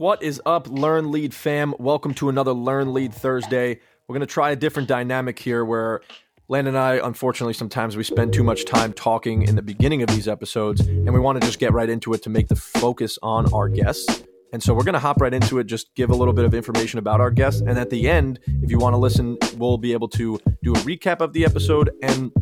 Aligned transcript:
What 0.00 0.22
is 0.22 0.40
up, 0.46 0.66
Learn 0.66 1.12
Lead 1.12 1.34
fam? 1.34 1.74
Welcome 1.78 2.14
to 2.14 2.30
another 2.30 2.54
Learn 2.54 2.94
Lead 2.94 3.12
Thursday. 3.12 3.80
We're 4.08 4.14
going 4.14 4.26
to 4.26 4.32
try 4.32 4.50
a 4.50 4.56
different 4.56 4.88
dynamic 4.88 5.38
here 5.38 5.62
where 5.62 6.00
Landon 6.48 6.74
and 6.74 6.82
I, 6.82 7.06
unfortunately, 7.06 7.52
sometimes 7.52 7.98
we 7.98 8.02
spend 8.02 8.32
too 8.32 8.42
much 8.42 8.64
time 8.64 8.94
talking 8.94 9.42
in 9.42 9.56
the 9.56 9.62
beginning 9.62 10.00
of 10.00 10.08
these 10.08 10.26
episodes, 10.26 10.80
and 10.80 11.12
we 11.12 11.20
want 11.20 11.38
to 11.38 11.46
just 11.46 11.58
get 11.58 11.74
right 11.74 11.90
into 11.90 12.14
it 12.14 12.22
to 12.22 12.30
make 12.30 12.48
the 12.48 12.56
focus 12.56 13.18
on 13.22 13.52
our 13.52 13.68
guests. 13.68 14.24
And 14.54 14.62
so 14.62 14.72
we're 14.72 14.84
going 14.84 14.94
to 14.94 15.00
hop 15.00 15.20
right 15.20 15.34
into 15.34 15.58
it, 15.58 15.64
just 15.64 15.94
give 15.94 16.08
a 16.08 16.14
little 16.14 16.32
bit 16.32 16.46
of 16.46 16.54
information 16.54 16.98
about 16.98 17.20
our 17.20 17.30
guests. 17.30 17.60
And 17.60 17.78
at 17.78 17.90
the 17.90 18.08
end, 18.08 18.38
if 18.62 18.70
you 18.70 18.78
want 18.78 18.94
to 18.94 18.98
listen, 18.98 19.36
we'll 19.58 19.76
be 19.76 19.92
able 19.92 20.08
to 20.08 20.40
do 20.62 20.72
a 20.72 20.78
recap 20.78 21.20
of 21.20 21.34
the 21.34 21.44
episode 21.44 21.90
and 22.02 22.32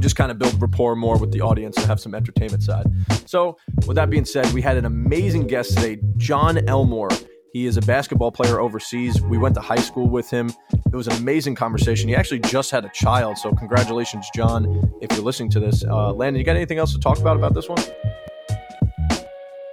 just 0.00 0.16
kind 0.16 0.30
of 0.30 0.38
build 0.38 0.60
rapport 0.60 0.96
more 0.96 1.18
with 1.18 1.32
the 1.32 1.40
audience 1.40 1.76
and 1.76 1.86
have 1.86 2.00
some 2.00 2.14
entertainment 2.14 2.62
side. 2.62 2.86
So, 3.26 3.56
with 3.86 3.96
that 3.96 4.10
being 4.10 4.24
said, 4.24 4.52
we 4.52 4.62
had 4.62 4.76
an 4.76 4.84
amazing 4.84 5.46
guest 5.46 5.76
today, 5.76 6.00
Jon 6.16 6.66
Elmore. 6.68 7.10
He 7.52 7.66
is 7.66 7.76
a 7.76 7.82
basketball 7.82 8.32
player 8.32 8.60
overseas. 8.60 9.20
We 9.20 9.36
went 9.36 9.54
to 9.56 9.60
high 9.60 9.76
school 9.76 10.08
with 10.08 10.30
him. 10.30 10.50
It 10.72 10.96
was 10.96 11.06
an 11.06 11.14
amazing 11.14 11.54
conversation. 11.54 12.08
He 12.08 12.16
actually 12.16 12.40
just 12.40 12.70
had 12.70 12.84
a 12.86 12.90
child, 12.94 13.36
so 13.36 13.52
congratulations, 13.52 14.26
Jon, 14.34 14.90
if 15.02 15.12
you're 15.12 15.24
listening 15.24 15.50
to 15.50 15.60
this. 15.60 15.84
Uh, 15.84 16.12
Landon, 16.12 16.38
you 16.38 16.44
got 16.44 16.56
anything 16.56 16.78
else 16.78 16.92
to 16.94 16.98
talk 16.98 17.18
about 17.18 17.36
about 17.36 17.52
this 17.52 17.68
one? 17.68 17.78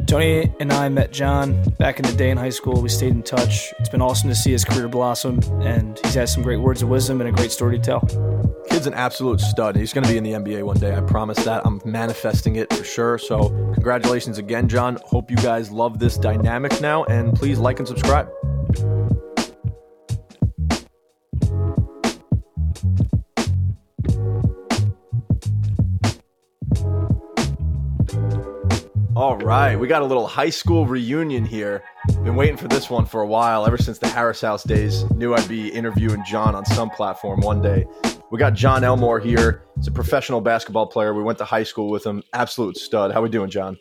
Tony 0.09 0.51
and 0.59 0.73
I 0.73 0.89
met 0.89 1.11
Jon 1.11 1.63
back 1.77 1.99
in 1.99 2.05
the 2.05 2.13
day 2.13 2.31
in 2.31 2.37
high 2.37 2.49
school. 2.49 2.81
We 2.81 2.89
stayed 2.89 3.11
in 3.11 3.21
touch. 3.21 3.71
It's 3.77 3.89
been 3.89 4.01
awesome 4.01 4.27
to 4.29 4.35
see 4.35 4.51
his 4.51 4.65
career 4.65 4.87
blossom, 4.87 5.39
and 5.61 5.99
he's 6.03 6.15
had 6.15 6.27
some 6.27 6.41
great 6.41 6.57
words 6.57 6.81
of 6.81 6.89
wisdom 6.89 7.21
and 7.21 7.29
a 7.29 7.31
great 7.31 7.51
story 7.51 7.77
to 7.77 7.83
tell. 7.83 7.99
Kid's 8.71 8.87
an 8.87 8.95
absolute 8.95 9.39
stud. 9.39 9.75
He's 9.75 9.93
going 9.93 10.03
to 10.03 10.09
be 10.09 10.17
in 10.17 10.23
the 10.23 10.31
NBA 10.31 10.63
one 10.63 10.79
day. 10.79 10.95
I 10.95 11.01
promise 11.01 11.37
that. 11.45 11.63
I'm 11.63 11.79
manifesting 11.85 12.55
it 12.55 12.73
for 12.73 12.83
sure. 12.83 13.19
So, 13.19 13.49
congratulations 13.75 14.39
again, 14.39 14.67
Jon. 14.67 14.97
Hope 15.05 15.29
you 15.29 15.37
guys 15.37 15.69
love 15.69 15.99
this 15.99 16.17
dynamic 16.17 16.81
now, 16.81 17.03
and 17.03 17.35
please 17.35 17.59
like 17.59 17.77
and 17.77 17.87
subscribe. 17.87 18.31
All 29.19 29.35
right, 29.35 29.77
we 29.77 29.89
got 29.89 30.01
a 30.01 30.05
little 30.05 30.27
high 30.27 30.49
school 30.49 30.85
reunion 30.85 31.43
here. 31.43 31.83
Been 32.23 32.37
waiting 32.37 32.55
for 32.55 32.69
this 32.69 32.89
one 32.89 33.05
for 33.05 33.19
a 33.19 33.27
while, 33.27 33.67
ever 33.67 33.77
since 33.77 33.97
the 33.97 34.07
Harris 34.07 34.39
House 34.39 34.63
days. 34.63 35.03
Knew 35.11 35.33
I'd 35.33 35.45
be 35.49 35.67
interviewing 35.67 36.23
Jon 36.25 36.55
on 36.55 36.65
some 36.65 36.89
platform 36.89 37.41
one 37.41 37.61
day. 37.61 37.85
We 38.31 38.39
got 38.39 38.53
Jon 38.53 38.85
Elmore 38.85 39.19
here. 39.19 39.63
He's 39.75 39.87
a 39.87 39.91
professional 39.91 40.39
basketball 40.39 40.87
player. 40.87 41.13
We 41.13 41.21
went 41.21 41.37
to 41.39 41.43
high 41.43 41.63
school 41.63 41.89
with 41.89 42.05
him. 42.05 42.23
Absolute 42.31 42.77
stud. 42.77 43.11
How 43.11 43.21
we 43.21 43.27
doing, 43.27 43.49
Jon? 43.49 43.77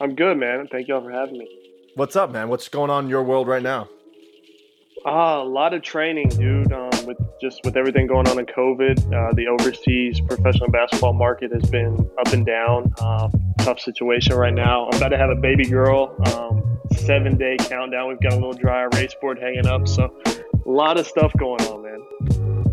I'm 0.00 0.16
good, 0.16 0.38
man. 0.38 0.66
Thank 0.72 0.88
y'all 0.88 1.04
for 1.04 1.12
having 1.12 1.38
me. 1.38 1.46
What's 1.94 2.16
up, 2.16 2.32
man? 2.32 2.48
What's 2.48 2.68
going 2.68 2.90
on 2.90 3.04
in 3.04 3.10
your 3.10 3.22
world 3.22 3.46
right 3.46 3.62
now? 3.62 3.88
Ah, 5.06 5.40
a 5.40 5.44
lot 5.44 5.72
of 5.72 5.82
training, 5.82 6.30
dude. 6.30 6.72
Um, 6.72 6.83
with 7.06 7.18
just 7.40 7.60
with 7.64 7.76
everything 7.76 8.06
going 8.06 8.28
on 8.28 8.38
in 8.38 8.46
COVID, 8.46 8.98
uh, 9.12 9.32
the 9.34 9.46
overseas 9.48 10.20
professional 10.20 10.70
basketball 10.70 11.12
market 11.12 11.52
has 11.52 11.68
been 11.70 12.10
up 12.18 12.32
and 12.32 12.46
down. 12.46 12.92
Uh, 12.98 13.28
tough 13.58 13.80
situation 13.80 14.34
right 14.34 14.54
now. 14.54 14.88
I'm 14.88 14.96
about 14.96 15.08
to 15.08 15.18
have 15.18 15.30
a 15.30 15.36
baby 15.36 15.64
girl. 15.64 16.14
Um, 16.32 16.80
seven 16.96 17.36
day 17.36 17.56
countdown. 17.58 18.08
We've 18.08 18.20
got 18.20 18.32
a 18.32 18.36
little 18.36 18.52
dry 18.52 18.84
erase 18.84 19.14
board 19.20 19.38
hanging 19.38 19.66
up. 19.66 19.88
So 19.88 20.14
a 20.26 20.70
lot 20.70 20.98
of 20.98 21.06
stuff 21.06 21.32
going 21.38 21.60
on, 21.62 21.82
man. 21.82 22.64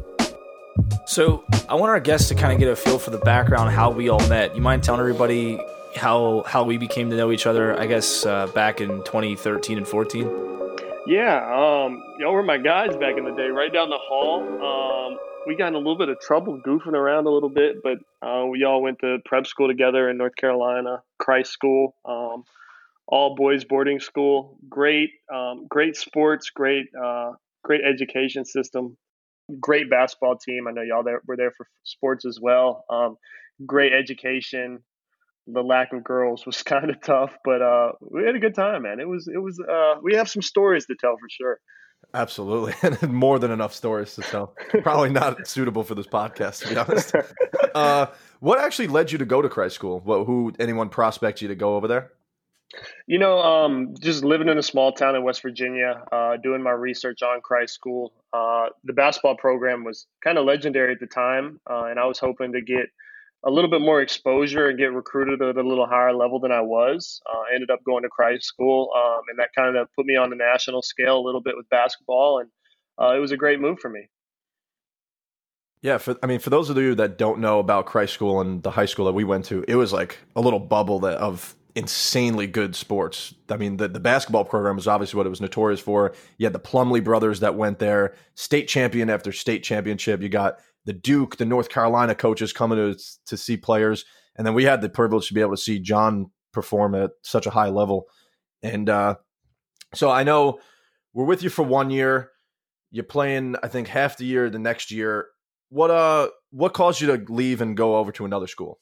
So 1.05 1.43
I 1.67 1.75
want 1.75 1.89
our 1.89 1.99
guests 1.99 2.29
to 2.29 2.35
kind 2.35 2.53
of 2.53 2.59
get 2.59 2.69
a 2.69 2.75
feel 2.75 2.99
for 2.99 3.09
the 3.09 3.19
background, 3.19 3.71
how 3.71 3.89
we 3.89 4.09
all 4.09 4.25
met. 4.27 4.55
You 4.55 4.61
mind 4.61 4.83
telling 4.83 4.99
everybody 4.99 5.59
how 5.95 6.43
how 6.47 6.63
we 6.63 6.77
became 6.77 7.09
to 7.09 7.17
know 7.17 7.31
each 7.31 7.45
other? 7.45 7.77
I 7.77 7.85
guess 7.85 8.25
uh, 8.25 8.47
back 8.47 8.81
in 8.81 8.89
2013 9.03 9.77
and 9.77 9.87
14. 9.87 10.60
Yeah, 11.07 11.37
um, 11.37 12.01
y'all 12.19 12.33
were 12.33 12.43
my 12.43 12.57
guys 12.57 12.95
back 12.95 13.17
in 13.17 13.25
the 13.25 13.31
day, 13.31 13.47
right 13.47 13.73
down 13.73 13.89
the 13.89 13.97
hall. 13.97 14.43
Um, 14.43 15.17
we 15.47 15.55
got 15.55 15.69
in 15.69 15.73
a 15.73 15.77
little 15.77 15.97
bit 15.97 16.09
of 16.09 16.19
trouble 16.19 16.61
goofing 16.65 16.93
around 16.93 17.25
a 17.25 17.31
little 17.31 17.49
bit, 17.49 17.77
but 17.83 17.97
uh, 18.25 18.45
we 18.45 18.63
all 18.63 18.83
went 18.83 18.99
to 18.99 19.17
prep 19.25 19.47
school 19.47 19.67
together 19.67 20.09
in 20.09 20.17
North 20.17 20.35
Carolina, 20.35 21.01
Christ 21.17 21.51
School, 21.51 21.95
um, 22.05 22.43
all 23.07 23.35
boys 23.35 23.65
boarding 23.65 23.99
school. 23.99 24.59
Great, 24.69 25.09
um, 25.33 25.65
great 25.67 25.95
sports, 25.95 26.51
great, 26.51 26.85
uh, 27.03 27.31
great 27.63 27.81
education 27.83 28.45
system, 28.45 28.95
great 29.59 29.89
basketball 29.89 30.37
team. 30.37 30.67
I 30.67 30.71
know 30.71 30.83
y'all 30.83 31.03
there, 31.03 31.21
were 31.27 31.35
there 31.35 31.51
for 31.57 31.67
sports 31.83 32.25
as 32.25 32.39
well. 32.39 32.85
Um, 32.91 33.17
great 33.65 33.91
education, 33.91 34.83
the 35.47 35.61
lack 35.61 35.93
of 35.93 36.03
girls 36.03 36.45
was 36.45 36.63
kind 36.63 36.89
of 36.89 37.01
tough, 37.01 37.37
but 37.43 37.61
uh, 37.61 37.91
we 38.01 38.23
had 38.23 38.35
a 38.35 38.39
good 38.39 38.55
time, 38.55 38.83
man. 38.83 38.99
It 38.99 39.07
was 39.07 39.27
it 39.27 39.39
was 39.39 39.59
uh, 39.59 39.95
we 40.01 40.15
have 40.15 40.29
some 40.29 40.41
stories 40.41 40.85
to 40.87 40.95
tell 40.99 41.17
for 41.17 41.29
sure. 41.29 41.59
Absolutely, 42.13 42.73
and 43.01 43.13
more 43.13 43.39
than 43.39 43.51
enough 43.51 43.73
stories 43.73 44.15
to 44.15 44.21
tell. 44.21 44.55
Probably 44.83 45.09
not 45.09 45.47
suitable 45.47 45.83
for 45.83 45.95
this 45.95 46.07
podcast, 46.07 46.63
to 46.63 46.69
be 46.69 46.77
honest. 46.77 47.15
Uh, 47.73 48.07
what 48.39 48.59
actually 48.59 48.87
led 48.87 49.11
you 49.11 49.17
to 49.17 49.25
go 49.25 49.41
to 49.41 49.47
Christ 49.47 49.75
School? 49.75 50.01
What, 50.03 50.25
who 50.25 50.51
anyone 50.59 50.89
prospect 50.89 51.41
you 51.41 51.47
to 51.47 51.55
go 51.55 51.75
over 51.75 51.87
there? 51.87 52.11
You 53.05 53.19
know, 53.19 53.39
um, 53.39 53.95
just 53.99 54.23
living 54.23 54.47
in 54.47 54.57
a 54.57 54.63
small 54.63 54.93
town 54.93 55.15
in 55.15 55.23
West 55.23 55.41
Virginia, 55.41 56.03
uh, 56.11 56.37
doing 56.37 56.63
my 56.63 56.71
research 56.71 57.21
on 57.21 57.41
Christ 57.41 57.73
School. 57.73 58.13
Uh, 58.33 58.67
the 58.83 58.93
basketball 58.93 59.35
program 59.35 59.83
was 59.83 60.07
kind 60.23 60.37
of 60.37 60.45
legendary 60.45 60.93
at 60.93 60.99
the 60.99 61.07
time, 61.07 61.59
uh, 61.69 61.83
and 61.85 61.99
I 61.99 62.05
was 62.05 62.19
hoping 62.19 62.53
to 62.53 62.61
get 62.61 62.87
a 63.43 63.49
little 63.49 63.69
bit 63.69 63.81
more 63.81 64.01
exposure 64.01 64.69
and 64.69 64.77
get 64.77 64.93
recruited 64.93 65.41
at 65.41 65.57
a 65.57 65.67
little 65.67 65.87
higher 65.87 66.13
level 66.13 66.39
than 66.39 66.51
I 66.51 66.61
was. 66.61 67.21
Uh, 67.27 67.39
I 67.39 67.55
ended 67.55 67.71
up 67.71 67.83
going 67.83 68.03
to 68.03 68.09
Christ 68.09 68.45
School, 68.45 68.89
um, 68.95 69.21
and 69.29 69.39
that 69.39 69.49
kind 69.55 69.75
of 69.75 69.87
put 69.95 70.05
me 70.05 70.15
on 70.15 70.29
the 70.29 70.35
national 70.35 70.81
scale 70.81 71.17
a 71.17 71.25
little 71.25 71.41
bit 71.41 71.57
with 71.57 71.67
basketball, 71.69 72.39
and 72.39 72.49
uh, 73.01 73.15
it 73.15 73.19
was 73.19 73.31
a 73.31 73.37
great 73.37 73.59
move 73.59 73.79
for 73.79 73.89
me. 73.89 74.09
Yeah, 75.81 75.97
for 75.97 76.15
I 76.21 76.27
mean, 76.27 76.39
for 76.39 76.51
those 76.51 76.69
of 76.69 76.77
you 76.77 76.93
that 76.95 77.17
don't 77.17 77.39
know 77.39 77.57
about 77.57 77.87
Christ 77.87 78.13
School 78.13 78.39
and 78.39 78.61
the 78.61 78.69
high 78.69 78.85
school 78.85 79.05
that 79.05 79.13
we 79.13 79.23
went 79.23 79.45
to, 79.45 79.65
it 79.67 79.75
was 79.75 79.91
like 79.91 80.19
a 80.35 80.41
little 80.41 80.59
bubble 80.59 80.99
that 80.99 81.17
of 81.17 81.55
insanely 81.73 82.45
good 82.45 82.75
sports. 82.75 83.33
I 83.49 83.57
mean, 83.57 83.77
the, 83.77 83.87
the 83.87 83.99
basketball 83.99 84.45
program 84.45 84.75
was 84.75 84.87
obviously 84.87 85.17
what 85.17 85.25
it 85.25 85.29
was 85.29 85.41
notorious 85.41 85.79
for. 85.79 86.13
You 86.37 86.45
had 86.45 86.53
the 86.53 86.59
Plumley 86.59 86.99
brothers 86.99 87.39
that 87.39 87.55
went 87.55 87.79
there, 87.79 88.13
state 88.35 88.67
champion 88.67 89.09
after 89.09 89.31
state 89.31 89.63
championship. 89.63 90.21
You 90.21 90.29
got 90.29 90.59
the 90.85 90.93
Duke, 90.93 91.37
the 91.37 91.45
North 91.45 91.69
Carolina 91.69 92.15
coaches 92.15 92.53
coming 92.53 92.77
to 92.77 92.99
to 93.27 93.37
see 93.37 93.57
players, 93.57 94.05
and 94.35 94.45
then 94.45 94.53
we 94.53 94.63
had 94.63 94.81
the 94.81 94.89
privilege 94.89 95.27
to 95.27 95.33
be 95.33 95.41
able 95.41 95.55
to 95.55 95.61
see 95.61 95.79
Jon 95.79 96.31
perform 96.51 96.95
at 96.95 97.11
such 97.23 97.45
a 97.45 97.51
high 97.51 97.69
level. 97.69 98.07
And 98.63 98.89
uh, 98.89 99.15
so 99.93 100.09
I 100.09 100.23
know 100.23 100.59
we're 101.13 101.25
with 101.25 101.43
you 101.43 101.49
for 101.49 101.63
one 101.63 101.89
year. 101.89 102.31
You're 102.91 103.03
playing, 103.03 103.55
I 103.63 103.67
think, 103.67 103.87
half 103.87 104.17
the 104.17 104.25
year 104.25 104.49
the 104.49 104.59
next 104.59 104.91
year. 104.91 105.27
What 105.69 105.91
uh, 105.91 106.29
what 106.51 106.73
caused 106.73 107.01
you 107.01 107.07
to 107.15 107.31
leave 107.31 107.61
and 107.61 107.77
go 107.77 107.95
over 107.97 108.11
to 108.13 108.25
another 108.25 108.47
school? 108.47 108.79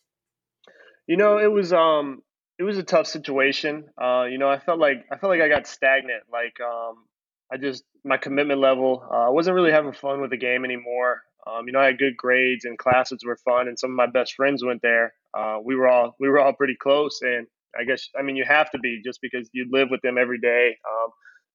You 1.08 1.18
know, 1.18 1.38
it 1.38 1.52
was 1.52 1.72
um, 1.72 2.24
it 2.58 2.64
was 2.64 2.78
a 2.78 2.84
tough 2.84 3.08
situation. 3.08 3.86
Uh, 4.02 4.26
you 4.30 4.38
know, 4.38 4.50
I 4.50 4.60
felt 4.60 4.80
like 4.80 5.06
I 5.12 5.18
felt 5.18 5.30
like 5.30 5.42
I 5.42 5.50
got 5.50 5.68
stagnant. 5.68 6.24
Like 6.32 6.60
um, 6.60 7.06
I 7.52 7.58
just 7.58 7.84
my 8.04 8.18
commitment 8.18 8.60
level. 8.60 9.04
Uh, 9.10 9.28
I 9.28 9.30
wasn't 9.30 9.56
really 9.56 9.72
having 9.72 9.94
fun 9.94 10.22
with 10.22 10.32
the 10.32 10.38
game 10.38 10.66
anymore. 10.66 11.22
Um, 11.48 11.68
you 11.68 11.74
know, 11.74 11.80
I 11.80 11.88
had 11.88 11.98
good 11.98 12.18
grades 12.18 12.66
and 12.66 12.78
classes 12.78 13.20
were 13.26 13.38
fun, 13.38 13.68
and 13.68 13.78
some 13.78 13.92
of 13.92 13.96
my 13.96 14.08
best 14.08 14.34
friends 14.36 14.64
went 14.64 14.82
there. 14.82 15.14
Uh, 15.38 15.58
we 15.64 15.76
were 15.76 15.88
all 15.88 16.16
we 16.20 16.30
were 16.30 16.40
all 16.40 16.54
pretty 16.54 16.76
close, 16.82 17.20
and 17.22 17.48
I 17.80 17.84
guess 17.86 18.10
I 18.18 18.24
mean 18.24 18.36
you 18.36 18.46
have 18.48 18.70
to 18.72 18.80
be 18.80 19.02
just 19.04 19.20
because 19.22 19.50
you 19.54 19.68
live 19.72 19.90
with 19.90 20.02
them 20.02 20.18
every 20.18 20.40
day. 20.40 20.78
Um, 20.90 21.10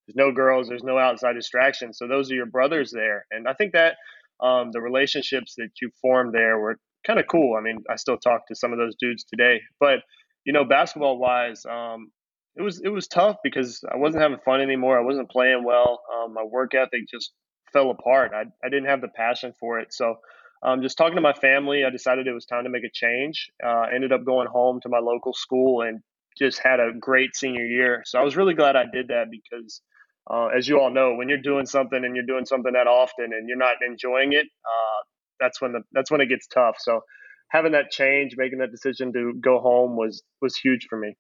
there's 0.07 0.17
no 0.17 0.33
girls, 0.33 0.69
there's 0.69 0.85
no 0.85 0.99
outside 0.99 1.35
distractions, 1.35 1.99
so 1.99 2.07
those 2.07 2.31
are 2.31 2.35
your 2.35 2.47
brothers 2.47 2.91
there, 2.93 3.27
and 3.31 3.49
I 3.49 3.55
think 3.55 3.73
that 3.73 3.97
um, 4.41 4.71
the 4.73 4.81
relationships 4.81 5.55
that 5.57 5.71
you 5.81 5.91
formed 6.03 6.35
there 6.35 6.59
were 6.59 6.79
kind 7.07 7.19
of 7.19 7.27
cool. 7.31 7.57
I 7.59 7.63
mean, 7.63 7.79
I 7.91 7.97
still 7.97 8.19
talk 8.19 8.47
to 8.49 8.55
some 8.55 8.73
of 8.73 8.79
those 8.79 8.97
dudes 8.99 9.25
today, 9.25 9.61
but 9.81 10.01
you 10.45 10.53
know, 10.53 10.65
basketball 10.65 11.19
wise, 11.19 11.63
um, 11.65 12.11
it 12.57 12.63
was 12.63 12.81
it 12.85 12.89
was 12.89 13.09
tough 13.09 13.37
because 13.43 13.83
I 13.93 13.97
wasn't 13.97 14.23
having 14.23 14.39
fun 14.45 14.61
anymore. 14.61 14.99
I 14.99 15.05
wasn't 15.05 15.31
playing 15.31 15.65
well. 15.65 16.01
Um, 16.15 16.35
my 16.35 16.45
work 16.45 16.75
ethic 16.75 17.09
just 17.11 17.33
fell 17.75 17.91
apart. 17.91 18.33
I, 18.35 18.45
I 18.65 18.71
didn't 18.71 18.87
have 18.87 19.03
the 19.03 19.09
passion 19.09 19.53
for 19.61 19.81
it. 19.81 19.93
So, 19.93 20.17
um, 20.63 20.81
just 20.81 20.97
talking 20.97 21.17
to 21.17 21.21
my 21.21 21.35
family, 21.35 21.85
I 21.85 21.91
decided 21.91 22.27
it 22.27 22.33
was 22.33 22.47
time 22.47 22.65
to 22.65 22.71
make 22.71 22.85
a 22.85 22.91
change. 22.91 23.51
Uh, 23.63 23.83
ended 23.95 24.13
up 24.13 24.25
going 24.25 24.49
home 24.49 24.81
to 24.83 24.89
my 24.89 25.01
local 25.01 25.35
school 25.35 25.83
and 25.83 26.01
just 26.39 26.59
had 26.59 26.81
a 26.81 26.93
great 26.99 27.37
senior 27.37 27.67
year. 27.67 28.03
So 28.07 28.19
I 28.19 28.23
was 28.23 28.35
really 28.37 28.55
glad 28.55 28.75
I 28.75 28.85
did 28.91 29.09
that 29.09 29.27
because, 29.31 29.83
uh, 30.31 30.47
as 30.47 30.67
you 30.67 30.81
all 30.81 30.91
know, 30.91 31.17
when 31.17 31.29
you're 31.29 31.43
doing 31.43 31.67
something 31.67 32.03
and 32.03 32.17
you're 32.17 32.25
doing 32.25 32.47
something 32.47 32.73
that 32.73 32.87
often 32.87 33.27
and 33.27 33.47
you're 33.47 33.59
not 33.59 33.77
enjoying 33.87 34.33
it, 34.33 34.47
uh, 34.47 35.01
that's 35.39 35.61
when 35.61 35.73
the 35.73 35.81
that's 35.93 36.11
when 36.11 36.23
it 36.23 36.29
gets 36.31 36.47
tough. 36.47 36.77
So 36.79 37.03
having 37.51 37.73
that 37.73 37.91
change, 37.91 38.35
making 38.39 38.61
that 38.61 38.71
decision 38.71 39.13
to 39.13 39.35
go 39.41 39.61
home 39.61 39.97
was 39.97 40.23
was 40.41 40.57
huge 40.57 40.87
for 40.89 40.99
me. 40.99 41.15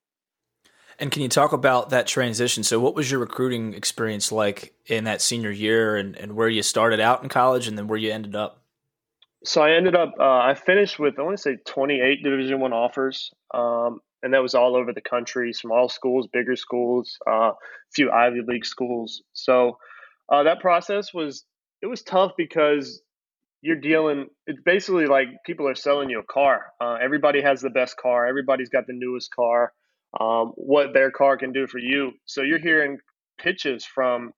And 0.99 1.11
can 1.11 1.23
you 1.23 1.29
talk 1.29 1.53
about 1.53 1.91
that 1.91 2.07
transition? 2.07 2.63
So, 2.63 2.79
what 2.81 2.95
was 2.95 3.11
your 3.11 3.21
recruiting 3.21 3.75
experience 3.75 4.31
like 4.31 4.75
in 4.87 5.05
that 5.05 5.21
senior 5.21 5.51
year, 5.51 5.97
and, 5.97 6.17
and 6.17 6.35
where 6.35 6.49
you 6.49 6.63
started 6.63 7.01
out 7.01 7.23
in 7.23 7.29
college, 7.29 7.67
and 7.67 7.77
then 7.77 7.89
where 7.89 7.99
you 7.99 8.13
ended 8.13 8.37
up? 8.37 8.65
So 9.45 9.61
I 9.61 9.73
ended 9.73 9.95
up, 9.95 10.15
uh, 10.19 10.23
I 10.23 10.55
finished 10.55 10.99
with 10.99 11.19
I 11.19 11.23
want 11.23 11.37
to 11.37 11.43
say 11.43 11.59
28 11.67 12.23
Division 12.23 12.61
One 12.61 12.73
offers, 12.73 13.31
um, 13.53 14.01
and 14.23 14.33
that 14.33 14.43
was 14.43 14.55
all 14.55 14.75
over 14.75 14.93
the 14.93 15.03
country, 15.03 15.53
small 15.53 15.91
schools, 15.91 16.29
bigger 16.33 16.57
schools, 16.57 17.19
uh, 17.29 17.51
a 17.51 17.55
few 17.95 18.11
Ivy 18.11 18.41
League 18.47 18.65
schools. 18.65 19.23
So 19.35 19.77
uh, 20.31 20.45
that 20.45 20.61
process 20.61 21.13
was 21.13 21.45
it 21.83 21.87
was 21.87 22.03
tough 22.03 22.33
because 22.39 23.03
you're 23.61 23.77
dealing. 23.77 24.29
It's 24.47 24.61
basically 24.65 25.07
like 25.07 25.29
people 25.45 25.69
are 25.69 25.75
selling 25.75 26.09
you 26.09 26.21
a 26.21 26.25
car. 26.25 26.73
Uh, 26.81 26.97
everybody 27.03 27.43
has 27.43 27.61
the 27.61 27.71
best 27.71 27.99
car. 27.99 28.27
Everybody's 28.27 28.71
got 28.71 28.87
the 28.87 28.95
newest 28.95 29.35
car. 29.35 29.73
Um, 30.19 30.53
what 30.57 30.93
their 30.93 31.11
car 31.11 31.37
can 31.37 31.53
do 31.53 31.67
for 31.67 31.79
you. 31.79 32.13
So 32.25 32.43
you're 32.43 32.59
hearing 32.59 32.99
pitches 33.39 33.85
from 33.85 34.33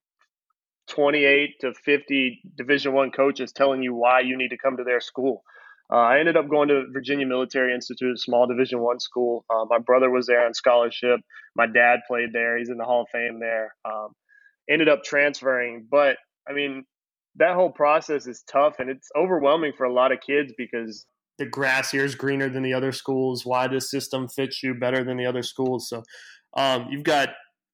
28 0.88 1.61
to 1.61 1.75
50 1.84 2.40
Division 2.56 2.93
One 2.93 3.11
coaches 3.11 3.52
telling 3.52 3.82
you 3.82 3.94
why 3.94 4.20
you 4.20 4.37
need 4.37 4.50
to 4.50 4.58
come 4.58 4.76
to 4.76 4.84
their 4.84 5.00
school. 5.00 5.43
Uh, 5.93 5.96
I 5.96 6.19
ended 6.19 6.37
up 6.37 6.49
going 6.49 6.69
to 6.69 6.84
Virginia 6.93 7.26
Military 7.26 7.75
Institute, 7.75 8.14
a 8.14 8.19
small 8.19 8.46
Division 8.46 8.81
One 8.81 8.99
school. 8.99 9.44
Uh, 9.50 9.64
my 9.69 9.78
brother 9.78 10.11
was 10.11 10.26
there 10.26 10.44
on 10.44 10.55
scholarship. 10.55 11.20
My 11.55 11.67
dad 11.67 12.00
played 12.08 12.32
there. 12.32 12.58
He's 12.58 12.70
in 12.70 12.76
the 12.76 12.84
Hall 12.84 13.02
of 13.02 13.08
Fame 13.12 13.38
there. 13.40 13.75
Um, 13.84 14.08
ended 14.69 14.88
up 14.88 15.05
transferring, 15.05 15.87
but 15.90 16.17
I 16.49 16.52
mean, 16.52 16.84
that 17.37 17.55
whole 17.55 17.70
process 17.70 18.26
is 18.26 18.43
tough 18.50 18.76
and 18.78 18.90
it's 18.90 19.08
overwhelming 19.17 19.73
for 19.76 19.84
a 19.84 19.93
lot 19.93 20.12
of 20.12 20.20
kids 20.20 20.52
because 20.56 21.06
the 21.38 21.46
grass 21.46 21.90
here 21.90 22.04
is 22.04 22.14
greener 22.14 22.48
than 22.48 22.62
the 22.62 22.74
other 22.74 22.92
schools. 22.92 23.44
Why 23.44 23.68
this 23.68 23.90
system 23.90 24.28
fits 24.28 24.62
you 24.62 24.74
better 24.74 25.04
than 25.04 25.16
the 25.16 25.26
other 25.26 25.42
schools? 25.42 25.88
So 25.88 26.02
um, 26.56 26.88
you've 26.90 27.04
got 27.04 27.30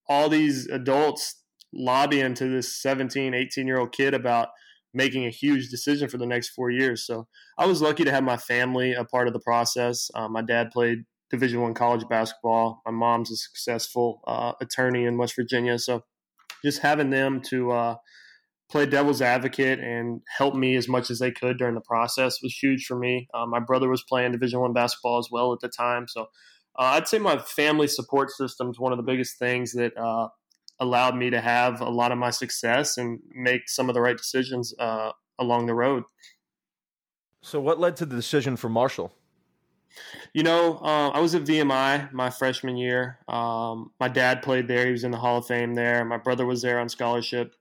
all 0.08 0.28
these 0.28 0.66
adults 0.66 1.42
lobbying 1.72 2.34
to 2.34 2.48
this 2.48 2.80
17, 2.80 3.34
18 3.34 3.66
year 3.66 3.78
old 3.78 3.92
kid 3.92 4.14
about 4.14 4.48
making 4.94 5.24
a 5.24 5.30
huge 5.30 5.70
decision 5.70 6.08
for 6.08 6.18
the 6.18 6.26
next 6.26 6.50
four 6.50 6.70
years. 6.70 7.06
So 7.06 7.26
I 7.56 7.66
was 7.66 7.80
lucky 7.80 8.04
to 8.04 8.10
have 8.10 8.24
my 8.24 8.36
family 8.36 8.92
a 8.92 9.04
part 9.04 9.26
of 9.26 9.32
the 9.32 9.40
process. 9.40 10.10
Um, 10.14 10.32
my 10.32 10.42
dad 10.42 10.70
played 10.70 11.04
Division 11.30 11.62
One 11.62 11.72
college 11.72 12.06
basketball. 12.08 12.82
My 12.84 12.92
mom's 12.92 13.30
a 13.30 13.36
successful 13.36 14.20
uh, 14.26 14.52
attorney 14.60 15.04
in 15.04 15.16
West 15.16 15.34
Virginia. 15.34 15.78
So 15.78 16.04
just 16.62 16.80
having 16.80 17.10
them 17.10 17.40
to 17.46 17.72
uh, 17.72 17.94
play 18.72 18.86
devil's 18.86 19.20
advocate 19.20 19.78
and 19.80 20.22
help 20.26 20.54
me 20.54 20.76
as 20.76 20.88
much 20.88 21.10
as 21.10 21.18
they 21.18 21.30
could 21.30 21.58
during 21.58 21.74
the 21.74 21.80
process 21.82 22.42
was 22.42 22.56
huge 22.56 22.86
for 22.86 22.98
me. 22.98 23.28
Uh, 23.34 23.44
my 23.44 23.60
brother 23.60 23.86
was 23.86 24.02
playing 24.02 24.32
Division 24.32 24.60
One 24.60 24.72
basketball 24.72 25.18
as 25.18 25.28
well 25.30 25.52
at 25.52 25.60
the 25.60 25.68
time. 25.68 26.08
So 26.08 26.22
uh, 26.22 26.94
I'd 26.96 27.06
say 27.06 27.18
my 27.18 27.36
family 27.36 27.86
support 27.86 28.30
system 28.30 28.70
is 28.70 28.80
one 28.80 28.90
of 28.90 28.96
the 28.96 29.02
biggest 29.02 29.38
things 29.38 29.72
that 29.72 29.94
uh, 29.94 30.28
allowed 30.80 31.16
me 31.16 31.28
to 31.28 31.38
have 31.38 31.82
a 31.82 31.90
lot 31.90 32.12
of 32.12 32.18
my 32.18 32.30
success 32.30 32.96
and 32.96 33.20
make 33.34 33.68
some 33.68 33.90
of 33.90 33.94
the 33.94 34.00
right 34.00 34.16
decisions 34.16 34.74
uh, 34.78 35.12
along 35.38 35.66
the 35.66 35.74
road. 35.74 36.04
So, 37.42 37.60
what 37.60 37.78
led 37.78 37.96
to 37.96 38.06
the 38.06 38.16
decision 38.16 38.56
for 38.56 38.70
Marshall? 38.70 39.12
You 40.32 40.44
know, 40.44 40.78
uh, 40.78 41.10
I 41.10 41.20
was 41.20 41.34
at 41.34 41.42
VMI 41.42 42.10
my 42.12 42.30
freshman 42.30 42.78
year. 42.78 43.18
Um, 43.28 43.90
my 44.00 44.08
dad 44.08 44.40
played 44.40 44.66
there; 44.66 44.86
he 44.86 44.92
was 44.92 45.04
in 45.04 45.10
the 45.10 45.18
Hall 45.18 45.36
of 45.36 45.46
Fame 45.46 45.74
there. 45.74 46.02
My 46.06 46.16
brother 46.16 46.46
was 46.46 46.62
there 46.62 46.78
on 46.78 46.88
scholarship, 46.88 47.54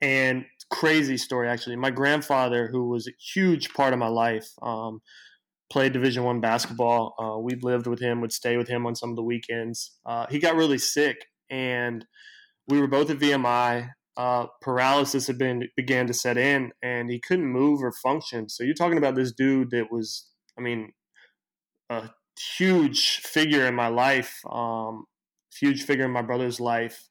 and 0.00 0.44
crazy 0.70 1.16
story 1.16 1.48
actually. 1.48 1.76
My 1.76 1.90
grandfather, 1.90 2.68
who 2.68 2.88
was 2.88 3.06
a 3.06 3.12
huge 3.34 3.72
part 3.74 3.92
of 3.92 3.98
my 3.98 4.08
life, 4.08 4.48
um, 4.62 5.00
played 5.70 5.92
Division 5.92 6.24
One 6.24 6.40
basketball. 6.40 7.14
Uh, 7.18 7.38
we 7.38 7.54
lived 7.56 7.86
with 7.86 8.00
him, 8.00 8.20
would 8.20 8.32
stay 8.32 8.56
with 8.56 8.68
him 8.68 8.86
on 8.86 8.94
some 8.94 9.10
of 9.10 9.16
the 9.16 9.22
weekends. 9.22 9.92
Uh, 10.04 10.26
he 10.28 10.38
got 10.38 10.56
really 10.56 10.78
sick, 10.78 11.26
and 11.48 12.04
we 12.68 12.80
were 12.80 12.88
both 12.88 13.10
at 13.10 13.18
VMI. 13.18 13.90
Uh, 14.16 14.46
paralysis 14.60 15.28
had 15.28 15.38
been 15.38 15.68
began 15.76 16.06
to 16.06 16.12
set 16.12 16.36
in, 16.36 16.72
and 16.82 17.10
he 17.10 17.20
couldn't 17.20 17.46
move 17.46 17.82
or 17.82 17.92
function. 17.92 18.48
So 18.48 18.64
you're 18.64 18.74
talking 18.74 18.98
about 18.98 19.14
this 19.14 19.32
dude 19.32 19.70
that 19.70 19.90
was, 19.90 20.28
I 20.58 20.60
mean, 20.60 20.92
a 21.88 22.10
huge 22.58 23.18
figure 23.18 23.66
in 23.66 23.74
my 23.74 23.88
life, 23.88 24.40
um, 24.50 25.04
huge 25.58 25.84
figure 25.84 26.04
in 26.04 26.10
my 26.10 26.22
brother's 26.22 26.60
life 26.60 27.08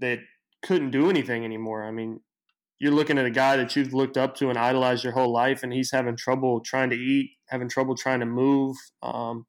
that 0.00 0.18
couldn't 0.62 0.90
do 0.90 1.10
anything 1.10 1.44
anymore. 1.44 1.84
I 1.84 1.90
mean, 1.90 2.20
you're 2.78 2.92
looking 2.92 3.18
at 3.18 3.26
a 3.26 3.30
guy 3.30 3.56
that 3.56 3.74
you've 3.74 3.94
looked 3.94 4.16
up 4.16 4.36
to 4.36 4.48
and 4.48 4.58
idolized 4.58 5.04
your 5.04 5.12
whole 5.12 5.32
life, 5.32 5.62
and 5.62 5.72
he's 5.72 5.90
having 5.90 6.16
trouble 6.16 6.60
trying 6.60 6.90
to 6.90 6.96
eat, 6.96 7.32
having 7.48 7.68
trouble 7.68 7.94
trying 7.94 8.20
to 8.20 8.26
move. 8.26 8.76
Um, 9.02 9.46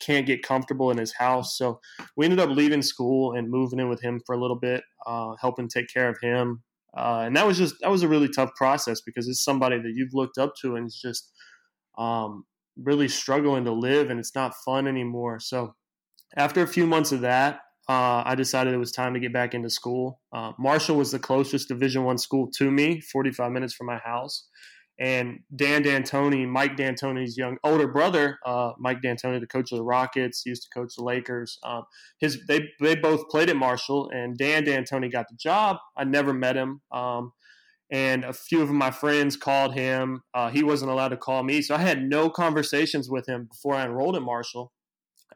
can't 0.00 0.26
get 0.26 0.42
comfortable 0.42 0.90
in 0.90 0.98
his 0.98 1.12
house. 1.12 1.56
So 1.56 1.78
we 2.16 2.24
ended 2.24 2.40
up 2.40 2.48
leaving 2.48 2.82
school 2.82 3.36
and 3.36 3.50
moving 3.50 3.78
in 3.78 3.88
with 3.88 4.00
him 4.00 4.20
for 4.26 4.34
a 4.34 4.40
little 4.40 4.58
bit, 4.58 4.82
uh, 5.06 5.34
helping 5.40 5.68
take 5.68 5.88
care 5.88 6.08
of 6.08 6.16
him. 6.20 6.62
Uh, 6.96 7.22
and 7.26 7.36
that 7.36 7.46
was 7.46 7.56
just 7.56 7.76
that 7.82 7.90
was 7.90 8.02
a 8.02 8.08
really 8.08 8.28
tough 8.28 8.50
process 8.56 9.00
because 9.00 9.28
it's 9.28 9.44
somebody 9.44 9.76
that 9.76 9.92
you've 9.94 10.14
looked 10.14 10.38
up 10.38 10.54
to 10.60 10.74
and 10.74 10.86
it's 10.86 11.00
just 11.00 11.30
um, 11.98 12.44
really 12.76 13.06
struggling 13.06 13.64
to 13.64 13.72
live 13.72 14.10
and 14.10 14.18
it's 14.18 14.34
not 14.34 14.54
fun 14.64 14.88
anymore. 14.88 15.38
So 15.38 15.74
after 16.36 16.62
a 16.62 16.66
few 16.66 16.86
months 16.86 17.12
of 17.12 17.20
that, 17.20 17.60
uh, 17.90 18.22
I 18.24 18.34
decided 18.36 18.72
it 18.72 18.78
was 18.78 18.92
time 18.92 19.14
to 19.14 19.20
get 19.20 19.32
back 19.32 19.54
into 19.54 19.70
school. 19.70 20.20
Uh, 20.32 20.52
Marshall 20.58 20.96
was 20.96 21.10
the 21.10 21.18
closest 21.18 21.68
Division 21.68 22.04
One 22.04 22.18
school 22.18 22.48
to 22.58 22.70
me, 22.70 23.00
45 23.00 23.50
minutes 23.50 23.74
from 23.74 23.88
my 23.88 23.98
house 23.98 24.48
and 25.00 25.38
Dan 25.56 25.82
D'Antoni, 25.82 26.46
Mike 26.46 26.76
D'Antoni's 26.76 27.36
young 27.38 27.56
older 27.64 27.88
brother, 27.88 28.38
uh, 28.44 28.72
Mike 28.78 29.00
D'Antoni, 29.00 29.40
the 29.40 29.46
coach 29.46 29.72
of 29.72 29.78
the 29.78 29.84
Rockets, 29.84 30.42
used 30.44 30.62
to 30.64 30.68
coach 30.78 30.92
the 30.96 31.02
Lakers. 31.02 31.58
Um, 31.64 31.84
his 32.20 32.38
they 32.46 32.68
they 32.80 32.94
both 32.94 33.28
played 33.30 33.48
at 33.48 33.56
Marshall, 33.56 34.10
and 34.12 34.36
Dan 34.36 34.64
D'Antoni 34.64 35.10
got 35.10 35.26
the 35.28 35.36
job. 35.36 35.78
I 35.96 36.04
never 36.04 36.34
met 36.34 36.54
him, 36.54 36.82
um, 36.92 37.32
and 37.90 38.24
a 38.24 38.34
few 38.34 38.60
of 38.60 38.70
my 38.70 38.90
friends 38.90 39.38
called 39.38 39.74
him. 39.74 40.20
Uh, 40.34 40.50
he 40.50 40.62
wasn't 40.62 40.90
allowed 40.90 41.08
to 41.08 41.16
call 41.16 41.42
me, 41.42 41.62
so 41.62 41.74
I 41.74 41.78
had 41.78 42.02
no 42.02 42.28
conversations 42.28 43.08
with 43.08 43.26
him 43.26 43.48
before 43.50 43.76
I 43.76 43.86
enrolled 43.86 44.16
at 44.16 44.22
Marshall. 44.22 44.70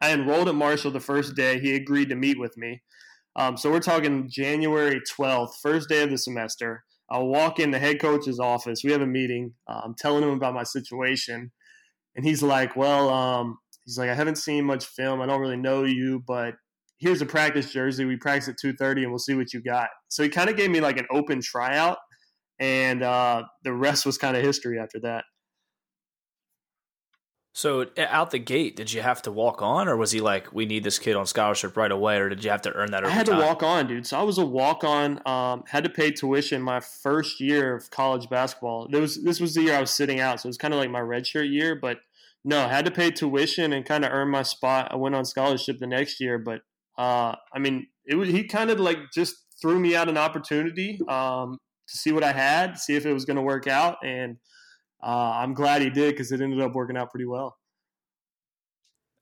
I 0.01 0.13
enrolled 0.13 0.49
at 0.49 0.55
Marshall 0.55 0.91
the 0.91 0.99
first 0.99 1.35
day. 1.35 1.59
He 1.59 1.75
agreed 1.75 2.09
to 2.09 2.15
meet 2.15 2.39
with 2.39 2.57
me. 2.57 2.81
Um, 3.35 3.57
so 3.57 3.69
we're 3.69 3.79
talking 3.79 4.29
January 4.29 5.01
12th, 5.01 5.55
first 5.61 5.89
day 5.89 6.03
of 6.03 6.09
the 6.09 6.17
semester. 6.17 6.83
I'll 7.09 7.27
walk 7.27 7.59
in 7.59 7.71
the 7.71 7.79
head 7.79 8.01
coach's 8.01 8.39
office. 8.39 8.83
We 8.83 8.91
have 8.91 9.01
a 9.01 9.07
meeting. 9.07 9.53
I'm 9.67 9.93
telling 9.97 10.23
him 10.23 10.29
about 10.29 10.53
my 10.53 10.63
situation, 10.63 11.51
and 12.15 12.25
he's 12.25 12.41
like, 12.41 12.75
"Well, 12.75 13.09
um, 13.09 13.59
he's 13.85 13.97
like, 13.97 14.09
I 14.09 14.15
haven't 14.15 14.37
seen 14.37 14.65
much 14.65 14.85
film. 14.85 15.21
I 15.21 15.27
don't 15.27 15.41
really 15.41 15.57
know 15.57 15.83
you, 15.83 16.23
but 16.25 16.55
here's 16.97 17.21
a 17.21 17.25
practice 17.25 17.71
jersey. 17.71 18.05
We 18.05 18.15
practice 18.17 18.49
at 18.49 18.55
2:30, 18.57 19.03
and 19.03 19.11
we'll 19.11 19.19
see 19.19 19.35
what 19.35 19.53
you 19.53 19.61
got." 19.61 19.89
So 20.07 20.23
he 20.23 20.29
kind 20.29 20.49
of 20.49 20.57
gave 20.57 20.71
me 20.71 20.79
like 20.79 20.97
an 20.97 21.05
open 21.11 21.41
tryout, 21.41 21.97
and 22.59 23.03
uh, 23.03 23.43
the 23.63 23.73
rest 23.73 24.05
was 24.05 24.17
kind 24.17 24.35
of 24.35 24.43
history 24.43 24.79
after 24.79 24.99
that. 25.01 25.25
So 27.55 27.85
out 27.97 28.31
the 28.31 28.37
gate, 28.37 28.75
did 28.75 28.91
you 28.91 29.01
have 29.01 29.21
to 29.21 29.31
walk 29.31 29.61
on, 29.61 29.87
or 29.87 29.95
was 29.95 30.11
he 30.11 30.19
like, 30.19 30.51
"We 30.51 30.65
need 30.65 30.83
this 30.83 30.99
kid 30.99 31.15
on 31.15 31.25
scholarship 31.25 31.77
right 31.77 31.89
away," 31.89 32.17
or 32.17 32.27
did 32.27 32.43
you 32.43 32.49
have 32.49 32.61
to 32.63 32.73
earn 32.73 32.91
that? 32.91 33.05
I 33.05 33.09
had 33.09 33.27
time? 33.27 33.39
to 33.39 33.45
walk 33.45 33.63
on, 33.63 33.87
dude. 33.87 34.05
So 34.05 34.19
I 34.19 34.23
was 34.23 34.37
a 34.37 34.45
walk 34.45 34.83
on. 34.83 35.21
Um, 35.25 35.63
had 35.65 35.85
to 35.85 35.89
pay 35.89 36.11
tuition 36.11 36.61
my 36.61 36.81
first 36.81 37.39
year 37.39 37.73
of 37.73 37.89
college 37.91 38.27
basketball. 38.29 38.89
This 38.89 38.99
was 38.99 39.23
this 39.23 39.39
was 39.39 39.53
the 39.53 39.61
year 39.61 39.77
I 39.77 39.79
was 39.79 39.91
sitting 39.91 40.19
out, 40.19 40.41
so 40.41 40.47
it 40.47 40.49
was 40.49 40.57
kind 40.57 40.73
of 40.73 40.81
like 40.81 40.91
my 40.91 40.99
redshirt 40.99 41.49
year. 41.49 41.75
But 41.75 41.99
no, 42.43 42.59
I 42.59 42.67
had 42.67 42.83
to 42.85 42.91
pay 42.91 43.09
tuition 43.09 43.71
and 43.71 43.85
kind 43.85 44.03
of 44.03 44.11
earn 44.11 44.27
my 44.27 44.43
spot. 44.43 44.89
I 44.91 44.97
went 44.97 45.15
on 45.15 45.23
scholarship 45.23 45.79
the 45.79 45.87
next 45.87 46.19
year, 46.19 46.37
but 46.37 46.59
uh, 46.97 47.35
I 47.53 47.59
mean, 47.59 47.87
it 48.05 48.15
was 48.15 48.27
he 48.27 48.43
kind 48.43 48.69
of 48.69 48.81
like 48.81 48.97
just 49.13 49.33
threw 49.61 49.79
me 49.79 49.95
out 49.95 50.09
an 50.09 50.17
opportunity 50.17 50.99
um, 51.07 51.57
to 51.87 51.97
see 51.97 52.11
what 52.11 52.23
I 52.25 52.33
had, 52.33 52.77
see 52.77 52.97
if 52.97 53.05
it 53.05 53.13
was 53.13 53.23
going 53.23 53.37
to 53.37 53.41
work 53.41 53.65
out, 53.65 53.95
and 54.03 54.35
uh, 55.05 55.33
I'm 55.35 55.53
glad 55.53 55.81
he 55.81 55.89
did 55.89 56.13
because 56.13 56.31
it 56.31 56.41
ended 56.41 56.61
up 56.61 56.73
working 56.73 56.97
out 56.97 57.11
pretty 57.11 57.25
well. 57.27 57.57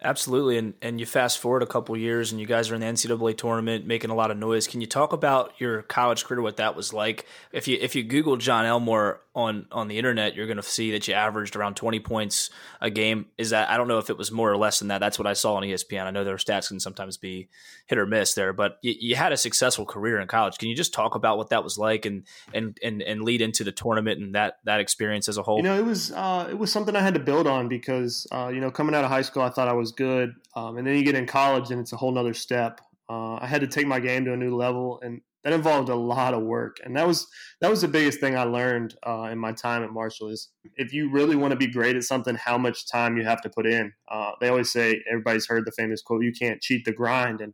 Absolutely, 0.04 0.58
and 0.58 0.74
and 0.82 1.00
you 1.00 1.06
fast 1.06 1.40
forward 1.40 1.64
a 1.64 1.66
couple 1.66 1.96
years, 1.96 2.32
and 2.32 2.42
you 2.42 2.46
guys 2.46 2.70
are 2.70 2.76
in 2.76 2.82
the 2.82 2.88
NCAA 2.88 3.38
tournament, 3.38 3.86
making 3.86 4.10
a 4.10 4.16
lot 4.16 4.32
of 4.32 4.38
noise. 4.38 4.68
Can 4.68 4.82
you 4.82 4.88
talk 4.88 5.14
about 5.14 5.54
your 5.60 5.84
college 5.84 6.26
career, 6.26 6.42
what 6.42 6.58
that 6.58 6.76
was 6.76 6.92
like? 6.92 7.26
If 7.54 7.70
you 7.70 7.78
if 7.80 7.96
you 7.96 8.04
Google 8.04 8.36
Jon 8.36 8.66
Elmore 8.66 9.22
on 9.34 9.66
on 9.72 9.88
the 9.88 9.98
internet, 9.98 10.36
you're 10.36 10.46
going 10.46 10.58
to 10.58 10.64
see 10.64 10.92
that 10.92 11.08
you 11.08 11.14
averaged 11.14 11.56
around 11.56 11.76
20 11.76 12.00
points 12.02 12.50
a 12.82 12.90
game. 12.90 13.28
Is 13.38 13.52
that 13.52 13.70
I 13.70 13.78
don't 13.78 13.88
know 13.88 13.98
if 13.98 14.10
it 14.10 14.18
was 14.18 14.30
more 14.30 14.52
or 14.52 14.58
less 14.58 14.80
than 14.80 14.90
that. 14.90 15.00
That's 15.00 15.18
what 15.18 15.26
I 15.26 15.34
saw 15.34 15.56
on 15.56 15.64
ESPN. 15.64 16.04
I 16.04 16.12
know 16.12 16.26
their 16.26 16.36
stats 16.36 16.68
can 16.68 16.82
sometimes 16.82 17.16
be 17.16 17.48
hit 17.86 17.98
or 17.98 18.06
miss 18.06 18.34
there, 18.34 18.52
but 18.52 18.80
you, 18.82 18.94
you 19.00 19.16
had 19.16 19.32
a 19.32 19.38
successful 19.38 19.86
career 19.86 20.20
in 20.20 20.28
college. 20.28 20.58
Can 20.58 20.68
you 20.68 20.76
just 20.76 20.94
talk 20.94 21.16
about 21.16 21.38
what 21.38 21.50
that 21.50 21.64
was 21.64 21.78
like, 21.78 22.06
and 22.06 22.24
and 22.54 22.78
and 22.84 23.02
and 23.02 23.24
lead 23.24 23.42
into 23.42 23.64
the 23.64 23.72
tournament 23.72 24.20
and 24.20 24.36
that 24.36 24.58
that 24.66 24.82
experience 24.82 25.30
as 25.30 25.38
a 25.38 25.44
whole? 25.44 25.58
You 25.58 25.64
know, 25.64 25.80
it 25.80 25.86
was 25.86 26.12
uh, 26.12 26.48
it 26.50 26.58
was 26.58 26.74
something 26.74 26.94
I 26.96 27.02
had 27.02 27.14
to 27.14 27.22
build 27.22 27.48
on 27.48 27.70
because 27.70 28.28
uh, 28.34 28.52
you 28.54 28.60
know 28.60 28.70
coming 28.70 28.94
out 28.94 29.06
of 29.06 29.10
high 29.10 29.22
school, 29.22 29.44
I 29.44 29.50
thought 29.50 29.70
I 29.70 29.74
was 29.74 29.93
good, 29.96 30.34
um, 30.56 30.78
and 30.78 30.86
then 30.86 30.96
you 30.98 31.04
get 31.04 31.16
in 31.16 31.26
college 31.26 31.72
and 31.72 31.80
it's 31.80 31.94
a 31.94 31.98
whole 31.98 32.12
nother 32.12 32.34
step. 32.34 32.82
Uh, 33.10 33.36
I 33.36 33.48
had 33.48 33.62
to 33.62 33.68
take 33.68 33.88
my 33.88 34.00
game 34.00 34.26
to 34.26 34.34
a 34.34 34.38
new 34.38 34.56
level, 34.56 35.00
and 35.02 35.22
that 35.44 35.54
involved 35.54 35.90
a 35.90 35.96
lot 35.96 36.34
of 36.34 36.44
work. 36.44 36.78
And 36.84 36.96
that 36.96 37.06
was 37.06 37.28
that 37.62 37.70
was 37.70 37.82
the 37.82 37.88
biggest 37.88 38.20
thing 38.20 38.38
I 38.38 38.44
learned 38.44 38.96
uh, 39.06 39.30
in 39.32 39.38
my 39.38 39.52
time 39.52 39.84
at 39.84 39.92
Marshall 39.92 40.30
is 40.30 40.50
if 40.76 40.94
you 40.94 41.12
really 41.12 41.36
want 41.36 41.52
to 41.52 41.58
be 41.58 41.68
great 41.68 41.96
at 41.96 42.04
something, 42.04 42.36
how 42.36 42.58
much 42.58 42.88
time 42.90 43.18
you 43.18 43.24
have 43.24 43.42
to 43.42 43.50
put 43.50 43.68
in. 43.68 43.92
Uh, 44.10 44.32
they 44.40 44.50
always 44.50 44.72
say 44.72 45.04
everybody's 45.10 45.48
heard 45.48 45.66
the 45.66 45.72
famous 45.72 46.02
quote, 46.02 46.24
"You 46.24 46.32
can't 46.32 46.62
cheat 46.62 46.86
the 46.86 46.94
grind," 46.94 47.42
and 47.42 47.54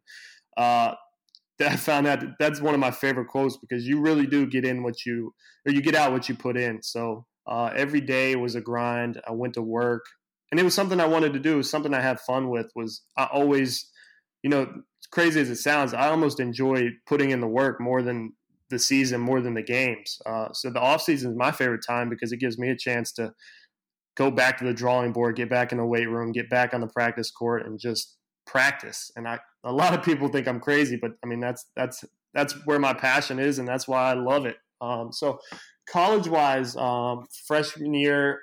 uh, 0.58 0.96
I 1.62 1.76
found 1.76 2.08
out 2.08 2.22
that 2.22 2.36
that's 2.40 2.62
one 2.62 2.74
of 2.74 2.80
my 2.80 2.92
favorite 2.92 3.28
quotes 3.28 3.58
because 3.58 3.88
you 3.88 4.00
really 4.00 4.26
do 4.26 4.46
get 4.46 4.66
in 4.66 4.84
what 4.84 5.06
you 5.06 5.34
or 5.66 5.72
you 5.72 5.82
get 5.82 5.96
out 5.96 6.12
what 6.12 6.30
you 6.30 6.36
put 6.36 6.58
in. 6.58 6.82
So 6.82 7.26
uh, 7.48 7.72
every 7.76 8.02
day 8.02 8.36
was 8.36 8.56
a 8.56 8.62
grind. 8.62 9.20
I 9.28 9.32
went 9.32 9.56
to 9.56 9.62
work, 9.62 10.06
and 10.52 10.60
it 10.60 10.64
was 10.64 10.74
something 10.74 11.00
I 11.00 11.06
wanted 11.06 11.34
to 11.34 11.40
do. 11.40 11.54
It 11.54 11.58
was 11.58 11.70
something 11.70 11.94
I 11.94 12.02
had 12.02 12.20
fun 12.20 12.50
with. 12.50 12.72
Was 12.76 13.04
I 13.18 13.26
always 13.26 13.90
you 14.44 14.50
know, 14.50 14.68
crazy 15.12 15.42
as 15.42 15.50
it 15.50 15.58
sounds, 15.58 15.94
I 15.94 16.10
almost 16.10 16.40
enjoy 16.40 16.90
putting 17.08 17.32
in 17.32 17.42
the 17.42 17.48
work 17.48 17.82
more 17.82 18.02
than 18.02 18.34
the 18.70 18.80
season, 18.80 19.20
more 19.20 19.42
than 19.42 19.56
the 19.56 19.64
games. 19.64 20.20
Uh, 20.26 20.50
so 20.54 20.70
the 20.70 20.80
off 20.80 21.02
season 21.02 21.32
is 21.32 21.38
my 21.38 21.52
favorite 21.52 21.84
time 21.86 22.10
because 22.10 22.32
it 22.32 22.38
gives 22.38 22.58
me 22.58 22.70
a 22.70 22.78
chance 22.78 23.12
to 23.14 23.34
go 24.16 24.30
back 24.30 24.58
to 24.60 24.66
the 24.66 24.74
drawing 24.74 25.12
board, 25.12 25.36
get 25.36 25.50
back 25.50 25.72
in 25.72 25.78
the 25.78 25.86
weight 25.86 26.10
room, 26.10 26.32
get 26.32 26.50
back 26.50 26.74
on 26.74 26.82
the 26.82 26.88
practice 26.88 27.32
court, 27.32 27.66
and 27.66 27.80
just 27.80 28.18
practice. 28.46 29.12
And 29.16 29.28
I, 29.28 29.40
a 29.64 29.74
lot 29.74 29.94
of 29.94 30.04
people 30.04 30.28
think 30.28 30.48
I'm 30.48 30.60
crazy, 30.60 30.98
but 31.02 31.12
I 31.24 31.28
mean 31.28 31.40
that's 31.40 31.66
that's 31.76 32.04
that's 32.34 32.54
where 32.66 32.80
my 32.80 32.94
passion 32.94 33.40
is, 33.40 33.60
and 33.60 33.68
that's 33.68 33.88
why 33.88 34.12
I 34.12 34.14
love 34.14 34.46
it. 34.46 34.58
Um, 34.82 35.12
so 35.12 35.40
college 35.90 36.28
wise, 36.28 36.76
um, 36.76 37.26
freshman 37.48 37.94
year, 37.96 38.42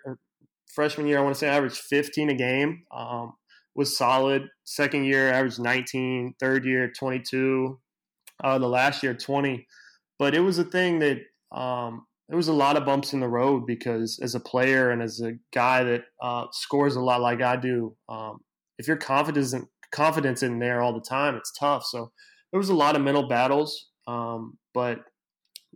freshman 0.76 1.08
year, 1.08 1.18
I 1.18 1.22
want 1.22 1.34
to 1.34 1.38
say 1.38 1.48
averaged 1.48 1.78
15 1.78 2.30
a 2.30 2.34
game. 2.34 2.84
Um, 2.92 3.32
was 3.74 3.96
solid. 3.96 4.48
Second 4.64 5.04
year, 5.04 5.32
averaged 5.32 5.58
19. 5.58 6.34
Third 6.38 6.64
year, 6.64 6.92
22. 6.96 7.80
Uh, 8.44 8.58
the 8.58 8.68
last 8.68 9.02
year, 9.02 9.14
20. 9.14 9.66
But 10.18 10.34
it 10.34 10.40
was 10.40 10.58
a 10.58 10.64
thing 10.64 11.00
that 11.00 11.18
um, 11.52 12.06
was 12.28 12.48
a 12.48 12.52
lot 12.52 12.76
of 12.76 12.84
bumps 12.84 13.12
in 13.12 13.20
the 13.20 13.28
road 13.28 13.66
because 13.66 14.18
as 14.22 14.34
a 14.34 14.40
player 14.40 14.90
and 14.90 15.02
as 15.02 15.20
a 15.20 15.32
guy 15.52 15.82
that 15.82 16.04
uh, 16.22 16.46
scores 16.52 16.96
a 16.96 17.00
lot 17.00 17.20
like 17.20 17.42
I 17.42 17.56
do, 17.56 17.96
um, 18.08 18.38
if 18.78 18.86
your 18.86 18.96
confidence 18.96 19.52
in, 19.52 19.66
confidence 19.90 20.42
in 20.42 20.58
there 20.58 20.82
all 20.82 20.92
the 20.92 21.00
time, 21.00 21.34
it's 21.34 21.52
tough. 21.52 21.84
So 21.84 22.12
there 22.52 22.58
was 22.58 22.68
a 22.68 22.74
lot 22.74 22.96
of 22.96 23.02
mental 23.02 23.28
battles. 23.28 23.88
Um, 24.06 24.58
but 24.74 25.00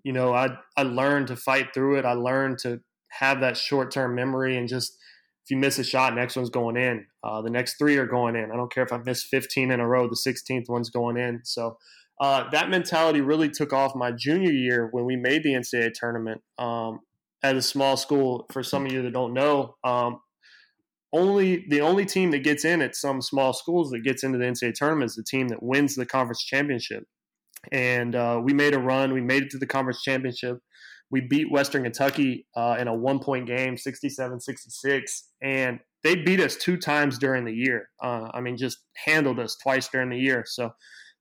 you 0.04 0.12
know, 0.12 0.32
I 0.32 0.48
I 0.76 0.82
learned 0.84 1.28
to 1.28 1.36
fight 1.36 1.68
through 1.74 1.98
it. 1.98 2.04
I 2.04 2.12
learned 2.12 2.58
to 2.60 2.80
have 3.18 3.40
that 3.40 3.56
short 3.56 3.90
term 3.90 4.14
memory 4.14 4.56
and 4.56 4.68
just 4.68 4.96
if 5.44 5.50
you 5.50 5.56
miss 5.56 5.78
a 5.78 5.84
shot, 5.84 6.14
next 6.14 6.36
one's 6.36 6.50
going 6.50 6.76
in. 6.76 7.06
Uh, 7.24 7.42
the 7.42 7.50
next 7.50 7.76
three 7.78 7.96
are 7.96 8.06
going 8.06 8.36
in. 8.36 8.50
I 8.52 8.56
don't 8.56 8.72
care 8.72 8.84
if 8.84 8.92
I 8.92 8.98
miss 8.98 9.24
15 9.24 9.70
in 9.70 9.80
a 9.80 9.88
row, 9.88 10.06
the 10.06 10.14
16th 10.14 10.68
one's 10.68 10.90
going 10.90 11.16
in. 11.16 11.40
So 11.44 11.76
uh, 12.20 12.48
that 12.50 12.68
mentality 12.68 13.20
really 13.20 13.48
took 13.48 13.72
off 13.72 13.94
my 13.96 14.12
junior 14.12 14.52
year 14.52 14.88
when 14.92 15.06
we 15.06 15.16
made 15.16 15.42
the 15.42 15.54
NCAA 15.54 15.92
tournament 15.94 16.42
um, 16.58 17.00
at 17.42 17.56
a 17.56 17.62
small 17.62 17.96
school. 17.96 18.46
For 18.52 18.62
some 18.62 18.84
of 18.84 18.92
you 18.92 19.02
that 19.02 19.12
don't 19.12 19.32
know, 19.32 19.74
um, 19.82 20.20
only 21.12 21.64
the 21.68 21.80
only 21.80 22.04
team 22.04 22.30
that 22.30 22.44
gets 22.44 22.64
in 22.64 22.82
at 22.82 22.94
some 22.94 23.22
small 23.22 23.52
schools 23.52 23.90
that 23.90 24.04
gets 24.04 24.22
into 24.22 24.38
the 24.38 24.44
NCAA 24.44 24.74
tournament 24.74 25.10
is 25.10 25.16
the 25.16 25.24
team 25.24 25.48
that 25.48 25.62
wins 25.62 25.96
the 25.96 26.06
conference 26.06 26.44
championship. 26.44 27.04
And 27.72 28.14
uh, 28.14 28.40
we 28.42 28.52
made 28.52 28.74
a 28.74 28.78
run. 28.78 29.12
We 29.12 29.20
made 29.20 29.44
it 29.44 29.50
to 29.50 29.58
the 29.58 29.66
conference 29.66 30.02
championship. 30.02 30.58
We 31.10 31.20
beat 31.20 31.50
Western 31.50 31.82
Kentucky 31.82 32.46
uh, 32.56 32.76
in 32.78 32.88
a 32.88 32.94
one 32.94 33.18
point 33.18 33.46
game, 33.46 33.76
67 33.76 34.40
66. 34.40 35.28
And 35.42 35.80
they 36.02 36.16
beat 36.16 36.40
us 36.40 36.56
two 36.56 36.76
times 36.76 37.18
during 37.18 37.44
the 37.44 37.52
year. 37.52 37.88
Uh, 38.02 38.28
I 38.32 38.40
mean, 38.40 38.56
just 38.56 38.78
handled 39.04 39.38
us 39.38 39.56
twice 39.62 39.88
during 39.88 40.10
the 40.10 40.18
year. 40.18 40.44
So 40.46 40.70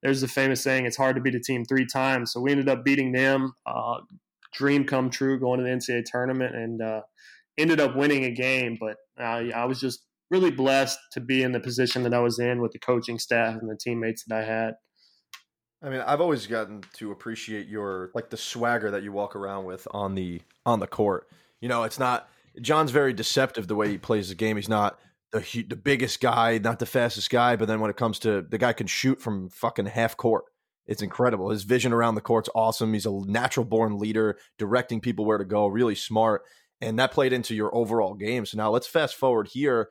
there's 0.02 0.22
the 0.22 0.28
famous 0.28 0.62
saying, 0.62 0.86
it's 0.86 0.98
hard 0.98 1.16
to 1.16 1.22
beat 1.22 1.36
a 1.36 1.40
team 1.40 1.66
three 1.66 1.86
times. 1.86 2.32
So 2.32 2.40
we 2.40 2.52
ended 2.52 2.70
up 2.70 2.86
beating 2.86 3.12
them. 3.12 3.54
Uh, 3.66 3.96
dream 4.54 4.86
come 4.86 5.10
true 5.10 5.40
going 5.40 5.60
to 5.60 5.64
the 5.64 5.72
NCAA 5.72 6.04
tournament 6.06 6.56
and 6.56 6.82
uh, 6.82 7.02
ended 7.58 7.80
up 7.80 7.96
winning 7.96 8.26
a 8.26 8.32
game. 8.32 8.78
But 8.80 8.96
I 9.20 9.66
was 9.66 9.80
just 9.80 10.06
really 10.32 10.52
blessed 10.52 11.00
to 11.14 11.20
be 11.20 11.44
in 11.44 11.52
the 11.52 11.60
position 11.60 12.04
that 12.04 12.14
I 12.14 12.20
was 12.20 12.40
in 12.40 12.62
with 12.62 12.72
the 12.72 12.80
coaching 12.80 13.20
staff 13.20 13.56
and 13.60 13.70
the 13.70 13.78
teammates 13.78 14.24
that 14.28 14.38
I 14.38 14.46
had. 14.46 14.74
I 15.82 15.90
mean, 15.90 16.02
I've 16.02 16.22
always 16.22 16.46
gotten 16.46 16.84
to 16.96 17.12
appreciate 17.12 17.68
your 17.68 18.12
like 18.14 18.30
the 18.30 18.38
swagger 18.38 18.92
that 18.92 19.04
you 19.04 19.12
walk 19.12 19.36
around 19.36 19.66
with 19.66 19.88
on 19.92 20.16
the 20.16 20.42
on 20.66 20.80
the 20.80 20.88
court. 20.88 21.28
You 21.62 21.70
know, 21.70 21.84
it's 21.84 22.00
not 22.00 22.30
Jon's 22.62 22.92
very 22.92 23.14
deceptive 23.14 23.68
the 23.68 23.76
way 23.76 23.90
he 23.90 23.98
plays 23.98 24.30
the 24.30 24.36
game. 24.36 24.58
He's 24.58 24.70
not 24.70 25.00
the 25.32 25.66
the 25.68 25.78
biggest 25.78 26.20
guy, 26.20 26.58
not 26.58 26.80
the 26.80 26.86
fastest 26.86 27.30
guy, 27.30 27.56
but 27.56 27.68
then 27.68 27.80
when 27.80 27.90
it 27.90 27.98
comes 27.98 28.20
to 28.20 28.42
the 28.42 28.58
guy 28.58 28.74
can 28.74 28.88
shoot 28.88 29.22
from 29.22 29.50
fucking 29.50 29.86
half 29.86 30.18
court. 30.18 30.46
It's 30.86 31.04
incredible. 31.04 31.52
His 31.52 31.64
vision 31.64 31.94
around 31.94 32.16
the 32.16 32.22
court's 32.22 32.50
awesome. 32.56 32.94
He's 32.94 33.06
a 33.06 33.12
natural 33.12 33.66
born 33.66 34.00
leader, 34.00 34.40
directing 34.58 35.00
people 35.00 35.24
where 35.24 35.38
to 35.38 35.46
go, 35.46 35.68
really 35.68 35.94
smart. 35.94 36.42
And 36.82 36.98
that 36.98 37.12
played 37.12 37.32
into 37.32 37.54
your 37.54 37.74
overall 37.76 38.16
game. 38.16 38.46
So 38.46 38.58
now 38.58 38.72
let's 38.72 38.88
fast 38.88 39.16
forward 39.16 39.50
here 39.52 39.90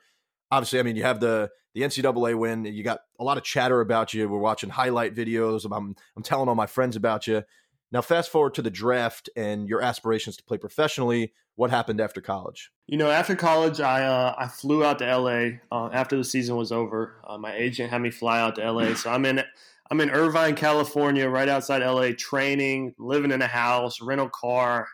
obviously, 0.50 0.78
I 0.78 0.82
mean, 0.82 0.96
you 0.96 1.02
have 1.02 1.20
the 1.20 1.50
the 1.74 1.82
NCAA 1.82 2.36
win. 2.36 2.64
You 2.64 2.82
got 2.82 3.00
a 3.20 3.24
lot 3.24 3.36
of 3.38 3.44
chatter 3.44 3.80
about 3.80 4.14
you. 4.14 4.28
We're 4.28 4.38
watching 4.38 4.70
highlight 4.70 5.14
videos. 5.14 5.64
I'm 5.64 5.94
I'm 6.16 6.22
telling 6.22 6.48
all 6.48 6.54
my 6.54 6.66
friends 6.66 6.96
about 6.96 7.26
you. 7.26 7.42
Now, 7.90 8.02
fast 8.02 8.30
forward 8.30 8.54
to 8.54 8.62
the 8.62 8.70
draft 8.70 9.30
and 9.34 9.68
your 9.68 9.80
aspirations 9.80 10.36
to 10.36 10.44
play 10.44 10.58
professionally. 10.58 11.32
What 11.54 11.70
happened 11.70 12.00
after 12.00 12.20
college? 12.20 12.70
You 12.86 12.98
know, 12.98 13.10
after 13.10 13.34
college, 13.34 13.80
I 13.80 14.04
uh, 14.04 14.34
I 14.38 14.46
flew 14.48 14.84
out 14.84 14.98
to 15.00 15.16
LA 15.16 15.58
uh, 15.72 15.90
after 15.92 16.16
the 16.16 16.24
season 16.24 16.56
was 16.56 16.70
over. 16.70 17.20
Uh, 17.26 17.38
my 17.38 17.54
agent 17.54 17.90
had 17.90 18.02
me 18.02 18.10
fly 18.10 18.40
out 18.40 18.56
to 18.56 18.70
LA, 18.70 18.94
so 18.94 19.10
I'm 19.10 19.24
in 19.24 19.42
I'm 19.90 20.00
in 20.00 20.10
Irvine, 20.10 20.54
California, 20.54 21.28
right 21.28 21.48
outside 21.48 21.82
LA, 21.82 22.10
training, 22.16 22.94
living 22.98 23.30
in 23.30 23.40
a 23.40 23.46
house, 23.46 24.00
rental 24.00 24.28
car, 24.28 24.86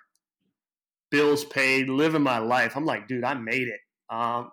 bills 1.10 1.44
paid, 1.44 1.88
living 1.88 2.22
my 2.22 2.38
life. 2.38 2.76
I'm 2.76 2.86
like, 2.86 3.08
dude, 3.08 3.24
I 3.24 3.34
made 3.34 3.68
it. 3.68 3.80
Um, 4.08 4.50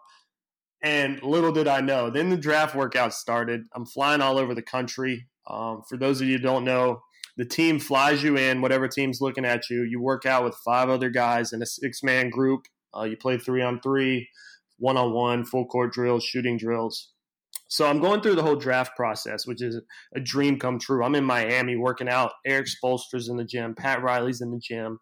and 0.84 1.22
little 1.22 1.52
did 1.52 1.68
I 1.68 1.82
know, 1.82 2.10
then 2.10 2.30
the 2.30 2.38
draft 2.38 2.76
workout 2.76 3.14
started. 3.14 3.66
I'm 3.76 3.86
flying 3.86 4.22
all 4.22 4.38
over 4.38 4.56
the 4.56 4.62
country. 4.62 5.28
Um, 5.48 5.84
for 5.88 5.98
those 5.98 6.22
of 6.22 6.28
you 6.28 6.38
who 6.38 6.44
don't 6.44 6.66
know, 6.66 7.02
the 7.38 7.46
team 7.46 7.80
flies 7.80 8.24
you 8.24 8.38
in, 8.38 8.62
whatever 8.62 8.88
team's 8.88 9.22
looking 9.22 9.46
at 9.46 9.70
you. 9.70 9.84
You 9.84 10.02
work 10.02 10.26
out 10.26 10.44
with 10.44 10.56
five 10.66 10.90
other 10.90 11.10
guys 11.10 11.54
in 11.54 11.62
a 11.62 11.66
six 11.66 12.04
man 12.04 12.30
group. 12.30 12.62
Uh, 12.96 13.04
you 13.04 13.16
play 13.16 13.38
three 13.38 13.62
on 13.62 13.80
three, 13.82 14.28
one 14.78 14.98
on 14.98 15.14
one, 15.14 15.46
full 15.46 15.66
court 15.66 15.94
drills, 15.94 16.24
shooting 16.24 16.58
drills. 16.58 17.12
So 17.68 17.88
I'm 17.88 18.02
going 18.02 18.22
through 18.22 18.36
the 18.36 18.44
whole 18.44 18.58
draft 18.58 18.98
process, 18.98 19.48
which 19.48 19.62
is 19.62 19.80
a 20.14 20.20
dream 20.20 20.60
come 20.60 20.78
true. 20.78 21.06
I'm 21.06 21.16
in 21.16 21.24
Miami 21.24 21.78
working 21.78 22.10
out. 22.10 22.34
Erik 22.46 22.68
Spoelstra's 22.68 23.30
in 23.30 23.38
the 23.38 23.46
gym. 23.46 23.76
Pat 23.76 24.04
Riley's 24.04 24.42
in 24.42 24.52
the 24.52 24.60
gym. 24.60 25.00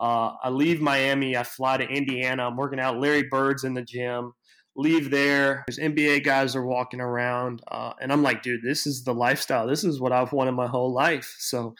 Uh, 0.00 0.32
I 0.42 0.50
leave 0.50 0.80
Miami. 0.80 1.36
I 1.36 1.42
fly 1.42 1.78
to 1.78 1.84
Indiana. 1.84 2.46
I'm 2.46 2.56
working 2.56 2.78
out. 2.78 3.00
Larry 3.00 3.24
Bird's 3.24 3.64
in 3.64 3.74
the 3.74 3.82
gym 3.82 4.32
leave 4.76 5.10
there. 5.10 5.64
There's 5.66 5.78
NBA 5.78 6.24
guys 6.24 6.56
are 6.56 6.64
walking 6.64 7.00
around, 7.00 7.62
uh, 7.70 7.92
and 8.00 8.12
I'm 8.12 8.22
like, 8.22 8.42
dude, 8.42 8.62
this 8.62 8.86
is 8.86 9.04
the 9.04 9.14
lifestyle. 9.14 9.66
This 9.66 9.84
is 9.84 10.00
what 10.00 10.12
I've 10.12 10.32
wanted 10.32 10.52
my 10.52 10.66
whole 10.66 10.92
life. 10.92 11.34
So 11.38 11.74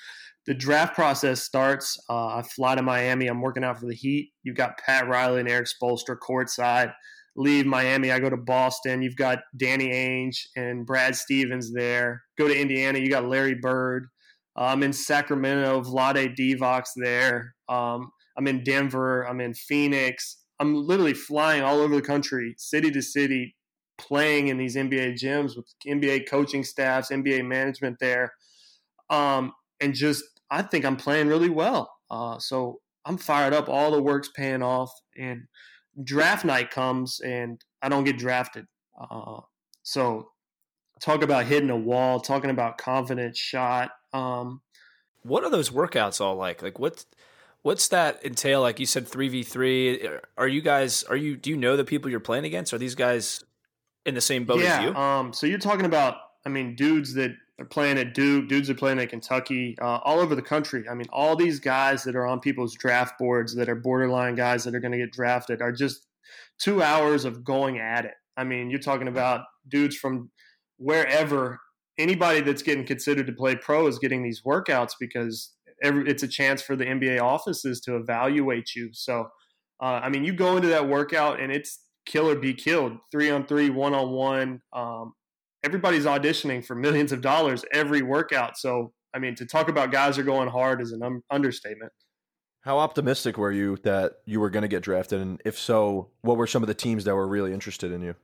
the 0.46 0.54
draft 0.54 0.94
process 0.94 1.42
starts. 1.42 1.98
Uh, 2.10 2.26
I 2.26 2.42
fly 2.42 2.74
to 2.74 2.82
Miami. 2.82 3.28
I'm 3.28 3.40
working 3.40 3.64
out 3.64 3.78
for 3.78 3.86
the 3.86 3.94
Heat. 3.94 4.32
You've 4.42 4.56
got 4.56 4.78
Pat 4.78 5.08
Riley 5.08 5.40
and 5.40 5.48
Erik 5.48 5.68
Spoelstra 5.68 6.16
courtside. 6.18 6.92
Leave 7.36 7.64
Miami. 7.64 8.10
I 8.10 8.18
go 8.18 8.28
to 8.28 8.36
Boston. 8.36 9.02
You've 9.02 9.16
got 9.16 9.38
Danny 9.56 9.90
Ainge 9.90 10.36
and 10.56 10.84
Brad 10.84 11.16
Stevens 11.16 11.72
there. 11.72 12.22
Go 12.36 12.48
to 12.48 12.58
Indiana. 12.58 12.98
You 12.98 13.08
got 13.08 13.28
Larry 13.28 13.54
Bird. 13.54 14.08
Uh, 14.58 14.64
I'm 14.64 14.82
in 14.82 14.92
Sacramento. 14.92 15.82
Vlade 15.82 16.36
Divac 16.36 16.84
there. 16.96 17.54
Um, 17.68 18.10
I'm 18.36 18.46
in 18.48 18.64
Denver. 18.64 19.26
I'm 19.26 19.40
in 19.40 19.54
Phoenix. 19.54 20.41
I'm 20.62 20.86
literally 20.86 21.12
flying 21.12 21.64
all 21.64 21.80
over 21.80 21.96
the 21.96 22.02
country, 22.02 22.54
city 22.56 22.92
to 22.92 23.02
city, 23.02 23.56
playing 23.98 24.46
in 24.46 24.58
these 24.58 24.76
NBA 24.76 25.14
gyms 25.14 25.56
with 25.56 25.66
NBA 25.84 26.28
coaching 26.28 26.62
staffs, 26.62 27.10
NBA 27.10 27.44
management 27.44 27.96
there, 27.98 28.32
um, 29.10 29.52
and 29.80 29.92
just 29.92 30.22
I 30.52 30.62
think 30.62 30.84
I'm 30.84 30.96
playing 30.96 31.26
really 31.26 31.48
well. 31.48 31.90
Uh, 32.08 32.38
so 32.38 32.78
I'm 33.04 33.18
fired 33.18 33.52
up. 33.52 33.68
All 33.68 33.90
the 33.90 34.00
work's 34.00 34.28
paying 34.28 34.62
off, 34.62 34.92
and 35.18 35.48
draft 36.04 36.44
night 36.44 36.70
comes, 36.70 37.18
and 37.18 37.60
I 37.82 37.88
don't 37.88 38.04
get 38.04 38.16
drafted. 38.16 38.66
Uh, 38.96 39.40
so 39.82 40.28
talk 41.00 41.24
about 41.24 41.46
hitting 41.46 41.70
a 41.70 41.76
wall, 41.76 42.20
talking 42.20 42.50
about 42.50 42.78
confident 42.78 43.36
shot. 43.36 43.90
Um, 44.12 44.62
what 45.24 45.42
are 45.42 45.50
those 45.50 45.70
workouts 45.70 46.20
all 46.20 46.36
like? 46.36 46.62
Like 46.62 46.78
what? 46.78 47.04
What's 47.62 47.88
that 47.88 48.24
entail? 48.24 48.60
Like 48.60 48.80
you 48.80 48.86
said, 48.86 49.06
three 49.06 49.28
v 49.28 49.42
three. 49.42 50.08
Are 50.36 50.48
you 50.48 50.60
guys? 50.60 51.04
Are 51.04 51.16
you? 51.16 51.36
Do 51.36 51.50
you 51.50 51.56
know 51.56 51.76
the 51.76 51.84
people 51.84 52.10
you're 52.10 52.20
playing 52.20 52.44
against? 52.44 52.74
Are 52.74 52.78
these 52.78 52.96
guys 52.96 53.44
in 54.04 54.14
the 54.14 54.20
same 54.20 54.44
boat 54.44 54.60
yeah, 54.60 54.78
as 54.78 54.84
you? 54.84 54.94
Um. 54.94 55.32
So 55.32 55.46
you're 55.46 55.58
talking 55.58 55.86
about? 55.86 56.16
I 56.44 56.48
mean, 56.48 56.74
dudes 56.74 57.14
that 57.14 57.30
are 57.60 57.64
playing 57.64 57.98
at 57.98 58.14
Duke, 58.14 58.48
dudes 58.48 58.66
that 58.66 58.74
are 58.74 58.78
playing 58.78 58.98
at 58.98 59.10
Kentucky, 59.10 59.76
uh, 59.80 59.98
all 60.02 60.18
over 60.18 60.34
the 60.34 60.42
country. 60.42 60.84
I 60.90 60.94
mean, 60.94 61.06
all 61.12 61.36
these 61.36 61.60
guys 61.60 62.02
that 62.04 62.16
are 62.16 62.26
on 62.26 62.40
people's 62.40 62.74
draft 62.74 63.18
boards 63.18 63.54
that 63.54 63.68
are 63.68 63.76
borderline 63.76 64.34
guys 64.34 64.64
that 64.64 64.74
are 64.74 64.80
going 64.80 64.92
to 64.92 64.98
get 64.98 65.12
drafted 65.12 65.62
are 65.62 65.70
just 65.70 66.06
two 66.58 66.82
hours 66.82 67.24
of 67.24 67.44
going 67.44 67.78
at 67.78 68.04
it. 68.04 68.14
I 68.36 68.44
mean, 68.44 68.70
you're 68.70 68.80
talking 68.80 69.08
about 69.08 69.44
dudes 69.68 69.96
from 69.96 70.30
wherever. 70.78 71.60
Anybody 71.98 72.40
that's 72.40 72.62
getting 72.62 72.86
considered 72.86 73.26
to 73.26 73.32
play 73.32 73.54
pro 73.54 73.86
is 73.86 73.98
getting 73.98 74.22
these 74.22 74.42
workouts 74.42 74.92
because 74.98 75.52
every, 75.82 76.08
it's 76.08 76.22
a 76.22 76.28
chance 76.28 76.62
for 76.62 76.76
the 76.76 76.84
NBA 76.84 77.20
offices 77.20 77.80
to 77.82 77.96
evaluate 77.96 78.74
you. 78.74 78.90
So, 78.92 79.28
uh, 79.82 80.00
I 80.02 80.08
mean, 80.08 80.24
you 80.24 80.32
go 80.32 80.56
into 80.56 80.68
that 80.68 80.88
workout 80.88 81.40
and 81.40 81.52
it's 81.52 81.80
kill 82.06 82.28
or 82.28 82.36
be 82.36 82.54
killed, 82.54 82.98
three 83.10 83.30
on 83.30 83.46
three, 83.46 83.70
one 83.70 83.94
on 83.94 84.10
one. 84.10 84.60
Um, 84.72 85.12
everybody's 85.64 86.04
auditioning 86.04 86.64
for 86.64 86.74
millions 86.74 87.12
of 87.12 87.20
dollars 87.20 87.64
every 87.72 88.02
workout. 88.02 88.56
So, 88.56 88.92
I 89.14 89.18
mean, 89.18 89.34
to 89.36 89.46
talk 89.46 89.68
about 89.68 89.92
guys 89.92 90.18
are 90.18 90.22
going 90.22 90.48
hard 90.48 90.80
is 90.80 90.92
an 90.92 91.02
um, 91.02 91.22
understatement. 91.30 91.92
How 92.62 92.78
optimistic 92.78 93.36
were 93.38 93.50
you 93.50 93.76
that 93.82 94.12
you 94.24 94.38
were 94.38 94.50
going 94.50 94.62
to 94.62 94.68
get 94.68 94.82
drafted? 94.82 95.20
And 95.20 95.40
if 95.44 95.58
so, 95.58 96.10
what 96.20 96.36
were 96.36 96.46
some 96.46 96.62
of 96.62 96.68
the 96.68 96.74
teams 96.74 97.04
that 97.04 97.14
were 97.14 97.26
really 97.26 97.52
interested 97.52 97.90
in 97.90 98.02
you? 98.02 98.14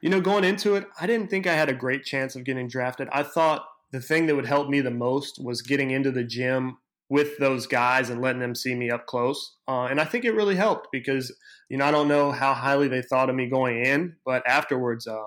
you 0.00 0.08
know, 0.08 0.20
going 0.20 0.44
into 0.44 0.76
it, 0.76 0.86
I 1.00 1.06
didn't 1.06 1.28
think 1.28 1.46
I 1.46 1.54
had 1.54 1.68
a 1.68 1.74
great 1.74 2.04
chance 2.04 2.36
of 2.36 2.44
getting 2.44 2.68
drafted. 2.68 3.08
I 3.12 3.22
thought 3.22 3.64
the 3.92 4.00
thing 4.00 4.26
that 4.26 4.36
would 4.36 4.46
help 4.46 4.68
me 4.68 4.80
the 4.80 4.90
most 4.90 5.42
was 5.42 5.62
getting 5.62 5.90
into 5.90 6.10
the 6.10 6.24
gym 6.24 6.78
with 7.08 7.36
those 7.38 7.66
guys 7.66 8.08
and 8.08 8.22
letting 8.22 8.40
them 8.40 8.54
see 8.54 8.74
me 8.74 8.88
up 8.90 9.06
close. 9.06 9.56
Uh, 9.66 9.86
and 9.86 10.00
I 10.00 10.04
think 10.04 10.24
it 10.24 10.32
really 10.32 10.54
helped 10.54 10.88
because, 10.92 11.34
you 11.68 11.76
know, 11.76 11.84
I 11.84 11.90
don't 11.90 12.06
know 12.06 12.30
how 12.30 12.54
highly 12.54 12.86
they 12.86 13.02
thought 13.02 13.28
of 13.28 13.34
me 13.34 13.48
going 13.48 13.84
in, 13.84 14.16
but 14.24 14.46
afterwards, 14.46 15.08
uh, 15.08 15.18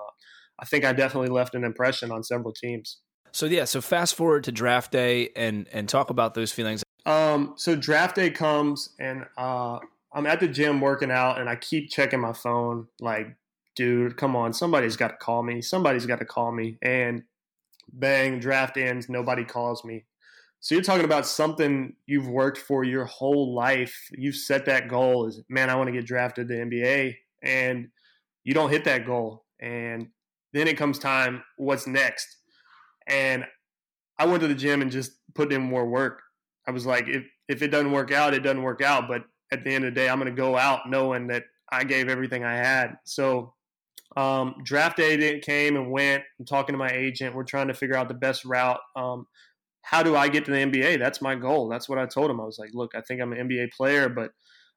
I 0.59 0.65
think 0.65 0.85
I 0.85 0.93
definitely 0.93 1.29
left 1.29 1.55
an 1.55 1.65
impression 1.65 2.09
on 2.09 2.23
several 2.23 2.53
teams. 2.53 2.99
So 3.33 3.47
yeah, 3.47 3.65
so 3.65 3.81
fast 3.81 4.15
forward 4.15 4.43
to 4.45 4.51
draft 4.51 4.91
day 4.91 5.29
and 5.35 5.67
and 5.73 5.89
talk 5.89 6.09
about 6.09 6.35
those 6.35 6.51
feelings. 6.51 6.83
Um, 7.05 7.55
so 7.57 7.75
draft 7.75 8.15
day 8.15 8.29
comes 8.29 8.89
and 8.99 9.25
uh, 9.37 9.79
I'm 10.13 10.25
at 10.25 10.39
the 10.39 10.47
gym 10.47 10.79
working 10.79 11.11
out 11.11 11.39
and 11.39 11.49
I 11.49 11.55
keep 11.55 11.89
checking 11.89 12.19
my 12.19 12.31
phone. 12.31 12.87
Like, 13.01 13.35
dude, 13.75 14.15
come 14.15 14.35
on, 14.35 14.53
somebody's 14.53 14.95
got 14.95 15.09
to 15.09 15.17
call 15.17 15.43
me. 15.43 15.61
Somebody's 15.61 16.05
got 16.05 16.19
to 16.19 16.25
call 16.25 16.51
me. 16.51 16.77
And 16.81 17.23
bang, 17.93 18.39
draft 18.39 18.77
ends. 18.77 19.09
Nobody 19.09 19.43
calls 19.43 19.83
me. 19.85 20.05
So 20.59 20.75
you're 20.75 20.83
talking 20.83 21.05
about 21.05 21.25
something 21.25 21.93
you've 22.05 22.27
worked 22.27 22.57
for 22.57 22.83
your 22.83 23.05
whole 23.05 23.53
life. 23.53 23.95
You've 24.11 24.35
set 24.35 24.65
that 24.65 24.87
goal 24.87 25.27
is, 25.27 25.41
man, 25.49 25.69
I 25.69 25.75
want 25.75 25.87
to 25.87 25.93
get 25.93 26.05
drafted 26.05 26.47
to 26.47 26.55
the 26.55 26.61
NBA, 26.61 27.15
and 27.41 27.89
you 28.43 28.53
don't 28.53 28.69
hit 28.69 28.85
that 28.85 29.05
goal. 29.05 29.45
And 29.59 30.07
then 30.53 30.67
it 30.67 30.77
comes 30.77 30.99
time, 30.99 31.43
what's 31.57 31.87
next? 31.87 32.37
And 33.07 33.45
I 34.17 34.25
went 34.25 34.41
to 34.41 34.47
the 34.47 34.55
gym 34.55 34.81
and 34.81 34.91
just 34.91 35.11
put 35.33 35.51
in 35.51 35.61
more 35.61 35.85
work. 35.85 36.21
I 36.67 36.71
was 36.71 36.85
like, 36.85 37.07
if 37.07 37.23
if 37.49 37.61
it 37.61 37.69
doesn't 37.69 37.91
work 37.91 38.11
out, 38.11 38.33
it 38.33 38.39
doesn't 38.39 38.63
work 38.63 38.81
out. 38.81 39.07
But 39.07 39.23
at 39.51 39.63
the 39.63 39.73
end 39.73 39.85
of 39.85 39.93
the 39.93 39.99
day, 39.99 40.09
I'm 40.09 40.19
going 40.19 40.33
to 40.33 40.41
go 40.41 40.57
out 40.57 40.89
knowing 40.89 41.27
that 41.27 41.43
I 41.71 41.83
gave 41.83 42.09
everything 42.09 42.43
I 42.43 42.55
had. 42.55 42.97
So 43.03 43.53
um, 44.15 44.55
draft 44.63 44.97
day 44.97 45.39
came 45.39 45.75
and 45.75 45.91
went. 45.91 46.23
I'm 46.39 46.45
talking 46.45 46.73
to 46.73 46.77
my 46.77 46.89
agent. 46.89 47.35
We're 47.35 47.43
trying 47.43 47.67
to 47.67 47.73
figure 47.73 47.95
out 47.95 48.07
the 48.07 48.13
best 48.13 48.45
route. 48.45 48.79
Um, 48.95 49.25
how 49.81 50.03
do 50.03 50.15
I 50.15 50.29
get 50.29 50.45
to 50.45 50.51
the 50.51 50.57
NBA? 50.57 50.99
That's 50.99 51.21
my 51.21 51.35
goal. 51.35 51.67
That's 51.67 51.89
what 51.89 51.99
I 51.99 52.05
told 52.05 52.31
him. 52.31 52.39
I 52.39 52.45
was 52.45 52.57
like, 52.59 52.71
look, 52.73 52.91
I 52.95 53.01
think 53.01 53.21
I'm 53.21 53.33
an 53.33 53.49
NBA 53.49 53.71
player, 53.73 54.09
but 54.09 54.31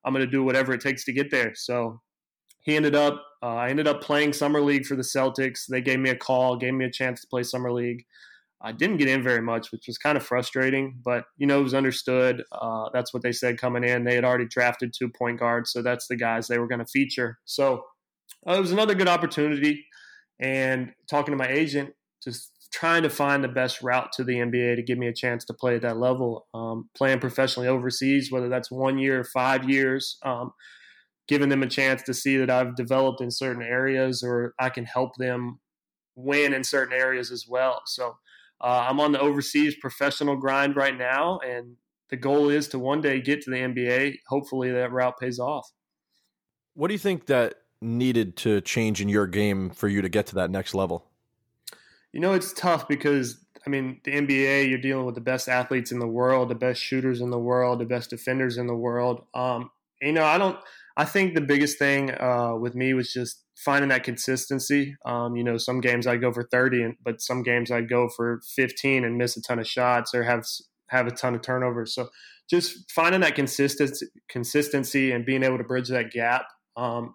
I'm 0.05 0.13
going 0.13 0.25
to 0.25 0.31
do 0.31 0.43
whatever 0.43 0.73
it 0.73 0.81
takes 0.81 1.05
to 1.05 1.13
get 1.13 1.31
there. 1.31 1.53
So 1.55 2.01
he 2.61 2.77
ended 2.77 2.97
up, 2.97 3.23
uh, 3.43 3.55
I 3.55 3.69
ended 3.69 3.87
up 3.87 4.03
playing 4.03 4.33
summer 4.33 4.61
league 4.61 4.87
for 4.87 4.97
the 4.97 5.03
Celtics. 5.03 5.67
They 5.69 5.81
gave 5.81 6.01
me 6.01 6.11
a 6.11 6.17
call, 6.17 6.57
gave 6.57 6.75
me 6.75 6.85
a 6.85 6.91
chance 6.91 7.21
to 7.21 7.29
play 7.29 7.45
summer 7.45 7.73
league. 7.73 8.05
I 8.61 8.73
didn't 8.73 8.97
get 8.97 9.09
in 9.09 9.23
very 9.23 9.43
much, 9.43 9.71
which 9.71 9.87
was 9.87 9.99
kind 9.99 10.17
of 10.17 10.27
frustrating, 10.27 10.99
but 11.05 11.25
you 11.37 11.47
know 11.47 11.61
it 11.61 11.63
was 11.63 11.75
understood. 11.75 12.43
Uh, 12.51 12.89
that's 12.93 13.13
what 13.13 13.23
they 13.23 13.31
said 13.31 13.59
coming 13.59 13.85
in. 13.85 14.05
They 14.05 14.15
had 14.15 14.25
already 14.25 14.47
drafted 14.47 14.93
two 14.93 15.11
point 15.11 15.39
guards, 15.39 15.71
so 15.71 15.83
that's 15.83 16.09
the 16.09 16.17
guys 16.17 16.49
they 16.49 16.59
were 16.59 16.67
going 16.67 16.79
to 16.79 16.87
feature. 16.87 17.39
So 17.45 17.85
it 18.55 18.61
was 18.61 18.73
another 18.73 18.95
good 18.95 19.09
opportunity. 19.09 19.87
And 20.41 20.93
talking 21.09 21.33
to 21.33 21.39
my 21.39 21.49
agent, 21.49 21.91
just 22.23 22.53
trying 22.73 23.03
to 23.03 23.11
find 23.11 23.43
the 23.43 23.49
best 23.49 23.83
route 23.83 24.13
to 24.13 24.25
the 24.25 24.35
NBA 24.35 24.77
to 24.77 24.83
give 24.83 24.99
me 24.99 25.09
a 25.09 25.15
chance 25.15 25.45
to 25.47 25.55
play 25.55 25.77
at 25.77 25.83
that 25.83 25.99
level. 25.99 26.47
Um, 26.53 26.91
playing 26.97 27.21
professionally 27.21 27.69
overseas, 27.69 28.31
whether 28.31 28.49
that's 28.49 28.71
one 28.71 28.99
year, 28.99 29.21
or 29.21 29.25
five 29.25 29.69
years, 29.69 30.19
um, 30.25 30.53
giving 31.29 31.49
them 31.49 31.63
a 31.63 31.69
chance 31.69 32.03
to 32.03 32.15
see 32.15 32.37
that 32.37 32.51
I've 32.51 32.77
developed 32.77 33.21
in 33.21 33.31
certain 33.31 33.63
areas 33.63 34.23
or 34.23 34.55
I 34.61 34.69
can 34.69 34.85
help 34.85 35.17
them 35.17 35.61
win 36.15 36.53
in 36.53 36.65
certain 36.65 36.95
areas 36.95 37.31
as 37.31 37.47
well. 37.49 37.83
So 37.87 38.17
uh, 38.61 38.87
I'm 38.89 39.01
on 39.01 39.13
the 39.13 39.21
overseas 39.21 39.77
professional 39.81 40.37
grind 40.37 40.77
right 40.77 40.97
now, 40.97 41.39
and 41.39 41.77
the 42.11 42.17
goal 42.17 42.49
is 42.49 42.69
to 42.69 42.79
one 42.79 43.01
day 43.01 43.21
get 43.21 43.43
to 43.43 43.51
the 43.51 43.57
NBA. 43.57 44.17
Hopefully, 44.29 44.71
that 44.73 44.93
route 44.93 45.19
pays 45.19 45.39
off. 45.39 45.71
What 46.75 46.89
do 46.89 46.95
you 46.95 46.99
think 46.99 47.27
that 47.27 47.55
needed 47.81 48.37
to 48.39 48.61
change 48.61 49.01
in 49.01 49.09
your 49.09 49.27
game 49.27 49.71
for 49.71 49.89
you 49.89 50.03
to 50.03 50.09
get 50.09 50.27
to 50.27 50.35
that 50.37 50.51
next 50.51 50.75
level? 50.75 51.07
You 52.13 52.21
know, 52.21 52.33
it's 52.33 52.53
tough 52.53 52.89
because 52.89 53.45
I 53.67 53.71
mean, 53.71 54.01
the 54.05 54.13
NBA, 54.13 54.69
you're 54.69 54.79
dealing 54.79 55.07
with 55.07 55.17
the 55.17 55.21
best 55.21 55.49
athletes 55.49 55.91
in 55.91 55.99
the 55.99 56.07
world, 56.07 56.49
the 56.49 56.55
best 56.55 56.81
shooters 56.81 57.21
in 57.21 57.31
the 57.31 57.39
world, 57.39 57.81
the 57.81 57.85
best 57.85 58.11
defenders 58.11 58.59
in 58.59 58.69
the 58.69 58.77
world. 58.77 59.25
Um, 59.35 59.71
you 60.01 60.13
know, 60.13 60.25
I 60.25 60.39
don't. 60.39 60.59
I 60.97 61.05
think 61.05 61.35
the 61.35 61.43
biggest 61.43 61.79
thing 61.79 62.11
uh, 62.13 62.55
with 62.59 62.75
me 62.75 62.95
was 62.95 63.13
just 63.13 63.43
finding 63.57 63.91
that 63.91 64.05
consistency. 64.05 64.97
Um, 65.05 65.37
you 65.37 65.45
know, 65.45 65.59
some 65.59 65.81
games 65.81 66.07
I 66.07 66.17
go 66.17 66.33
for 66.33 66.45
30, 66.45 66.83
and, 66.83 66.97
but 67.05 67.21
some 67.21 67.43
games 67.43 67.71
I 67.71 67.83
go 67.83 68.09
for 68.09 68.41
15 68.55 69.05
and 69.05 69.19
miss 69.19 69.37
a 69.37 69.43
ton 69.43 69.59
of 69.59 69.67
shots 69.67 70.15
or 70.15 70.23
have 70.23 70.45
have 70.89 71.07
a 71.07 71.11
ton 71.11 71.35
of 71.35 71.43
turnovers. 71.43 71.95
So 71.95 72.09
just 72.49 72.91
finding 72.91 73.23
that 73.23 73.35
consistency, 73.35 74.07
consistency, 74.29 75.11
and 75.11 75.27
being 75.27 75.43
able 75.43 75.59
to 75.59 75.65
bridge 75.65 75.89
that 75.89 76.13
gap 76.13 76.47
um, 76.77 77.15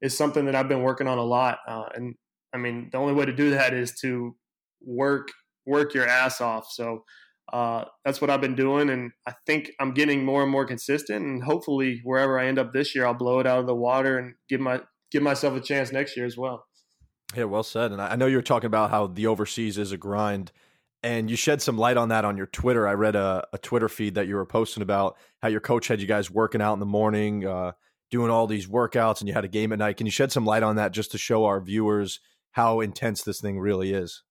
is 0.00 0.16
something 0.16 0.46
that 0.46 0.54
I've 0.54 0.68
been 0.68 0.82
working 0.82 1.08
on 1.08 1.18
a 1.18 1.24
lot. 1.24 1.58
Uh, 1.66 1.86
and 1.94 2.14
I 2.54 2.58
mean, 2.58 2.88
the 2.92 2.98
only 2.98 3.14
way 3.14 3.26
to 3.26 3.32
do 3.32 3.50
that 3.50 3.74
is 3.74 3.92
to 4.00 4.36
work 4.80 5.28
work 5.66 5.94
your 5.94 6.06
ass 6.06 6.40
off. 6.40 6.66
So 6.70 7.04
uh, 7.52 7.84
that's 8.04 8.20
what 8.20 8.30
I've 8.30 8.40
been 8.40 8.54
doing, 8.54 8.90
and 8.90 9.10
I 9.26 9.32
think 9.46 9.70
I'm 9.80 9.94
getting 9.94 10.24
more 10.24 10.42
and 10.42 10.50
more 10.50 10.66
consistent. 10.66 11.24
And 11.24 11.42
hopefully, 11.42 12.00
wherever 12.04 12.38
I 12.38 12.46
end 12.46 12.58
up 12.58 12.72
this 12.72 12.94
year, 12.94 13.06
I'll 13.06 13.14
blow 13.14 13.40
it 13.40 13.46
out 13.46 13.58
of 13.58 13.66
the 13.66 13.74
water 13.74 14.18
and 14.18 14.34
give 14.48 14.60
my 14.60 14.80
give 15.10 15.22
myself 15.22 15.54
a 15.54 15.60
chance 15.60 15.90
next 15.90 16.16
year 16.16 16.26
as 16.26 16.36
well. 16.36 16.66
Yeah, 17.34 17.44
well 17.44 17.62
said. 17.62 17.92
And 17.92 18.00
I 18.00 18.16
know 18.16 18.26
you 18.26 18.36
were 18.36 18.42
talking 18.42 18.66
about 18.66 18.90
how 18.90 19.06
the 19.06 19.26
overseas 19.26 19.78
is 19.78 19.92
a 19.92 19.96
grind, 19.96 20.52
and 21.02 21.30
you 21.30 21.36
shed 21.36 21.62
some 21.62 21.78
light 21.78 21.96
on 21.96 22.10
that 22.10 22.24
on 22.24 22.36
your 22.36 22.46
Twitter. 22.46 22.86
I 22.86 22.94
read 22.94 23.16
a, 23.16 23.46
a 23.52 23.58
Twitter 23.58 23.88
feed 23.88 24.14
that 24.16 24.26
you 24.26 24.34
were 24.34 24.46
posting 24.46 24.82
about 24.82 25.16
how 25.42 25.48
your 25.48 25.60
coach 25.60 25.88
had 25.88 26.00
you 26.00 26.06
guys 26.06 26.30
working 26.30 26.60
out 26.60 26.74
in 26.74 26.80
the 26.80 26.86
morning, 26.86 27.46
uh, 27.46 27.72
doing 28.10 28.30
all 28.30 28.46
these 28.46 28.66
workouts, 28.66 29.20
and 29.20 29.28
you 29.28 29.34
had 29.34 29.44
a 29.44 29.48
game 29.48 29.72
at 29.72 29.78
night. 29.78 29.96
Can 29.96 30.06
you 30.06 30.12
shed 30.12 30.32
some 30.32 30.44
light 30.44 30.62
on 30.62 30.76
that 30.76 30.92
just 30.92 31.10
to 31.12 31.18
show 31.18 31.44
our 31.44 31.60
viewers 31.60 32.20
how 32.52 32.80
intense 32.80 33.22
this 33.22 33.40
thing 33.40 33.58
really 33.58 33.92
is? 33.92 34.22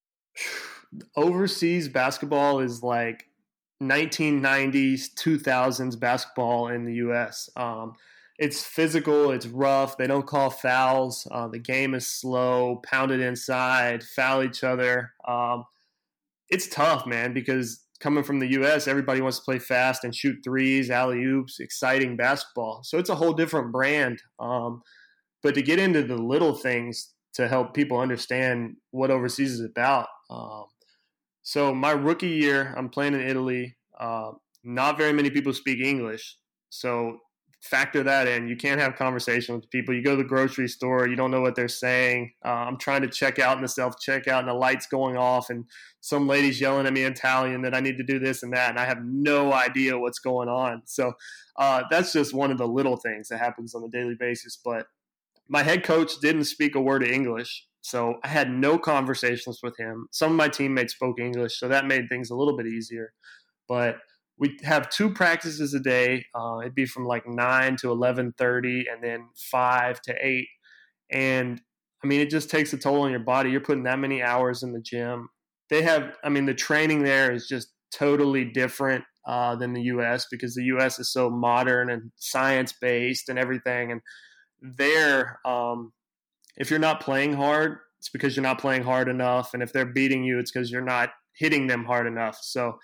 overseas 1.16 1.88
basketball 1.88 2.60
is 2.60 2.82
like 2.82 3.26
1990s 3.82 5.14
2000s 5.14 6.00
basketball 6.00 6.70
in 6.70 6.86
the 6.86 6.94
us 6.94 7.50
um, 7.56 7.94
it's 8.40 8.64
physical 8.64 9.32
it's 9.32 9.48
rough 9.48 9.98
they 9.98 10.08
don't 10.08 10.26
call 10.26 10.50
fouls 10.50 11.28
uh, 11.32 11.48
the 11.48 11.60
game 11.60 11.94
is 11.94 12.08
slow 12.08 12.82
pounded 12.84 13.20
inside 13.20 14.04
foul 14.04 14.44
each 14.44 14.64
other 14.64 15.12
um, 15.28 15.66
it's 16.50 16.68
tough 16.68 17.06
man 17.06 17.34
because 17.34 17.84
coming 18.00 18.24
from 18.24 18.40
the 18.40 18.48
us 18.48 18.88
everybody 18.88 19.22
wants 19.22 19.38
to 19.38 19.44
play 19.44 19.60
fast 19.60 20.04
and 20.04 20.16
shoot 20.16 20.38
threes 20.44 20.90
alley 20.90 21.24
oops 21.24 21.60
exciting 21.60 22.16
basketball. 22.16 22.82
So 22.84 22.98
it's 22.98 23.10
a 23.10 23.16
whole 23.16 23.34
different 23.34 23.72
brand. 23.72 24.22
Um, 24.40 24.82
but 25.44 25.56
to 25.56 25.62
get 25.62 25.80
into 25.80 26.04
the 26.04 26.18
little 26.18 26.54
things 26.54 27.14
to 27.34 27.48
help 27.48 27.74
people 27.74 28.00
understand 28.00 28.76
what 28.92 29.12
overseas 29.12 29.52
is 29.52 29.62
about 29.62 30.08
um, 30.30 30.66
so 31.48 31.74
my 31.74 31.92
rookie 31.92 32.28
year, 32.28 32.74
I'm 32.76 32.90
playing 32.90 33.14
in 33.14 33.22
Italy. 33.22 33.78
Uh, 33.98 34.32
not 34.66 34.98
very 34.98 35.14
many 35.14 35.30
people 35.30 35.54
speak 35.54 35.80
English, 35.80 36.38
so 36.68 37.20
factor 37.68 38.04
that 38.04 38.28
in. 38.28 38.48
You 38.48 38.56
can't 38.56 38.80
have 38.80 38.96
conversation 38.96 39.56
with 39.56 39.70
people. 39.70 39.94
You 39.94 40.04
go 40.04 40.16
to 40.16 40.24
the 40.24 40.28
grocery 40.28 40.68
store, 40.68 41.08
you 41.08 41.16
don't 41.16 41.32
know 41.32 41.42
what 41.42 41.56
they're 41.56 41.68
saying. 41.68 42.34
Uh, 42.44 42.50
I'm 42.50 42.78
trying 42.78 43.02
to 43.02 43.08
check 43.08 43.40
out 43.40 43.58
in 43.58 43.62
the 43.62 43.68
self 43.68 43.96
checkout, 44.00 44.40
and 44.40 44.48
the 44.48 44.54
lights 44.54 44.88
going 44.88 45.18
off, 45.18 45.50
and 45.50 45.66
some 46.02 46.28
ladies 46.28 46.60
yelling 46.60 46.88
at 46.88 46.94
me 46.94 47.04
in 47.04 47.12
Italian 47.12 47.62
that 47.64 47.76
I 47.76 47.80
need 47.80 47.98
to 47.98 48.04
do 48.04 48.20
this 48.20 48.44
and 48.44 48.54
that, 48.54 48.70
and 48.70 48.80
I 48.80 48.86
have 48.86 49.04
no 49.04 49.54
idea 49.54 49.98
what's 49.98 50.20
going 50.20 50.50
on. 50.50 50.82
So 50.86 51.14
uh, 51.58 51.84
that's 51.92 52.14
just 52.14 52.34
one 52.34 52.52
of 52.52 52.58
the 52.58 52.68
little 52.68 52.98
things 52.98 53.28
that 53.30 53.40
happens 53.40 53.76
on 53.76 53.84
a 53.84 53.90
daily 53.90 54.16
basis. 54.20 54.58
But 54.64 54.88
my 55.50 55.64
head 55.64 55.84
coach 55.84 56.20
didn't 56.20 56.46
speak 56.46 56.76
a 56.76 56.82
word 56.82 57.04
of 57.04 57.10
English. 57.10 57.66
So 57.82 58.16
I 58.24 58.28
had 58.28 58.52
no 58.52 58.78
conversations 58.78 59.60
with 59.64 59.78
him. 59.78 60.08
Some 60.12 60.32
of 60.32 60.38
my 60.38 60.50
teammates 60.50 60.94
spoke 60.94 61.20
English, 61.20 61.60
so 61.60 61.68
that 61.68 61.86
made 61.86 62.10
things 62.10 62.30
a 62.30 62.36
little 62.36 62.58
bit 62.58 62.68
easier. 62.68 63.14
But 63.68 63.98
we 64.40 64.58
have 64.64 64.90
two 64.90 65.10
practices 65.10 65.74
a 65.74 65.80
day. 65.80 66.26
Uh, 66.36 66.60
it'd 66.62 66.76
be 66.76 66.86
from 66.86 67.06
like 67.06 67.28
nine 67.28 67.76
to 67.78 67.92
eleven 67.92 68.34
thirty, 68.38 68.86
and 68.92 69.04
then 69.04 69.28
five 69.52 70.02
to 70.02 70.16
eight. 70.22 70.48
And 71.12 71.62
I 72.04 72.08
mean, 72.08 72.22
it 72.22 72.30
just 72.30 72.50
takes 72.50 72.74
a 72.74 72.78
toll 72.78 73.02
on 73.02 73.12
your 73.12 73.20
body. 73.20 73.50
You're 73.50 73.62
putting 73.62 73.84
that 73.84 74.00
many 74.00 74.22
hours 74.22 74.64
in 74.64 74.74
the 74.74 74.82
gym. 74.82 75.30
They 75.70 75.82
have, 75.82 76.16
I 76.24 76.30
mean, 76.30 76.46
the 76.46 76.54
training 76.54 77.04
there 77.04 77.34
is 77.34 77.48
just 77.48 77.74
totally 77.92 78.46
different 78.46 79.04
uh, 79.28 79.56
than 79.56 79.74
the 79.74 79.82
U.S. 79.84 80.28
because 80.30 80.56
the 80.56 80.64
U.S. 80.66 81.00
is 81.00 81.12
so 81.12 81.30
modern 81.30 81.90
and 81.90 82.12
science 82.16 82.74
based 82.80 83.30
and 83.30 83.38
everything. 83.38 83.92
And 83.92 84.02
there, 84.62 85.40
um, 85.46 85.92
if 86.56 86.70
you're 86.70 86.80
not 86.80 87.02
playing 87.02 87.34
hard, 87.34 87.80
it's 88.00 88.10
because 88.10 88.36
you're 88.36 88.44
not 88.44 88.60
playing 88.60 88.84
hard 88.84 89.10
enough. 89.10 89.54
And 89.54 89.64
if 89.64 89.74
they're 89.74 89.86
beating 89.86 90.24
you, 90.24 90.40
it's 90.40 90.52
because 90.52 90.72
you're 90.72 90.82
not 90.82 91.10
hitting 91.34 91.68
them 91.68 91.84
hard 91.84 92.08
enough. 92.08 92.38
So, 92.42 92.78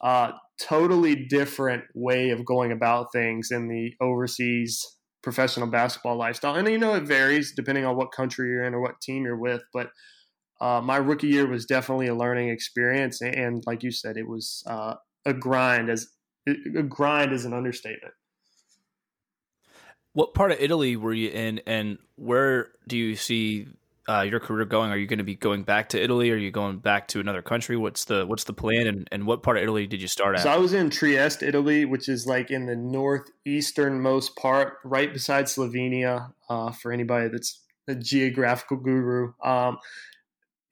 uh, 0.00 0.32
totally 0.60 1.14
different 1.14 1.84
way 1.94 2.30
of 2.30 2.44
going 2.44 2.72
about 2.72 3.12
things 3.12 3.50
in 3.50 3.68
the 3.68 3.94
overseas 4.00 4.84
professional 5.22 5.66
basketball 5.66 6.16
lifestyle. 6.16 6.54
And 6.54 6.68
you 6.68 6.78
know, 6.78 6.94
it 6.94 7.04
varies 7.04 7.52
depending 7.54 7.84
on 7.84 7.96
what 7.96 8.12
country 8.12 8.48
you're 8.48 8.64
in 8.64 8.74
or 8.74 8.80
what 8.80 9.00
team 9.00 9.24
you're 9.24 9.36
with. 9.36 9.62
But 9.72 9.90
uh, 10.60 10.80
my 10.80 10.96
rookie 10.96 11.28
year 11.28 11.46
was 11.46 11.66
definitely 11.66 12.08
a 12.08 12.14
learning 12.14 12.48
experience, 12.48 13.20
and 13.20 13.62
like 13.66 13.82
you 13.82 13.92
said, 13.92 14.16
it 14.16 14.28
was 14.28 14.64
uh, 14.66 14.94
a 15.24 15.32
grind. 15.32 15.88
As 15.88 16.08
a 16.48 16.82
grind 16.82 17.32
is 17.32 17.44
an 17.44 17.52
understatement. 17.52 18.14
What 20.14 20.34
part 20.34 20.50
of 20.50 20.60
Italy 20.60 20.96
were 20.96 21.12
you 21.12 21.30
in, 21.30 21.60
and 21.66 21.98
where 22.16 22.70
do 22.88 22.96
you 22.96 23.14
see 23.14 23.68
uh, 24.08 24.22
your 24.22 24.40
career 24.40 24.64
going? 24.64 24.90
Are 24.90 24.96
you 24.96 25.06
going 25.06 25.18
to 25.18 25.24
be 25.24 25.34
going 25.34 25.64
back 25.64 25.90
to 25.90 26.02
Italy? 26.02 26.30
Are 26.30 26.36
you 26.36 26.50
going 26.50 26.78
back 26.78 27.08
to 27.08 27.20
another 27.20 27.42
country? 27.42 27.76
What's 27.76 28.06
the 28.06 28.26
what's 28.26 28.44
the 28.44 28.54
plan? 28.54 28.86
And, 28.86 29.08
and 29.12 29.26
what 29.26 29.42
part 29.42 29.58
of 29.58 29.62
Italy 29.62 29.86
did 29.86 30.00
you 30.00 30.08
start 30.08 30.36
at? 30.36 30.42
So 30.42 30.50
I 30.50 30.56
was 30.56 30.72
in 30.72 30.88
Trieste, 30.88 31.42
Italy, 31.42 31.84
which 31.84 32.08
is 32.08 32.26
like 32.26 32.50
in 32.50 32.66
the 32.66 32.74
northeasternmost 32.74 34.36
part, 34.36 34.78
right 34.82 35.12
beside 35.12 35.44
Slovenia. 35.44 36.32
Uh, 36.48 36.72
for 36.72 36.90
anybody 36.90 37.28
that's 37.28 37.60
a 37.86 37.94
geographical 37.94 38.78
guru, 38.78 39.34
um, 39.44 39.76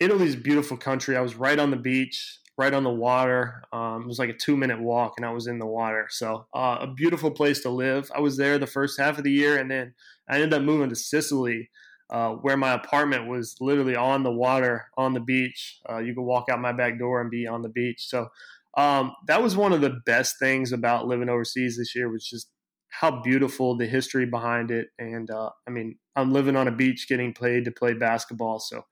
Italy's 0.01 0.35
a 0.35 0.39
beautiful 0.39 0.79
country. 0.79 1.17
I 1.17 1.21
was 1.21 1.35
right 1.35 1.59
on 1.59 1.71
the 1.71 1.77
beach, 1.77 2.39
right 2.57 2.73
on 2.73 2.85
the 2.85 2.91
water. 2.91 3.65
Um, 3.71 4.03
it 4.03 4.09
was 4.09 4.19
like 4.19 4.31
a 4.31 4.35
two 4.35 4.57
minute 4.57 4.81
walk, 4.81 5.15
and 5.19 5.27
I 5.27 5.33
was 5.33 5.47
in 5.47 5.59
the 5.59 5.67
water. 5.67 6.07
So 6.09 6.47
uh, 6.55 6.79
a 6.81 6.87
beautiful 6.87 7.31
place 7.31 7.61
to 7.61 7.71
live. 7.71 8.11
I 8.17 8.21
was 8.21 8.39
there 8.39 8.57
the 8.57 8.67
first 8.67 8.99
half 8.99 9.19
of 9.19 9.25
the 9.25 9.33
year, 9.33 9.59
and 9.59 9.71
then 9.71 9.93
I 10.27 10.37
ended 10.37 10.55
up 10.55 10.63
moving 10.63 10.89
to 10.89 10.97
Sicily 10.97 11.69
uh, 12.11 12.31
where 12.31 12.57
my 12.57 12.73
apartment 12.73 13.29
was 13.29 13.57
literally 13.61 13.97
on 13.97 14.23
the 14.23 14.31
water, 14.31 14.87
on 14.97 15.13
the 15.13 15.21
beach. 15.21 15.81
Uh, 15.89 15.99
you 15.99 16.15
could 16.15 16.23
walk 16.23 16.49
out 16.49 16.61
my 16.61 16.73
back 16.73 16.99
door 16.99 17.21
and 17.21 17.31
be 17.31 17.47
on 17.47 17.63
the 17.63 17.69
beach. 17.69 18.07
So 18.09 18.29
um, 18.77 19.15
that 19.27 19.43
was 19.43 19.57
one 19.57 19.73
of 19.73 19.81
the 19.81 19.99
best 20.05 20.39
things 20.39 20.73
about 20.73 21.07
living 21.07 21.29
overseas 21.29 21.79
this 21.79 21.95
year 21.95 22.09
was 22.09 22.29
just 22.29 22.49
how 22.89 23.23
beautiful 23.23 23.77
the 23.77 23.87
history 23.87 24.27
behind 24.27 24.71
it. 24.71 24.89
And 24.99 25.31
uh, 25.31 25.51
I 25.67 25.71
mean, 25.71 25.99
I'm 26.15 26.33
living 26.33 26.57
on 26.57 26.69
a 26.69 26.73
beach, 26.73 27.09
getting 27.09 27.35
paid 27.35 27.65
to 27.65 27.71
play 27.71 27.95
basketball, 27.95 28.59
so 28.59 28.85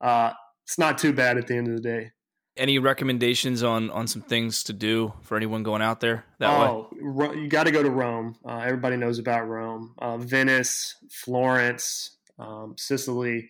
uh, 0.00 0.32
it's 0.64 0.78
not 0.78 0.98
too 0.98 1.12
bad 1.12 1.38
at 1.38 1.46
the 1.46 1.56
end 1.56 1.68
of 1.68 1.76
the 1.76 1.82
day. 1.82 2.10
Any 2.56 2.78
recommendations 2.78 3.62
on 3.62 3.90
on 3.90 4.06
some 4.06 4.22
things 4.22 4.64
to 4.64 4.72
do 4.72 5.12
for 5.22 5.36
anyone 5.36 5.62
going 5.62 5.82
out 5.82 6.00
there 6.00 6.24
that 6.38 6.48
oh, 6.48 6.88
way? 7.00 7.36
you 7.36 7.48
got 7.48 7.64
to 7.64 7.70
go 7.70 7.82
to 7.82 7.90
Rome. 7.90 8.36
Uh, 8.48 8.58
everybody 8.58 8.96
knows 8.96 9.18
about 9.18 9.46
Rome, 9.46 9.94
uh, 9.98 10.16
Venice, 10.16 10.94
Florence, 11.10 12.15
um, 12.38 12.74
Sicily. 12.76 13.48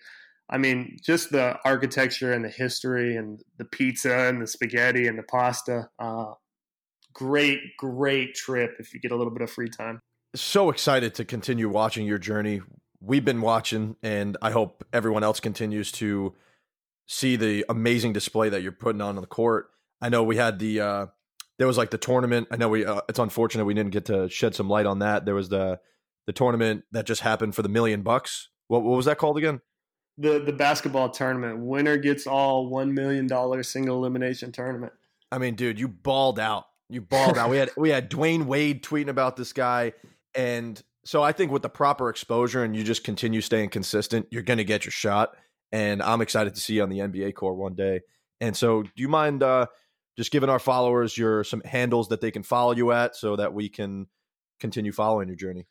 I 0.49 0.59
mean, 0.59 0.99
just 1.03 1.31
the 1.31 1.59
architecture 1.64 2.33
and 2.33 2.44
the 2.44 2.49
history 2.49 3.16
and 3.16 3.42
the 3.59 3.64
pizza 3.64 4.29
and 4.29 4.40
the 4.40 4.46
spaghetti 4.46 5.09
and 5.09 5.18
the 5.18 5.25
pasta. 5.25 5.88
Uh, 5.99 6.35
great, 7.12 7.59
great 7.79 8.35
trip 8.35 8.77
if 8.79 8.94
you 8.94 9.01
get 9.01 9.11
a 9.11 9.16
little 9.16 9.33
bit 9.33 9.42
of 9.42 9.51
free 9.51 9.68
time. 9.68 10.01
So 10.37 10.70
excited 10.70 11.14
to 11.14 11.25
continue 11.25 11.68
watching 11.68 12.07
your 12.07 12.18
journey. 12.18 12.61
We've 13.01 13.25
been 13.25 13.40
watching, 13.40 13.96
and 14.03 14.37
I 14.40 14.51
hope 14.51 14.85
everyone 14.92 15.25
else 15.25 15.40
continues 15.40 15.90
to 15.92 16.35
see 17.07 17.37
the 17.37 17.64
amazing 17.68 18.12
display 18.12 18.49
that 18.49 18.62
you're 18.62 18.72
putting 18.72 19.01
on 19.01 19.16
on 19.16 19.20
the 19.20 19.27
court. 19.27 19.70
I 20.01 20.11
know 20.11 20.22
we 20.22 20.37
had 20.37 20.59
the 20.59 20.81
uh, 20.81 21.07
there 21.59 21.66
was 21.66 21.79
like 21.79 21.90
the 21.90 21.99
tournament. 21.99 22.49
I 22.51 22.57
know 22.57 22.68
we 22.68 22.85
uh, 22.85 23.01
it's 23.09 23.18
unfortunate 23.18 23.64
we 23.64 23.75
didn't 23.75 23.92
get 23.92 24.07
to 24.07 24.29
shed 24.29 24.55
some 24.55 24.68
light 24.68 24.87
on 24.87 25.01
that. 25.01 25.25
There 25.25 25.35
was 25.35 25.49
the 25.49 25.81
the 26.27 26.33
tournament 26.33 26.85
that 26.92 27.07
just 27.07 27.22
happened 27.22 27.55
for 27.55 27.62
the 27.62 27.68
million 27.68 28.03
bucks 28.03 28.49
what, 28.68 28.83
what 28.83 28.96
was 28.96 29.07
that 29.07 29.18
called 29.18 29.38
again? 29.38 29.61
The 30.18 30.38
the 30.38 30.52
basketball 30.52 31.11
tournament. 31.11 31.59
Winner 31.59 31.96
gets 31.96 32.26
all 32.26 32.68
one 32.68 32.94
million 32.94 33.26
dollar 33.26 33.62
single 33.62 33.98
elimination 33.98 34.52
tournament. 34.52 34.92
I 35.31 35.38
mean, 35.38 35.55
dude, 35.55 35.79
you 35.79 35.88
balled 35.88 36.38
out. 36.38 36.66
You 36.88 37.00
balled 37.00 37.37
out. 37.37 37.50
We 37.50 37.59
had 37.59 37.70
we 37.76 37.90
had 37.90 38.11
Dwyane 38.11 38.46
Wade 38.46 38.83
tweeting 38.83 39.09
about 39.09 39.37
this 39.37 39.52
guy, 39.52 39.92
and 40.35 40.83
so 41.05 41.22
I 41.22 41.33
think 41.33 41.52
with 41.52 41.62
the 41.62 41.68
proper 41.68 42.09
exposure 42.09 42.64
and 42.64 42.74
you 42.74 42.83
just 42.83 43.05
continue 43.05 43.40
staying 43.40 43.70
consistent, 43.70 44.26
you're 44.31 44.42
going 44.42 44.59
to 44.59 44.64
get 44.64 44.85
your 44.85 44.92
shot. 44.92 45.37
And 45.70 46.02
I'm 46.02 46.20
excited 46.20 46.55
to 46.55 46.61
see 46.61 46.74
you 46.74 46.83
on 46.83 46.88
the 46.88 46.98
NBA 46.98 47.35
core 47.35 47.55
one 47.55 47.74
day. 47.74 48.00
And 48.40 48.57
so, 48.57 48.83
do 48.83 48.90
you 48.96 49.09
mind 49.09 49.42
uh, 49.42 49.66
just 50.16 50.31
giving 50.31 50.48
our 50.48 50.59
followers 50.59 51.16
your 51.16 51.44
some 51.44 51.61
handles 51.64 52.09
that 52.09 52.20
they 52.20 52.31
can 52.31 52.42
follow 52.42 52.72
you 52.72 52.92
at, 52.92 53.16
so 53.16 53.37
that 53.37 53.55
we 53.55 53.68
can 53.68 54.07
continue 54.61 54.92
following 54.92 55.29
your 55.29 55.37
journey? 55.37 55.66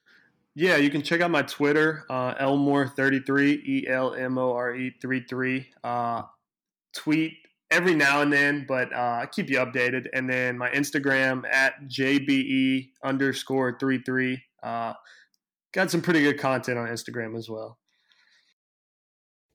Yeah, 0.55 0.77
you 0.77 0.89
can 0.89 1.01
check 1.01 1.19
out 1.19 1.31
my 1.31 1.41
Twitter, 1.41 2.05
uh, 2.09 2.33
Elmore33, 2.35 3.65
E 3.65 3.87
L 3.89 4.13
M 4.13 4.37
O 4.37 4.53
R 4.53 4.73
E 4.73 4.93
33. 5.01 5.67
Uh, 5.83 6.21
tweet 6.95 7.33
every 7.69 7.93
now 7.93 8.21
and 8.21 8.31
then, 8.31 8.65
but 8.65 8.93
uh, 8.93 9.19
I 9.21 9.27
keep 9.29 9.49
you 9.49 9.57
updated. 9.57 10.07
And 10.13 10.29
then 10.29 10.57
my 10.57 10.69
Instagram 10.69 11.43
at 11.51 11.73
JBE 11.87 12.91
underscore 13.03 13.77
33. 13.77 14.41
Uh, 14.63 14.93
got 15.73 15.91
some 15.91 16.01
pretty 16.01 16.21
good 16.21 16.39
content 16.39 16.77
on 16.77 16.87
Instagram 16.87 17.37
as 17.37 17.49
well. 17.49 17.77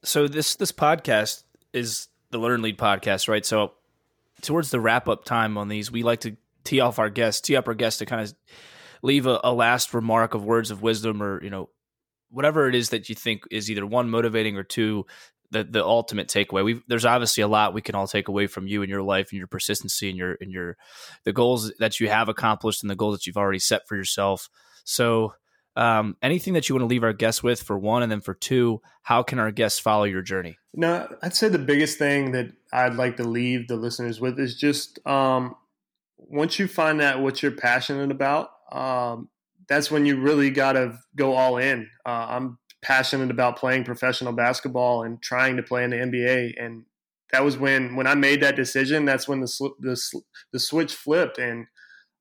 So 0.03 0.29
this 0.29 0.55
this 0.57 0.73
podcast 0.73 1.45
is 1.73 2.09
the 2.31 2.39
Learn 2.39 2.63
Lead 2.63 2.79
podcast, 2.79 3.29
right? 3.29 3.45
So 3.45 3.73
towards 4.43 4.71
the 4.71 4.81
wrap 4.81 5.09
up 5.09 5.25
time 5.25 5.57
on 5.57 5.69
these, 5.69 5.91
we 5.91 6.03
like 6.03 6.21
to 6.21 6.37
tee 6.65 6.81
off 6.81 6.99
our 6.99 7.11
guests, 7.11 7.41
tee 7.41 7.57
up 7.57 7.69
our 7.69 7.75
guests 7.75 7.99
to 7.99 8.07
kind 8.07 8.23
of 8.23 8.35
leave 9.03 9.27
a, 9.27 9.41
a 9.45 9.53
last 9.53 9.95
remark 9.95 10.35
of 10.35 10.45
words 10.45 10.71
of 10.71 10.83
wisdom 10.83 11.23
or 11.23 11.43
you 11.43 11.51
know 11.51 11.69
whatever 12.31 12.69
it 12.69 12.75
is 12.75 12.91
that 12.91 13.09
you 13.09 13.15
think 13.15 13.43
is 13.51 13.71
either 13.71 13.87
one 13.87 14.09
motivating 14.09 14.57
or 14.57 14.63
two 14.63 15.05
the 15.51 15.65
the 15.65 15.85
ultimate 15.85 16.29
takeaway. 16.29 16.65
We 16.65 16.83
there's 16.87 17.05
obviously 17.05 17.43
a 17.43 17.49
lot 17.49 17.75
we 17.75 17.83
can 17.83 17.95
all 17.95 18.07
take 18.07 18.29
away 18.29 18.47
from 18.47 18.67
you 18.67 18.83
and 18.83 18.91
your 18.91 19.03
life 19.03 19.31
and 19.31 19.39
your 19.39 19.47
persistency 19.47 20.09
and 20.09 20.17
your 20.17 20.37
and 20.41 20.51
your 20.51 20.77
the 21.25 21.33
goals 21.33 21.73
that 21.79 22.01
you 22.01 22.09
have 22.09 22.29
accomplished 22.29 22.83
and 22.83 22.91
the 22.91 22.97
goals 22.97 23.17
that 23.17 23.27
you've 23.27 23.37
already 23.37 23.59
set 23.59 23.87
for 23.89 23.97
yourself. 23.97 24.49
So 24.85 25.35
um, 25.77 26.17
anything 26.23 26.55
that 26.55 26.69
you 26.69 26.75
want 26.75 26.83
to 26.83 26.89
leave 26.89 27.05
our 27.05 27.13
guests 27.13 27.43
with 27.43 27.63
for 27.63 27.79
one, 27.79 28.03
and 28.03 28.11
then 28.11 28.21
for 28.21 28.35
two, 28.35 28.81
how 29.03 29.23
can 29.23 29.39
our 29.39 29.51
guests 29.51 29.79
follow 29.79 30.05
your 30.05 30.23
journey? 30.23 30.59
No, 30.75 31.09
I'd 31.23 31.35
say 31.35 31.49
the 31.49 31.59
biggest 31.59 31.99
thing 31.99 32.33
that 32.33 32.53
I'd 32.73 32.95
like 32.95 33.17
to 33.17 33.25
leave 33.25 33.69
the 33.69 33.77
listeners 33.77 34.21
with 34.21 34.39
is 34.39 34.57
just 34.57 35.05
um, 35.07 35.55
once 36.17 36.59
you 36.59 36.69
find 36.69 37.01
out 37.01 37.21
what 37.21 37.43
you're 37.43 37.53
passionate 37.53 38.11
about, 38.11 38.51
um, 38.73 39.29
that's 39.69 39.91
when 39.91 40.07
you 40.07 40.21
really 40.21 40.51
got 40.51 40.73
to 40.73 40.99
go 41.17 41.35
all 41.35 41.59
in. 41.59 41.89
Uh, 42.05 42.27
I'm 42.29 42.59
passionate 42.83 43.31
about 43.31 43.57
playing 43.57 43.85
professional 43.85 44.33
basketball 44.33 45.05
and 45.05 45.23
trying 45.23 45.57
to 45.57 45.63
play 45.63 45.85
in 45.85 45.91
the 45.91 45.97
NBA, 45.97 46.55
and 46.57 46.85
that 47.33 47.45
was 47.45 47.57
when 47.57 47.97
when 47.97 48.07
I 48.07 48.15
made 48.15 48.43
that 48.43 48.57
decision. 48.57 49.05
That's 49.05 49.29
when 49.29 49.41
the 49.41 49.71
the, 49.81 50.23
the 50.53 50.59
switch 50.59 50.95
flipped, 50.95 51.39
and 51.39 51.67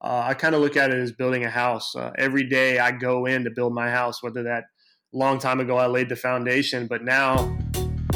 uh, 0.02 0.24
I 0.26 0.34
kind 0.34 0.56
of 0.56 0.62
look 0.62 0.78
at 0.78 0.92
it 0.92 0.98
as 0.98 1.12
building 1.12 1.44
a 1.44 1.50
house. 1.50 1.96
Uh, 1.96 2.12
every 2.18 2.48
day 2.48 2.80
I 2.80 2.92
go 2.92 3.26
in 3.26 3.44
to 3.44 3.52
build 3.52 3.74
my 3.74 3.90
house, 3.90 4.22
whether 4.22 4.44
that 4.44 4.66
long 5.12 5.40
time 5.40 5.60
ago 5.60 5.78
I 5.78 5.88
laid 5.88 6.10
the 6.10 6.16
foundation, 6.16 6.88
but 6.88 7.04
now 7.04 7.58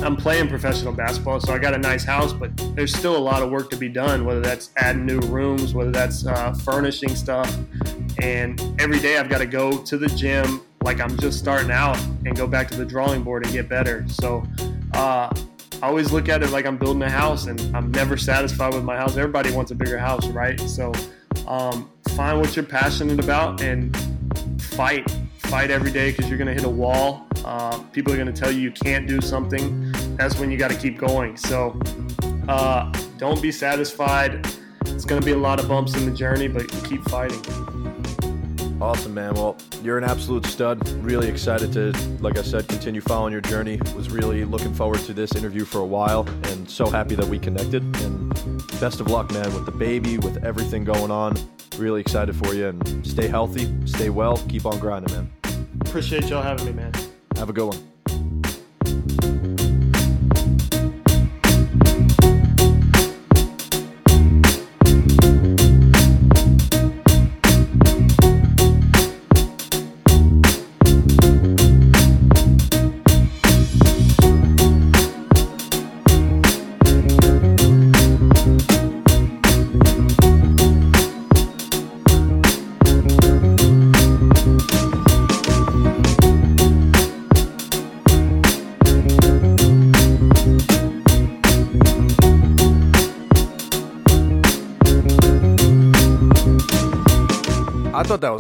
I'm 0.04 0.18
playing 0.18 0.50
professional 0.50 0.92
basketball, 0.92 1.40
so 1.40 1.54
I 1.54 1.60
got 1.60 1.74
a 1.74 1.78
nice 1.78 2.04
house, 2.04 2.34
but 2.34 2.52
there's 2.76 2.94
still 2.94 3.16
a 3.16 3.24
lot 3.24 3.42
of 3.42 3.50
work 3.50 3.70
to 3.70 3.78
be 3.78 3.88
done, 3.88 4.26
whether 4.26 4.42
that's 4.42 4.72
adding 4.76 5.06
new 5.06 5.20
rooms, 5.22 5.74
whether 5.74 5.92
that's 5.92 6.28
uh, 6.28 6.54
furnishing 6.54 7.16
stuff. 7.16 7.58
And 8.22 8.62
every 8.82 9.00
day 9.00 9.18
I've 9.18 9.30
got 9.30 9.38
to 9.38 9.46
go 9.46 9.78
to 9.78 9.98
the 9.98 10.08
gym 10.08 10.62
like 10.84 11.00
I'm 11.00 11.18
just 11.20 11.40
starting 11.40 11.72
out 11.72 11.98
and 12.26 12.36
go 12.36 12.48
back 12.48 12.68
to 12.72 12.78
the 12.78 12.86
drawing 12.86 13.24
board 13.24 13.46
and 13.46 13.54
get 13.54 13.70
better. 13.70 14.06
So 14.10 14.44
uh, 14.94 15.34
I 15.82 15.88
always 15.88 16.12
look 16.12 16.28
at 16.28 16.44
it 16.44 16.50
like 16.50 16.66
I'm 16.66 16.78
building 16.78 17.02
a 17.04 17.10
house 17.10 17.46
and 17.46 17.62
I'm 17.76 17.90
never 17.92 18.18
satisfied 18.18 18.74
with 18.74 18.84
my 18.84 18.98
house. 18.98 19.16
Everybody 19.16 19.52
wants 19.52 19.72
a 19.72 19.76
bigger 19.76 19.98
house, 19.98 20.28
right? 20.28 20.60
So 20.60 20.92
um, 21.48 21.90
find 22.10 22.42
what 22.42 22.58
you're 22.58 22.66
passionate 22.66 23.24
about 23.24 23.62
and 23.62 23.96
fight 24.62 25.10
fight 25.54 25.70
every 25.70 25.92
day 25.92 26.10
because 26.10 26.30
you're 26.30 26.38
going 26.38 26.48
to 26.48 26.54
hit 26.54 26.64
a 26.64 26.70
wall. 26.70 27.28
Uh, 27.46 27.78
people 27.92 28.12
are 28.12 28.16
going 28.16 28.26
to 28.26 28.34
tell 28.34 28.52
you 28.52 28.60
you 28.60 28.72
can't 28.72 29.08
do 29.08 29.22
something. 29.22 29.83
That's 30.18 30.40
when 30.40 30.52
you 30.52 30.58
got 30.58 30.72
to 30.72 30.78
keep 30.78 30.98
going. 30.98 31.38
So 31.38 31.80
uh, 32.48 32.92
don't 33.18 33.42
be 33.42 33.52
satisfied. 33.52 34.46
It's 34.86 35.06
going 35.06 35.20
to 35.20 35.26
be 35.26 35.32
a 35.32 35.38
lot 35.38 35.60
of 35.60 35.68
bumps 35.68 35.96
in 35.96 36.06
the 36.06 36.16
journey, 36.16 36.48
but 36.48 36.70
keep 36.86 37.02
fighting. 37.10 37.42
Awesome, 38.82 39.14
man. 39.14 39.34
Well, 39.36 39.56
you're 39.82 39.98
an 39.98 40.04
absolute 40.04 40.46
stud. 40.46 40.88
Really 41.04 41.30
excited 41.30 41.72
to, 41.74 41.92
like 42.20 42.38
I 42.38 42.42
said, 42.42 42.68
continue 42.68 43.00
following 43.00 43.32
your 43.32 43.42
journey. 43.42 43.80
Was 43.96 44.10
really 44.10 44.44
looking 44.44 44.74
forward 44.74 45.00
to 45.02 45.14
this 45.14 45.36
interview 45.36 45.64
for 45.64 45.80
a 45.80 45.86
while 45.86 46.28
and 46.50 46.70
so 46.70 46.90
happy 46.90 47.16
that 47.16 47.26
we 47.26 47.40
connected. 47.40 47.82
And 48.02 48.34
best 48.82 49.00
of 49.00 49.08
luck, 49.08 49.32
man, 49.32 49.54
with 49.54 49.66
the 49.66 49.72
baby, 49.72 50.18
with 50.18 50.44
everything 50.44 50.84
going 50.84 51.12
on. 51.12 51.36
Really 51.78 52.02
excited 52.02 52.36
for 52.36 52.54
you 52.54 52.68
and 52.68 53.08
stay 53.08 53.28
healthy, 53.28 53.74
stay 53.86 54.10
well, 54.10 54.38
keep 54.50 54.66
on 54.66 54.78
grinding, 54.80 55.16
man. 55.16 55.32
Appreciate 55.82 56.26
y'all 56.26 56.44
having 56.44 56.66
me, 56.66 56.74
man. 56.74 56.92
Have 57.38 57.50
a 57.50 57.54
good 57.54 57.68
one. 57.68 57.93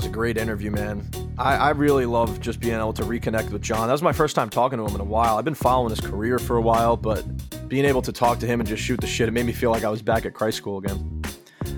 Was 0.03 0.09
a 0.09 0.13
great 0.13 0.37
interview, 0.37 0.69
man. 0.69 1.09
I, 1.37 1.55
I, 1.55 1.69
really 1.69 2.05
love 2.05 2.41
just 2.41 2.59
being 2.59 2.75
able 2.75 2.91
to 2.91 3.03
reconnect 3.03 3.51
with 3.51 3.61
Jon. 3.61 3.87
That 3.87 3.93
was 3.93 4.01
my 4.01 4.11
first 4.11 4.35
time 4.35 4.49
talking 4.49 4.77
to 4.77 4.85
him 4.85 4.95
in 4.95 4.99
a 4.99 5.05
while. 5.05 5.37
I've 5.37 5.45
been 5.45 5.55
following 5.55 5.91
his 5.91 6.01
career 6.01 6.39
for 6.39 6.57
a 6.57 6.61
while, 6.61 6.97
but 6.97 7.23
being 7.69 7.85
able 7.85 8.01
to 8.01 8.11
talk 8.11 8.39
to 8.39 8.45
him 8.45 8.59
and 8.59 8.67
just 8.67 8.83
shoot 8.83 8.99
the 8.99 9.07
shit, 9.07 9.29
it 9.29 9.31
made 9.31 9.45
me 9.45 9.53
feel 9.53 9.71
like 9.71 9.85
I 9.85 9.89
was 9.89 10.01
back 10.01 10.25
at 10.25 10.33
Christ 10.33 10.57
school 10.57 10.79
again. 10.79 11.21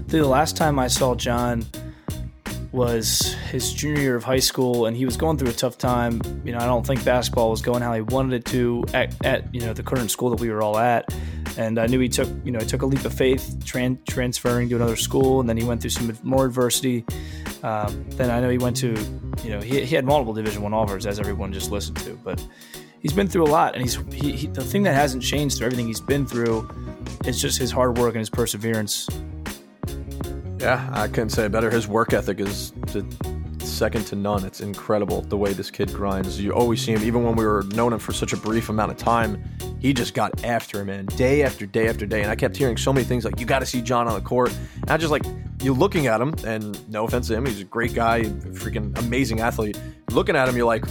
the 0.08 0.24
last 0.24 0.58
time 0.58 0.80
I 0.80 0.88
saw 0.88 1.14
Jon 1.14 1.68
was 2.72 3.36
his 3.52 3.72
junior 3.74 4.02
year 4.02 4.16
of 4.16 4.24
high 4.24 4.40
school, 4.40 4.88
and 4.88 4.98
he 4.98 5.06
was 5.06 5.18
going 5.18 5.38
through 5.38 5.50
a 5.50 5.54
tough 5.54 5.78
time. 5.78 6.20
You 6.44 6.52
know, 6.52 6.58
I 6.58 6.66
don't 6.66 6.86
think 6.86 7.06
basketball 7.06 7.52
was 7.52 7.62
going 7.62 7.84
how 7.84 7.94
he 7.94 8.02
wanted 8.02 8.34
it 8.34 8.46
to 8.46 8.86
at, 8.96 9.24
at 9.24 9.54
you 9.54 9.62
know 9.62 9.74
the 9.74 9.84
current 9.84 10.10
school 10.10 10.32
that 10.32 10.40
we 10.40 10.50
were 10.50 10.64
all 10.64 10.80
at. 10.80 11.14
And 11.58 11.80
I 11.80 11.86
knew 11.86 12.00
he 12.00 12.10
took 12.10 12.28
you 12.44 12.52
know 12.52 12.58
he 12.58 12.66
took 12.66 12.82
a 12.82 12.88
leap 12.88 13.06
of 13.06 13.14
faith, 13.14 13.56
tran- 13.60 14.04
transferring 14.08 14.70
to 14.70 14.78
another 14.78 14.96
school, 14.96 15.42
and 15.42 15.48
then 15.48 15.58
he 15.58 15.64
went 15.64 15.82
through 15.82 15.92
some 15.92 16.18
more 16.24 16.46
adversity. 16.46 17.06
Um, 17.65 18.06
then 18.10 18.30
I 18.30 18.39
know 18.39 18.49
he 18.49 18.58
went 18.58 18.78
to 18.78 18.95
you 19.43 19.49
know 19.49 19.60
he, 19.60 19.84
he 19.84 19.95
had 19.95 20.06
multiple 20.06 20.34
Division 20.34 20.62
One 20.62 20.73
offers, 20.73 21.06
as 21.06 21.19
everyone 21.19 21.51
just 21.51 21.71
listened 21.71 21.97
to, 21.97 22.19
but 22.23 22.45
he's 22.99 23.13
been 23.13 23.28
through 23.28 23.45
a 23.45 23.51
lot, 23.51 23.73
and 23.73 23.82
he's 23.82 23.95
he, 24.13 24.34
he, 24.34 24.47
the 24.47 24.63
thing 24.63 24.84
that 24.84 24.93
hasn't 24.93 25.23
changed 25.23 25.58
through 25.58 25.65
everything 25.67 25.88
he's 25.88 25.99
been 25.99 26.25
through 26.25 26.69
is 27.25 27.41
just 27.41 27.58
his 27.58 27.71
hard 27.71 27.97
work 27.97 28.13
and 28.13 28.19
his 28.19 28.30
perseverance 28.30 29.08
yeah, 30.65 30.89
I 30.91 31.08
couldn't 31.08 31.30
say 31.30 31.47
better. 31.47 31.69
His 31.69 31.88
work 31.88 32.12
ethic 32.13 32.39
is 32.39 32.71
second 33.76 34.06
to 34.06 34.16
none. 34.16 34.46
It's 34.46 34.62
incredible 34.62 35.22
the 35.22 35.38
way 35.38 35.54
this 35.54 35.70
kid 35.70 35.94
grinds. 35.94 36.40
You 36.40 36.54
always 36.54 36.82
see 36.82 36.94
him, 36.94 37.04
even 37.04 37.24
when 37.24 37.36
we 37.36 37.46
were 37.46 37.64
known 37.74 37.94
him 37.94 38.00
for 38.00 38.14
such 38.14 38.34
a 38.34 38.38
brief 38.38 38.70
amount 38.70 38.92
of 38.92 38.98
time, 38.98 39.44
he 39.80 39.94
just 39.94 40.14
got 40.14 40.44
after 40.44 40.82
him, 40.82 40.88
man, 40.88 41.06
day 41.06 41.44
after 41.44 41.66
day 41.66 41.88
after 41.88 42.06
day. 42.06 42.22
And 42.22 42.32
I 42.32 42.36
kept 42.36 42.56
hearing 42.56 42.78
so 42.78 42.94
many 42.94 43.06
things 43.06 43.26
like, 43.26 43.40
you 43.40 43.46
got 43.46 43.60
to 43.60 43.66
see 43.66 43.82
Jon 43.82 44.08
on 44.08 44.16
the 44.16 44.28
court. 44.28 44.54
And 44.82 44.92
I 44.92 44.98
just 44.98 45.12
like, 45.12 45.24
you're 45.62 45.76
looking 45.76 46.08
at 46.08 46.22
him, 46.22 46.34
and 46.46 46.90
no 46.90 47.06
offense 47.06 47.28
to 47.28 47.36
him, 47.36 47.46
he's 47.46 47.62
a 47.62 47.66
great 47.66 47.94
guy, 47.94 48.24
freaking 48.24 48.98
amazing 49.00 49.40
athlete. 49.40 49.80
Looking 50.12 50.36
at 50.36 50.48
him, 50.48 50.56
you're 50.56 50.66
like, 50.66 50.86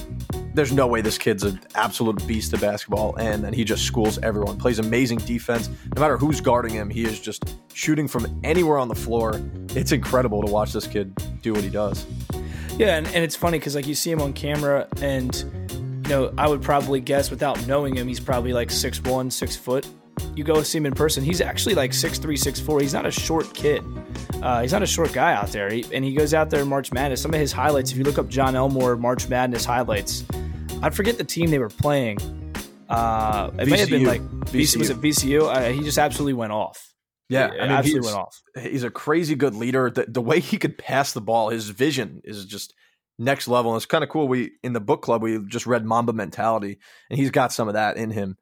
there's 0.55 0.73
no 0.73 0.87
way 0.87 1.01
this 1.01 1.19
kid's 1.19 1.43
an 1.43 1.61
absolute 1.75 2.25
beast 2.27 2.53
of 2.53 2.61
basketball, 2.61 3.17
and 3.17 3.43
then 3.43 3.53
he 3.53 3.65
just 3.65 3.85
schools 3.85 4.19
everyone. 4.19 4.57
Plays 4.57 4.79
amazing 4.79 5.19
defense. 5.19 5.69
No 5.97 6.01
matter 6.01 6.17
who's 6.17 6.41
guarding 6.41 6.73
him, 6.73 6.89
he 6.89 7.05
is 7.05 7.21
just 7.21 7.57
shooting 7.73 8.07
from 8.07 8.41
anywhere 8.45 8.79
on 8.79 8.89
the 8.89 8.95
floor. 8.95 9.41
It's 9.71 9.93
incredible 9.93 10.43
to 10.43 10.51
watch 10.51 10.73
this 10.73 10.87
kid 10.87 11.13
do 11.43 11.53
what 11.53 11.63
he 11.63 11.71
does. 11.71 12.07
Yeah, 12.77 12.97
and, 12.97 13.07
and 13.07 13.19
it's 13.25 13.37
funny 13.37 13.59
because 13.59 13.77
like 13.77 13.87
you 13.87 13.95
see 13.95 14.11
him 14.11 14.21
on 14.21 14.33
camera, 14.33 14.89
and 15.01 15.35
you 16.05 16.11
know 16.11 16.35
I 16.37 16.49
would 16.49 16.61
probably 16.61 17.01
guess 17.01 17.31
without 17.31 17.65
knowing 17.69 17.95
him, 17.97 18.09
he's 18.09 18.19
probably 18.19 18.53
like 18.53 18.71
six 18.71 19.01
one, 19.03 19.31
six 19.31 19.55
foot. 19.55 19.87
You 20.35 20.43
go 20.43 20.61
see 20.65 20.79
him 20.79 20.87
in 20.87 20.93
person, 20.93 21.23
he's 21.23 21.41
actually 21.41 21.77
like 21.77 21.93
six 21.95 22.19
three, 22.19 22.37
six 22.37 22.59
four. 22.59 22.81
He's 22.81 22.93
not 22.93 23.07
a 23.07 23.13
short 23.13 23.55
kid. 23.55 23.85
Uh, 24.43 24.61
he's 24.63 24.73
not 24.73 24.83
a 24.83 24.87
short 24.87 25.13
guy 25.13 25.35
out 25.35 25.49
there, 25.49 25.71
he, 25.71 25.85
and 25.93 26.05
he 26.05 26.15
goes 26.15 26.35
out 26.35 26.51
there 26.51 26.63
in 26.63 26.69
March 26.69 26.93
Madness. 26.93 27.23
Some 27.23 27.33
of 27.33 27.39
his 27.39 27.53
highlights, 27.53 27.93
if 27.93 27.97
you 27.97 28.03
look 28.03 28.19
up 28.19 28.29
Jon 28.29 28.57
Elmore 28.57 28.97
March 28.97 29.29
Madness 29.29 29.65
highlights, 29.65 30.25
I 30.83 30.91
forget 30.91 31.17
the 31.17 31.25
team 31.25 31.51
they 31.51 31.61
were 31.61 31.69
playing. 31.69 32.19
Uh, 32.89 33.51
it 33.55 33.69
VCU. 33.69 33.71
may 33.71 33.79
have 33.79 33.89
been 33.91 34.05
like 34.05 34.23
VCU. 34.23 34.79
Was 34.79 34.91
it 34.91 35.01
VCU? 35.01 35.43
Uh, 35.43 35.73
he 35.73 35.81
just 35.83 35.99
absolutely 35.99 36.35
went 36.35 36.53
off. 36.53 36.94
Yeah, 37.29 37.47
I 37.47 37.51
mean, 37.51 37.71
absolutely 37.71 38.07
went 38.07 38.19
off. 38.19 38.43
He's 38.61 38.85
a 38.85 38.91
crazy 38.91 39.35
good 39.35 39.55
leader. 39.55 39.91
The, 39.91 40.07
the 40.07 40.21
way 40.21 40.41
he 40.41 40.59
could 40.59 40.77
pass 40.77 41.13
the 41.13 41.21
ball, 41.21 41.49
his 41.49 41.71
vision 41.71 42.21
is 42.23 42.45
just 42.45 42.75
next 43.19 43.49
level. 43.49 43.73
And 43.73 43.79
it's 43.79 43.87
kind 43.87 44.05
of 44.05 44.11
cool. 44.11 44.29
We 44.29 44.53
in 44.63 44.75
the 44.75 44.81
book 44.81 45.03
club 45.03 45.23
we 45.23 45.39
just 45.47 45.67
read 45.67 45.85
Mamba 45.85 46.13
Mentality, 46.13 46.79
and 47.11 47.19
he's 47.19 47.31
got 47.31 47.53
some 47.53 47.69
of 47.69 47.75
that 47.75 47.97
in 47.97 48.11
him, 48.11 48.37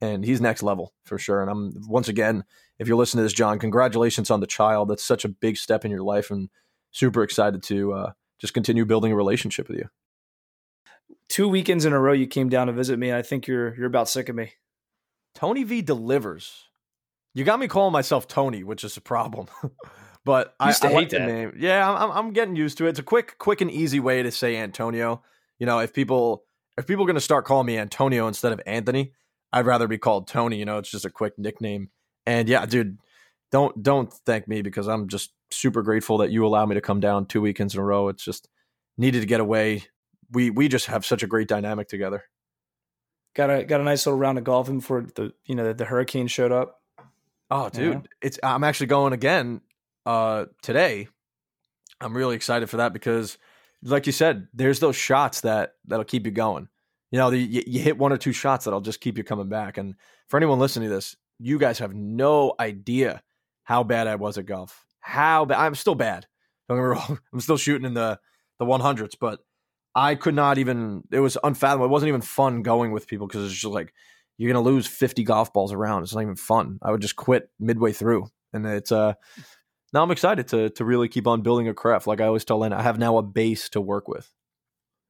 and 0.00 0.24
he's 0.24 0.40
next 0.40 0.62
level 0.62 0.94
for 1.04 1.18
sure. 1.18 1.42
And 1.42 1.50
I'm 1.50 1.72
once 1.88 2.08
again, 2.08 2.44
if 2.78 2.86
you're 2.86 2.96
listening 2.96 3.20
to 3.20 3.24
this, 3.24 3.32
Jon, 3.32 3.58
congratulations 3.58 4.30
on 4.30 4.40
the 4.40 4.46
child. 4.46 4.88
That's 4.88 5.04
such 5.04 5.24
a 5.24 5.28
big 5.28 5.56
step 5.56 5.84
in 5.84 5.90
your 5.90 6.04
life, 6.04 6.30
and 6.30 6.48
super 6.92 7.22
excited 7.22 7.62
to 7.64 7.92
uh, 7.92 8.12
just 8.40 8.54
continue 8.54 8.84
building 8.84 9.12
a 9.12 9.16
relationship 9.16 9.68
with 9.68 9.78
you 9.78 9.88
two 11.28 11.48
weekends 11.48 11.84
in 11.84 11.92
a 11.92 12.00
row 12.00 12.12
you 12.12 12.26
came 12.26 12.48
down 12.48 12.66
to 12.66 12.72
visit 12.72 12.98
me. 12.98 13.08
and 13.08 13.16
I 13.16 13.22
think 13.22 13.46
you're 13.46 13.74
you're 13.76 13.86
about 13.86 14.08
sick 14.08 14.28
of 14.28 14.36
me. 14.36 14.54
Tony 15.34 15.64
V 15.64 15.82
delivers. 15.82 16.67
You 17.38 17.44
got 17.44 17.60
me 17.60 17.68
calling 17.68 17.92
myself 17.92 18.26
Tony, 18.26 18.64
which 18.64 18.84
is 18.84 18.96
a 18.96 19.00
problem. 19.00 19.46
but 20.24 20.54
I, 20.58 20.74
I 20.82 20.88
like 20.88 21.10
the 21.10 21.20
name. 21.20 21.54
Yeah, 21.58 21.88
I'm, 21.88 22.10
I'm 22.10 22.32
getting 22.32 22.56
used 22.56 22.78
to 22.78 22.86
it. 22.86 22.90
It's 22.90 22.98
a 22.98 23.04
quick, 23.04 23.38
quick 23.38 23.60
and 23.60 23.70
easy 23.70 24.00
way 24.00 24.22
to 24.22 24.30
say 24.30 24.56
Antonio. 24.56 25.22
You 25.58 25.66
know, 25.66 25.78
if 25.78 25.92
people 25.92 26.44
if 26.76 26.86
people 26.86 27.04
are 27.04 27.06
going 27.06 27.14
to 27.14 27.20
start 27.20 27.44
calling 27.44 27.66
me 27.66 27.78
Antonio 27.78 28.28
instead 28.28 28.52
of 28.52 28.60
Anthony, 28.66 29.12
I'd 29.52 29.66
rather 29.66 29.88
be 29.88 29.98
called 29.98 30.28
Tony. 30.28 30.58
You 30.58 30.64
know, 30.64 30.78
it's 30.78 30.90
just 30.90 31.04
a 31.04 31.10
quick 31.10 31.38
nickname. 31.38 31.90
And 32.26 32.48
yeah, 32.48 32.66
dude, 32.66 32.98
don't 33.52 33.82
don't 33.82 34.12
thank 34.12 34.48
me 34.48 34.62
because 34.62 34.88
I'm 34.88 35.08
just 35.08 35.32
super 35.50 35.82
grateful 35.82 36.18
that 36.18 36.30
you 36.30 36.44
allow 36.46 36.66
me 36.66 36.74
to 36.74 36.80
come 36.80 37.00
down 37.00 37.26
two 37.26 37.40
weekends 37.40 37.74
in 37.74 37.80
a 37.80 37.84
row. 37.84 38.08
It's 38.08 38.24
just 38.24 38.48
needed 38.96 39.20
to 39.20 39.26
get 39.26 39.40
away 39.40 39.84
we 40.30 40.50
we 40.50 40.68
just 40.68 40.86
have 40.86 41.06
such 41.06 41.22
a 41.22 41.26
great 41.26 41.48
dynamic 41.48 41.88
together. 41.88 42.24
Got 43.34 43.50
a 43.50 43.64
got 43.64 43.80
a 43.80 43.84
nice 43.84 44.06
little 44.06 44.18
round 44.18 44.38
of 44.38 44.44
golfing 44.44 44.78
before 44.78 45.06
the 45.14 45.32
you 45.44 45.54
know 45.54 45.64
the, 45.64 45.74
the 45.74 45.84
hurricane 45.84 46.26
showed 46.26 46.52
up. 46.52 46.80
Oh, 47.50 47.68
dude, 47.68 47.94
yeah. 47.94 48.00
it's 48.20 48.38
I'm 48.42 48.64
actually 48.64 48.88
going 48.88 49.12
again 49.12 49.60
uh 50.06 50.46
today. 50.62 51.08
I'm 52.00 52.16
really 52.16 52.36
excited 52.36 52.70
for 52.70 52.78
that 52.78 52.92
because, 52.92 53.38
like 53.82 54.06
you 54.06 54.12
said, 54.12 54.48
there's 54.54 54.80
those 54.80 54.96
shots 54.96 55.40
that 55.42 55.72
that'll 55.86 56.04
keep 56.04 56.26
you 56.26 56.32
going. 56.32 56.68
You 57.10 57.18
know, 57.18 57.30
the, 57.30 57.38
you, 57.38 57.62
you 57.66 57.80
hit 57.80 57.98
one 57.98 58.12
or 58.12 58.18
two 58.18 58.32
shots 58.32 58.64
that'll 58.64 58.80
just 58.80 59.00
keep 59.00 59.16
you 59.16 59.24
coming 59.24 59.48
back. 59.48 59.78
And 59.78 59.94
for 60.28 60.36
anyone 60.36 60.58
listening 60.58 60.88
to 60.90 60.94
this, 60.94 61.16
you 61.38 61.58
guys 61.58 61.78
have 61.78 61.94
no 61.94 62.54
idea 62.60 63.22
how 63.64 63.82
bad 63.82 64.06
I 64.06 64.16
was 64.16 64.38
at 64.38 64.46
golf. 64.46 64.84
How 65.00 65.44
bad 65.44 65.58
I'm 65.58 65.74
still 65.74 65.94
bad. 65.94 66.26
Don't 66.68 66.78
get 66.78 66.82
me 66.82 66.88
wrong. 66.88 67.20
I'm 67.32 67.40
still 67.40 67.56
shooting 67.56 67.86
in 67.86 67.94
the 67.94 68.20
the 68.58 68.66
100s, 68.66 69.14
but 69.18 69.40
I 69.94 70.14
could 70.14 70.34
not 70.34 70.58
even. 70.58 71.04
It 71.10 71.20
was 71.20 71.38
unfathomable. 71.42 71.86
It 71.86 71.90
wasn't 71.90 72.08
even 72.08 72.20
fun 72.20 72.62
going 72.62 72.92
with 72.92 73.06
people 73.06 73.26
because 73.26 73.44
it's 73.44 73.60
just 73.60 73.72
like 73.72 73.92
you're 74.38 74.52
gonna 74.52 74.64
lose 74.64 74.86
50 74.86 75.24
golf 75.24 75.52
balls 75.52 75.72
around. 75.72 76.04
It's 76.04 76.14
not 76.14 76.22
even 76.22 76.36
fun. 76.36 76.78
I 76.80 76.90
would 76.90 77.02
just 77.02 77.16
quit 77.16 77.50
midway 77.58 77.92
through, 77.92 78.28
and 78.52 78.64
it's 78.66 78.92
uh. 78.92 79.14
Now 79.92 80.02
I'm 80.02 80.10
excited 80.10 80.48
to 80.48 80.70
to 80.70 80.84
really 80.84 81.08
keep 81.08 81.26
on 81.26 81.42
building 81.42 81.68
a 81.68 81.74
craft. 81.74 82.06
Like 82.06 82.20
I 82.20 82.26
always 82.26 82.44
tell 82.44 82.58
Lynn, 82.58 82.72
I 82.72 82.82
have 82.82 82.98
now 82.98 83.16
a 83.18 83.22
base 83.22 83.68
to 83.70 83.80
work 83.80 84.06
with. 84.06 84.30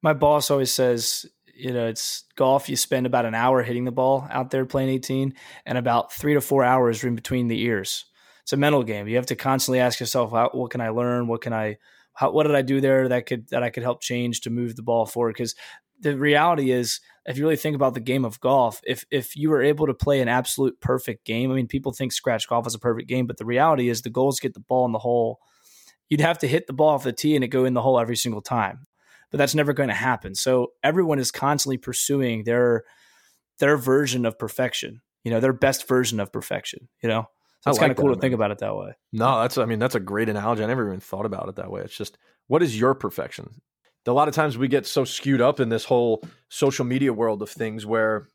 My 0.01 0.13
boss 0.13 0.49
always 0.49 0.71
says, 0.71 1.25
you 1.53 1.73
know, 1.73 1.87
it's 1.87 2.23
golf. 2.35 2.69
You 2.69 2.77
spend 2.77 3.05
about 3.05 3.25
an 3.25 3.35
hour 3.35 3.61
hitting 3.61 3.83
the 3.83 3.91
ball 3.91 4.25
out 4.31 4.51
there 4.51 4.65
playing 4.65 4.89
18, 4.89 5.33
and 5.65 5.77
about 5.77 6.13
three 6.13 6.33
to 6.33 6.41
four 6.41 6.63
hours 6.63 7.03
in 7.03 7.15
between 7.15 7.49
the 7.49 7.61
ears. 7.61 8.05
It's 8.43 8.53
a 8.53 8.57
mental 8.57 8.83
game. 8.83 9.07
You 9.07 9.17
have 9.17 9.27
to 9.27 9.35
constantly 9.35 9.79
ask 9.79 9.99
yourself, 9.99 10.31
what 10.31 10.71
can 10.71 10.81
I 10.81 10.89
learn? 10.89 11.27
What 11.27 11.41
can 11.41 11.53
I 11.53 11.77
how, 12.19 12.31
what 12.31 12.45
did 12.45 12.55
I 12.55 12.63
do 12.63 12.81
there 12.81 13.07
that 13.07 13.27
could 13.27 13.47
that 13.47 13.63
I 13.63 13.69
could 13.69 13.83
help 13.83 14.01
change 14.01 14.41
to 14.41 14.49
move 14.49 14.75
the 14.75 14.81
ball 14.81 15.05
forward? 15.05 15.33
Because 15.33 15.55
the 15.99 16.17
reality 16.17 16.71
is, 16.71 17.01
if 17.25 17.37
you 17.37 17.43
really 17.43 17.55
think 17.55 17.75
about 17.75 17.93
the 17.93 17.99
game 17.99 18.25
of 18.25 18.39
golf, 18.39 18.81
if 18.85 19.05
if 19.11 19.35
you 19.35 19.49
were 19.49 19.61
able 19.61 19.87
to 19.87 19.93
play 19.93 20.21
an 20.21 20.27
absolute 20.27 20.79
perfect 20.79 21.25
game, 21.25 21.51
I 21.51 21.55
mean, 21.55 21.67
people 21.67 21.91
think 21.91 22.11
scratch 22.11 22.47
golf 22.47 22.65
is 22.65 22.75
a 22.75 22.79
perfect 22.79 23.07
game, 23.07 23.27
but 23.27 23.37
the 23.37 23.45
reality 23.45 23.89
is 23.89 24.01
the 24.01 24.09
goal 24.09 24.29
is 24.29 24.37
to 24.37 24.41
get 24.41 24.53
the 24.53 24.59
ball 24.59 24.85
in 24.85 24.91
the 24.91 24.99
hole. 24.99 25.39
You'd 26.09 26.21
have 26.21 26.39
to 26.39 26.47
hit 26.47 26.65
the 26.65 26.73
ball 26.73 26.89
off 26.89 27.03
the 27.03 27.13
tee 27.13 27.35
and 27.35 27.43
it 27.43 27.49
go 27.49 27.65
in 27.65 27.73
the 27.73 27.81
hole 27.81 27.99
every 27.99 28.15
single 28.15 28.41
time, 28.41 28.87
but 29.29 29.37
that's 29.37 29.53
never 29.53 29.73
going 29.73 29.89
to 29.89 29.95
happen. 29.95 30.33
So 30.33 30.71
everyone 30.83 31.19
is 31.19 31.31
constantly 31.31 31.77
pursuing 31.77 32.45
their 32.45 32.83
their 33.59 33.77
version 33.77 34.25
of 34.25 34.39
perfection. 34.39 35.01
You 35.23 35.31
know, 35.31 35.39
their 35.39 35.53
best 35.53 35.87
version 35.87 36.19
of 36.19 36.31
perfection. 36.31 36.87
You 37.03 37.09
know, 37.09 37.27
so 37.61 37.71
it's 37.71 37.77
like 37.77 37.81
kind 37.81 37.91
of 37.91 37.97
cool 37.97 38.15
to 38.15 38.19
think 38.19 38.33
about 38.33 38.51
it 38.51 38.59
that 38.59 38.75
way. 38.75 38.93
No, 39.11 39.41
that's 39.41 39.57
I 39.57 39.65
mean 39.65 39.79
that's 39.79 39.95
a 39.95 39.99
great 39.99 40.29
analogy. 40.29 40.63
I 40.63 40.67
never 40.67 40.87
even 40.87 41.01
thought 41.01 41.25
about 41.25 41.49
it 41.49 41.57
that 41.57 41.69
way. 41.69 41.81
It's 41.81 41.95
just 41.95 42.17
what 42.47 42.63
is 42.63 42.79
your 42.79 42.95
perfection? 42.95 43.61
A 44.07 44.11
lot 44.11 44.27
of 44.27 44.33
times 44.33 44.57
we 44.57 44.67
get 44.67 44.87
so 44.87 45.05
skewed 45.05 45.41
up 45.41 45.59
in 45.59 45.69
this 45.69 45.85
whole 45.85 46.23
social 46.49 46.83
media 46.83 47.13
world 47.13 47.41
of 47.43 47.49
things 47.49 47.85
where 47.85 48.27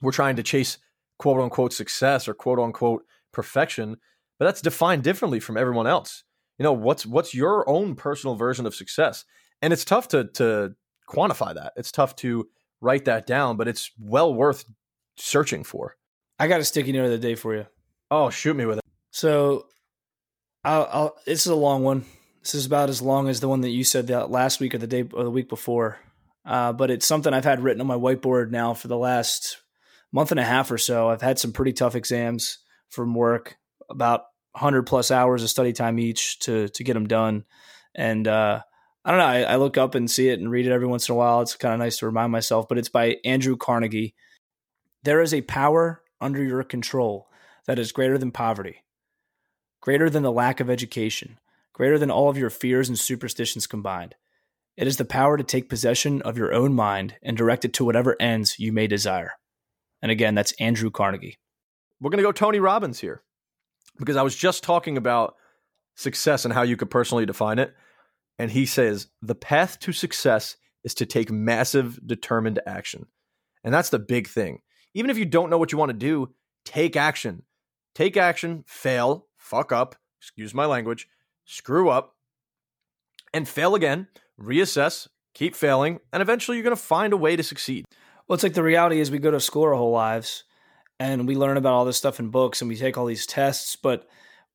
we're 0.00 0.12
trying 0.12 0.36
to 0.36 0.42
chase 0.42 0.78
quote 1.18 1.40
unquote 1.40 1.72
success 1.72 2.28
or 2.28 2.34
quote 2.34 2.58
unquote 2.58 3.04
perfection, 3.32 3.96
but 4.38 4.44
that's 4.44 4.60
defined 4.60 5.02
differently 5.02 5.40
from 5.40 5.56
everyone 5.56 5.86
else. 5.86 6.22
You 6.58 6.62
know, 6.62 6.72
what's 6.72 7.04
what's 7.04 7.34
your 7.34 7.68
own 7.68 7.96
personal 7.96 8.36
version 8.36 8.66
of 8.66 8.74
success? 8.74 9.24
And 9.62 9.72
it's 9.72 9.84
tough 9.84 10.08
to 10.08 10.24
to 10.34 10.74
quantify 11.08 11.54
that. 11.54 11.72
It's 11.76 11.92
tough 11.92 12.14
to 12.16 12.48
write 12.80 13.06
that 13.06 13.26
down, 13.26 13.56
but 13.56 13.68
it's 13.68 13.90
well 13.98 14.32
worth 14.32 14.64
searching 15.16 15.64
for. 15.64 15.96
I 16.38 16.48
got 16.48 16.60
a 16.60 16.64
sticky 16.64 16.92
note 16.92 17.06
of 17.06 17.10
the 17.10 17.18
day 17.18 17.34
for 17.34 17.54
you. 17.54 17.66
Oh, 18.10 18.30
shoot 18.30 18.54
me 18.54 18.66
with 18.66 18.78
it. 18.78 18.84
So, 19.10 19.66
I'll, 20.64 20.88
I'll, 20.92 21.16
this 21.24 21.40
is 21.40 21.46
a 21.46 21.54
long 21.54 21.82
one. 21.82 22.04
This 22.46 22.54
is 22.54 22.66
about 22.66 22.90
as 22.90 23.02
long 23.02 23.26
as 23.26 23.40
the 23.40 23.48
one 23.48 23.62
that 23.62 23.70
you 23.70 23.82
said 23.82 24.06
that 24.06 24.30
last 24.30 24.60
week 24.60 24.72
or 24.72 24.78
the 24.78 24.86
day 24.86 25.02
or 25.12 25.24
the 25.24 25.32
week 25.32 25.48
before. 25.48 25.98
Uh, 26.44 26.72
but 26.72 26.92
it's 26.92 27.04
something 27.04 27.34
I've 27.34 27.42
had 27.42 27.60
written 27.60 27.80
on 27.80 27.88
my 27.88 27.96
whiteboard 27.96 28.52
now 28.52 28.72
for 28.72 28.86
the 28.86 28.96
last 28.96 29.60
month 30.12 30.30
and 30.30 30.38
a 30.38 30.44
half 30.44 30.70
or 30.70 30.78
so. 30.78 31.08
I've 31.08 31.22
had 31.22 31.40
some 31.40 31.50
pretty 31.50 31.72
tough 31.72 31.96
exams 31.96 32.58
from 32.88 33.16
work, 33.16 33.56
about 33.90 34.26
100 34.52 34.84
plus 34.84 35.10
hours 35.10 35.42
of 35.42 35.50
study 35.50 35.72
time 35.72 35.98
each 35.98 36.38
to 36.38 36.68
to 36.68 36.84
get 36.84 36.94
them 36.94 37.08
done. 37.08 37.46
And 37.96 38.28
uh, 38.28 38.60
I 39.04 39.10
don't 39.10 39.18
know. 39.18 39.26
I, 39.26 39.40
I, 39.40 39.56
look 39.56 39.76
up 39.76 39.96
and 39.96 40.08
see 40.08 40.28
it 40.28 40.38
and 40.38 40.48
read 40.48 40.68
it 40.68 40.72
every 40.72 40.86
once 40.86 41.08
in 41.08 41.14
a 41.14 41.18
while. 41.18 41.40
It's 41.40 41.56
kind 41.56 41.74
of 41.74 41.80
nice 41.80 41.98
to 41.98 42.06
remind 42.06 42.30
myself. 42.30 42.68
But 42.68 42.78
it's 42.78 42.88
by 42.88 43.16
Andrew 43.24 43.56
Carnegie. 43.56 44.14
There 45.02 45.20
is 45.20 45.34
a 45.34 45.42
power 45.42 46.00
under 46.20 46.44
your 46.44 46.62
control 46.62 47.26
that 47.66 47.80
is 47.80 47.90
greater 47.90 48.18
than 48.18 48.30
poverty, 48.30 48.84
greater 49.80 50.08
than 50.08 50.22
the 50.22 50.30
lack 50.30 50.60
of 50.60 50.70
education, 50.70 51.40
greater 51.76 51.98
than 51.98 52.10
all 52.10 52.30
of 52.30 52.38
your 52.38 52.48
fears 52.48 52.88
and 52.88 52.98
superstitions 52.98 53.66
combined. 53.66 54.14
It 54.78 54.86
is 54.86 54.96
the 54.96 55.04
power 55.04 55.36
to 55.36 55.44
take 55.44 55.68
possession 55.68 56.22
of 56.22 56.38
your 56.38 56.54
own 56.54 56.72
mind 56.72 57.16
and 57.22 57.36
direct 57.36 57.66
it 57.66 57.74
to 57.74 57.84
whatever 57.84 58.16
ends 58.18 58.58
you 58.58 58.72
may 58.72 58.86
desire. 58.86 59.32
And 60.00 60.10
again, 60.10 60.34
that's 60.34 60.52
Andrew 60.52 60.90
Carnegie. 60.90 61.36
We're 62.00 62.08
going 62.08 62.16
to 62.16 62.26
go 62.26 62.32
Tony 62.32 62.60
Robbins 62.60 62.98
here 62.98 63.22
because 63.98 64.16
I 64.16 64.22
was 64.22 64.34
just 64.34 64.64
talking 64.64 64.96
about 64.96 65.34
success 65.96 66.46
and 66.46 66.54
how 66.54 66.62
you 66.62 66.78
could 66.78 66.90
personally 66.90 67.26
define 67.26 67.58
it. 67.58 67.74
And 68.38 68.50
he 68.50 68.64
says 68.64 69.08
the 69.20 69.34
path 69.34 69.78
to 69.80 69.92
success 69.92 70.56
is 70.82 70.94
to 70.94 71.04
take 71.04 71.30
massive, 71.30 72.00
determined 72.06 72.58
action. 72.66 73.04
And 73.62 73.74
that's 73.74 73.90
the 73.90 73.98
big 73.98 74.28
thing. 74.28 74.60
Even 74.94 75.10
if 75.10 75.18
you 75.18 75.26
don't 75.26 75.50
know 75.50 75.58
what 75.58 75.72
you 75.72 75.78
want 75.78 75.90
to 75.90 75.98
do, 75.98 76.32
take 76.64 76.96
action. 76.96 77.42
Take 77.94 78.16
action, 78.16 78.64
fail, 78.66 79.26
fuck 79.36 79.72
up, 79.72 79.96
excuse 80.22 80.54
my 80.54 80.64
language, 80.64 81.06
screw 81.46 81.88
up, 81.88 82.14
and 83.32 83.48
fail 83.48 83.74
again, 83.74 84.08
reassess, 84.40 85.08
keep 85.34 85.54
failing, 85.54 86.00
and 86.12 86.22
eventually 86.22 86.56
you're 86.56 86.64
going 86.64 86.76
to 86.76 86.82
find 86.82 87.12
a 87.12 87.16
way 87.16 87.36
to 87.36 87.42
succeed. 87.42 87.84
Well, 88.26 88.34
it's 88.34 88.42
like 88.42 88.54
the 88.54 88.62
reality 88.62 89.00
is 89.00 89.10
we 89.10 89.18
go 89.18 89.30
to 89.30 89.40
school 89.40 89.64
our 89.64 89.74
whole 89.74 89.92
lives 89.92 90.44
and 90.98 91.28
we 91.28 91.36
learn 91.36 91.56
about 91.56 91.74
all 91.74 91.84
this 91.84 91.96
stuff 91.96 92.18
in 92.18 92.30
books 92.30 92.60
and 92.60 92.68
we 92.68 92.76
take 92.76 92.98
all 92.98 93.06
these 93.06 93.26
tests, 93.26 93.76
but 93.76 94.08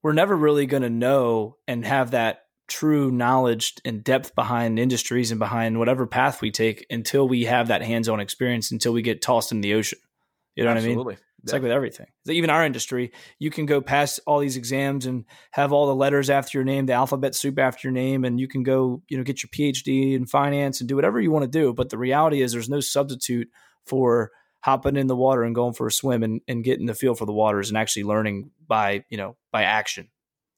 we're 0.04 0.14
never 0.14 0.36
really 0.36 0.66
going 0.66 0.84
to 0.84 0.90
know 0.90 1.58
and 1.68 1.86
have 1.86 2.12
that 2.12 2.46
true 2.68 3.12
knowledge 3.12 3.76
and 3.86 4.04
depth 4.04 4.34
behind 4.34 4.80
industries 4.80 5.32
and 5.32 5.40
behind 5.40 5.78
whatever 5.78 6.08
path 6.08 6.42
we 6.42 6.52
take 6.52 6.86
until 6.90 7.28
we 7.28 7.44
have 7.44 7.68
that 7.68 7.82
hands-on 7.82 8.20
experience 8.20 8.72
until 8.72 8.94
we 8.94 9.02
get 9.02 9.22
tossed 9.22 9.52
in 9.52 9.62
the 9.62 9.74
ocean. 9.74 10.00
You 10.56 10.64
know 10.64 10.72
Absolutely. 10.72 11.04
what 11.04 11.08
I 11.08 11.16
mean? 11.16 11.18
It's 11.44 11.52
yeah. 11.52 11.56
like 11.56 11.64
with 11.64 11.72
everything. 11.72 12.08
Even 12.28 12.50
our 12.50 12.66
industry, 12.66 13.12
you 13.40 13.50
can 13.50 13.66
go 13.66 13.82
past 13.82 14.20
all 14.28 14.40
these 14.40 14.58
exams 14.58 15.06
and 15.06 15.26
have 15.52 15.74
all 15.74 15.88
the 15.88 15.96
letters 15.96 16.30
after 16.30 16.58
your 16.58 16.66
name, 16.66 16.86
the 16.86 16.94
alphabet 16.94 17.36
soup 17.36 17.58
after 17.58 17.88
your 17.88 17.94
name, 17.94 18.26
and 18.26 18.40
you 18.40 18.48
can 18.48 18.64
go, 18.64 19.02
you 19.10 19.18
know, 19.18 19.24
get 19.24 19.42
your 19.42 19.50
PhD 19.50 20.14
in 20.14 20.26
finance 20.26 20.80
and 20.80 20.88
do 20.88 20.96
whatever 20.96 21.20
you 21.20 21.32
want 21.32 21.44
to 21.44 21.60
do. 21.60 21.74
But 21.74 21.90
the 21.90 21.98
reality 21.98 22.42
is, 22.42 22.52
there's 22.52 22.70
no 22.70 22.80
substitute 22.80 23.50
for 23.86 24.32
hopping 24.62 24.96
in 24.96 25.08
the 25.08 25.16
water 25.16 25.44
and 25.44 25.56
going 25.56 25.74
for 25.74 25.88
a 25.88 25.92
swim 25.92 26.24
and, 26.24 26.42
and 26.48 26.64
getting 26.64 26.86
the 26.86 26.94
feel 26.94 27.16
for 27.16 27.26
the 27.26 27.34
waters 27.34 27.70
and 27.70 27.78
actually 27.78 28.04
learning 28.04 28.52
by, 28.68 29.04
you 29.10 29.18
know, 29.18 29.36
by 29.52 29.64
action. 29.64 30.10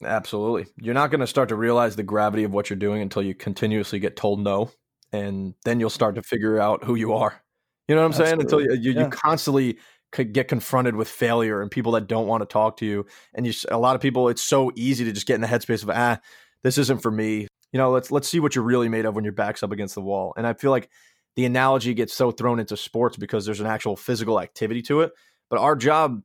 Absolutely. 0.03 0.65
You're 0.77 0.93
not 0.93 1.11
going 1.11 1.21
to 1.21 1.27
start 1.27 1.49
to 1.49 1.55
realize 1.55 1.95
the 1.95 2.03
gravity 2.03 2.43
of 2.43 2.51
what 2.51 2.69
you're 2.69 2.77
doing 2.77 3.01
until 3.01 3.23
you 3.23 3.33
continuously 3.33 3.99
get 3.99 4.17
told 4.17 4.41
no. 4.41 4.71
And 5.13 5.53
then 5.63 5.79
you'll 5.79 5.89
start 5.89 6.15
to 6.15 6.21
figure 6.21 6.59
out 6.59 6.83
who 6.83 6.95
you 6.95 7.13
are. 7.13 7.41
You 7.87 7.95
know 7.95 8.01
what 8.01 8.05
I'm 8.05 8.11
Absolutely. 8.11 8.29
saying? 8.29 8.41
Until 8.41 8.61
you, 8.61 8.81
you, 8.81 8.91
yeah. 8.91 9.03
you 9.05 9.09
constantly 9.09 9.77
get 10.17 10.47
confronted 10.47 10.95
with 10.95 11.07
failure 11.07 11.61
and 11.61 11.71
people 11.71 11.93
that 11.93 12.07
don't 12.07 12.27
want 12.27 12.41
to 12.41 12.45
talk 12.45 12.77
to 12.77 12.85
you. 12.85 13.05
And 13.33 13.45
you, 13.45 13.53
a 13.69 13.77
lot 13.77 13.95
of 13.95 14.01
people, 14.01 14.29
it's 14.29 14.41
so 14.41 14.71
easy 14.75 15.05
to 15.05 15.11
just 15.11 15.27
get 15.27 15.35
in 15.35 15.41
the 15.41 15.47
headspace 15.47 15.83
of, 15.83 15.89
ah, 15.89 16.19
this 16.63 16.77
isn't 16.77 17.01
for 17.01 17.11
me. 17.11 17.47
You 17.71 17.79
know, 17.79 17.91
let's 17.91 18.11
let's 18.11 18.27
see 18.27 18.39
what 18.39 18.55
you're 18.55 18.63
really 18.63 18.89
made 18.89 19.05
of 19.05 19.15
when 19.15 19.23
your 19.23 19.33
back's 19.33 19.63
up 19.63 19.71
against 19.71 19.95
the 19.95 20.01
wall. 20.01 20.33
And 20.37 20.45
I 20.45 20.53
feel 20.53 20.71
like 20.71 20.89
the 21.35 21.45
analogy 21.45 21.93
gets 21.93 22.13
so 22.13 22.31
thrown 22.31 22.59
into 22.59 22.77
sports 22.77 23.17
because 23.17 23.45
there's 23.45 23.59
an 23.59 23.65
actual 23.67 23.95
physical 23.95 24.39
activity 24.39 24.81
to 24.83 25.01
it. 25.01 25.11
But 25.49 25.59
our 25.59 25.75
job 25.75 26.21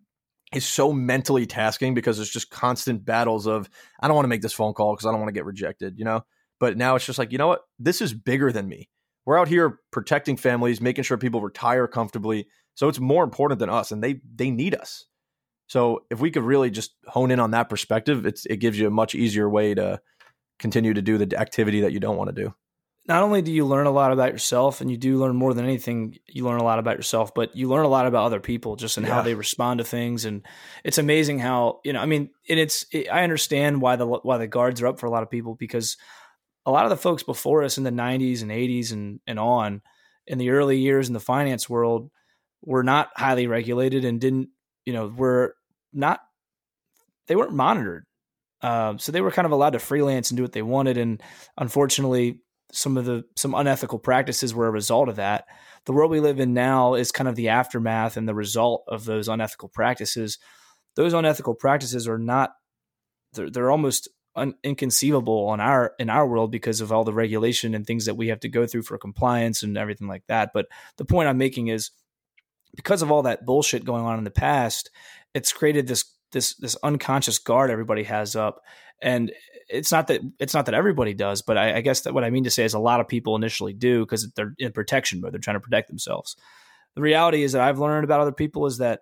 is 0.55 0.66
so 0.66 0.92
mentally 0.92 1.46
tasking 1.46 1.94
because 1.94 2.18
it's 2.18 2.31
just 2.31 2.51
constant 2.51 3.05
battles 3.05 3.46
of 3.46 3.68
I 4.01 4.09
don't 4.09 4.14
want 4.14 4.24
to 4.24 4.31
make 4.31 4.42
this 4.42 4.53
phone 4.53 4.74
call 4.74 4.94
because 4.94 5.07
I 5.07 5.11
don't 5.11 5.20
want 5.20 5.29
to 5.29 5.38
get 5.38 5.44
rejected, 5.44 5.98
you 5.98 6.05
know. 6.05 6.24
But 6.61 6.77
now 6.77 6.96
it's 6.96 7.07
just 7.07 7.18
like 7.18 7.33
you 7.33 7.38
know 7.38 7.48
what, 7.48 7.62
this 7.79 8.01
is 8.01 8.12
bigger 8.12 8.53
than 8.53 8.68
me. 8.68 8.88
We're 9.24 9.38
out 9.38 9.48
here 9.48 9.81
protecting 9.90 10.37
families, 10.37 10.81
making 10.81 11.05
sure 11.05 11.18
people 11.18 11.42
retire 11.42 11.87
comfortably. 11.87 12.46
So 12.78 12.88
it's 12.88 13.00
more 13.00 13.24
important 13.24 13.58
than 13.58 13.70
us, 13.70 13.90
and 13.90 14.04
they 14.04 14.20
they 14.36 14.52
need 14.52 14.76
us. 14.76 15.06
So 15.66 16.04
if 16.10 16.20
we 16.20 16.30
could 16.30 16.44
really 16.44 16.70
just 16.70 16.94
hone 17.08 17.32
in 17.32 17.40
on 17.40 17.50
that 17.50 17.68
perspective, 17.68 18.24
it's 18.24 18.46
it 18.46 18.58
gives 18.58 18.78
you 18.78 18.86
a 18.86 18.90
much 18.90 19.16
easier 19.16 19.50
way 19.50 19.74
to 19.74 20.00
continue 20.60 20.94
to 20.94 21.02
do 21.02 21.18
the 21.18 21.36
activity 21.36 21.80
that 21.80 21.92
you 21.92 21.98
don't 21.98 22.16
want 22.16 22.28
to 22.34 22.42
do 22.42 22.54
not 23.08 23.22
only 23.22 23.40
do 23.40 23.50
you 23.50 23.64
learn 23.64 23.86
a 23.86 23.90
lot 23.90 24.12
about 24.12 24.32
yourself 24.32 24.80
and 24.80 24.90
you 24.90 24.98
do 24.98 25.16
learn 25.16 25.34
more 25.34 25.54
than 25.54 25.64
anything 25.64 26.16
you 26.26 26.44
learn 26.44 26.60
a 26.60 26.64
lot 26.64 26.78
about 26.78 26.96
yourself 26.96 27.34
but 27.34 27.56
you 27.56 27.68
learn 27.68 27.84
a 27.84 27.88
lot 27.88 28.06
about 28.06 28.26
other 28.26 28.38
people 28.38 28.76
just 28.76 28.98
in 28.98 29.04
yeah. 29.04 29.14
how 29.14 29.22
they 29.22 29.34
respond 29.34 29.78
to 29.78 29.84
things 29.84 30.24
and 30.24 30.46
it's 30.84 30.98
amazing 30.98 31.38
how 31.38 31.80
you 31.84 31.92
know 31.92 32.00
i 32.00 32.06
mean 32.06 32.30
and 32.48 32.60
it's 32.60 32.84
it, 32.92 33.08
i 33.10 33.24
understand 33.24 33.80
why 33.80 33.96
the 33.96 34.06
why 34.06 34.36
the 34.36 34.46
guards 34.46 34.82
are 34.82 34.86
up 34.86 35.00
for 35.00 35.06
a 35.06 35.10
lot 35.10 35.22
of 35.22 35.30
people 35.30 35.54
because 35.54 35.96
a 36.66 36.70
lot 36.70 36.84
of 36.84 36.90
the 36.90 36.96
folks 36.96 37.22
before 37.22 37.64
us 37.64 37.78
in 37.78 37.84
the 37.84 37.90
90s 37.90 38.42
and 38.42 38.50
80s 38.50 38.92
and 38.92 39.20
and 39.26 39.38
on 39.38 39.80
in 40.26 40.38
the 40.38 40.50
early 40.50 40.78
years 40.78 41.08
in 41.08 41.14
the 41.14 41.20
finance 41.20 41.68
world 41.68 42.10
were 42.64 42.82
not 42.82 43.10
highly 43.16 43.46
regulated 43.46 44.04
and 44.04 44.20
didn't 44.20 44.48
you 44.84 44.92
know 44.92 45.08
were 45.08 45.54
not 45.92 46.20
they 47.26 47.36
weren't 47.36 47.52
monitored 47.52 48.04
um, 48.60 48.98
so 48.98 49.12
they 49.12 49.20
were 49.20 49.30
kind 49.30 49.46
of 49.46 49.52
allowed 49.52 49.70
to 49.70 49.78
freelance 49.78 50.30
and 50.30 50.36
do 50.36 50.42
what 50.42 50.52
they 50.52 50.62
wanted 50.62 50.98
and 50.98 51.22
unfortunately 51.56 52.40
some 52.72 52.96
of 52.96 53.04
the 53.04 53.24
some 53.36 53.54
unethical 53.54 53.98
practices 53.98 54.54
were 54.54 54.66
a 54.66 54.72
result 54.72 55.08
of 55.08 55.16
that. 55.16 55.46
The 55.86 55.92
world 55.92 56.10
we 56.10 56.20
live 56.20 56.40
in 56.40 56.52
now 56.52 56.94
is 56.94 57.12
kind 57.12 57.28
of 57.28 57.36
the 57.36 57.48
aftermath 57.48 58.16
and 58.16 58.28
the 58.28 58.34
result 58.34 58.84
of 58.88 59.04
those 59.04 59.28
unethical 59.28 59.68
practices. 59.68 60.38
Those 60.96 61.14
unethical 61.14 61.54
practices 61.54 62.06
are 62.06 62.18
not 62.18 62.52
they're, 63.32 63.50
they're 63.50 63.70
almost 63.70 64.08
un, 64.36 64.54
inconceivable 64.62 65.46
on 65.48 65.60
our 65.60 65.94
in 65.98 66.10
our 66.10 66.26
world 66.26 66.50
because 66.50 66.80
of 66.80 66.92
all 66.92 67.04
the 67.04 67.12
regulation 67.12 67.74
and 67.74 67.86
things 67.86 68.04
that 68.06 68.16
we 68.16 68.28
have 68.28 68.40
to 68.40 68.48
go 68.48 68.66
through 68.66 68.82
for 68.82 68.98
compliance 68.98 69.62
and 69.62 69.78
everything 69.78 70.08
like 70.08 70.24
that. 70.28 70.50
But 70.52 70.66
the 70.98 71.04
point 71.04 71.28
I'm 71.28 71.38
making 71.38 71.68
is 71.68 71.90
because 72.74 73.02
of 73.02 73.11
all 73.11 73.22
that 73.22 73.44
bullshit 73.44 73.85
going 73.85 74.04
on 74.04 74.18
in 74.18 74.24
the 74.24 74.31
past, 74.31 74.90
it's 75.35 75.52
created 75.52 75.87
this 75.87 76.04
this 76.33 76.54
this 76.57 76.76
unconscious 76.83 77.38
guard 77.38 77.70
everybody 77.70 78.02
has 78.02 78.37
up 78.37 78.61
and 79.00 79.33
it's 79.68 79.92
not 79.92 80.07
that 80.07 80.20
it's 80.38 80.54
not 80.54 80.66
that 80.66 80.74
everybody 80.74 81.14
does, 81.14 81.42
but 81.42 81.59
I, 81.59 81.76
I 81.76 81.81
guess 81.81 82.02
that 82.02 82.14
what 82.14 82.24
I 82.24 82.31
mean 82.31 82.44
to 82.44 82.50
say 82.50 82.64
is 82.64 82.74
a 82.74 82.78
lot 82.78 83.00
of 83.00 83.09
people 83.09 83.37
initially 83.37 83.72
do 83.72 84.04
because 84.04 84.31
they're 84.33 84.54
in 84.59 84.72
protection 84.72 85.20
mode. 85.20 85.33
They're 85.33 85.40
trying 85.40 85.57
to 85.57 85.61
protect 85.61 85.88
themselves. 85.88 86.37
The 86.94 87.02
reality 87.02 87.42
is 87.42 87.52
that 87.52 87.62
I've 87.62 87.78
learned 87.78 88.04
about 88.04 88.20
other 88.20 88.33
people 88.33 88.66
is 88.66 88.78
that 88.78 89.00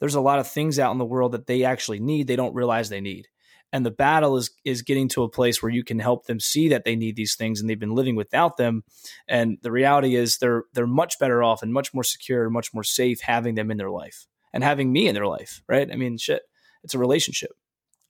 there's 0.00 0.14
a 0.14 0.20
lot 0.20 0.38
of 0.38 0.48
things 0.48 0.78
out 0.78 0.92
in 0.92 0.98
the 0.98 1.04
world 1.04 1.32
that 1.32 1.46
they 1.46 1.64
actually 1.64 2.00
need. 2.00 2.26
They 2.26 2.36
don't 2.36 2.54
realize 2.54 2.88
they 2.88 3.00
need. 3.00 3.28
And 3.72 3.84
the 3.84 3.90
battle 3.90 4.36
is 4.36 4.50
is 4.64 4.82
getting 4.82 5.08
to 5.08 5.22
a 5.22 5.28
place 5.28 5.62
where 5.62 5.72
you 5.72 5.84
can 5.84 5.98
help 5.98 6.26
them 6.26 6.40
see 6.40 6.68
that 6.68 6.84
they 6.84 6.96
need 6.96 7.16
these 7.16 7.34
things 7.34 7.60
and 7.60 7.68
they've 7.68 7.78
been 7.78 7.94
living 7.94 8.16
without 8.16 8.56
them. 8.56 8.84
And 9.28 9.58
the 9.62 9.72
reality 9.72 10.14
is 10.14 10.38
they're 10.38 10.64
they're 10.72 10.86
much 10.86 11.18
better 11.18 11.42
off 11.42 11.62
and 11.62 11.72
much 11.72 11.92
more 11.92 12.04
secure 12.04 12.44
and 12.44 12.52
much 12.52 12.72
more 12.72 12.84
safe 12.84 13.20
having 13.20 13.54
them 13.54 13.70
in 13.70 13.76
their 13.76 13.90
life 13.90 14.26
and 14.52 14.64
having 14.64 14.92
me 14.92 15.08
in 15.08 15.14
their 15.14 15.26
life. 15.26 15.62
Right. 15.68 15.90
I 15.90 15.96
mean, 15.96 16.16
shit, 16.16 16.42
it's 16.82 16.94
a 16.94 16.98
relationship. 16.98 17.50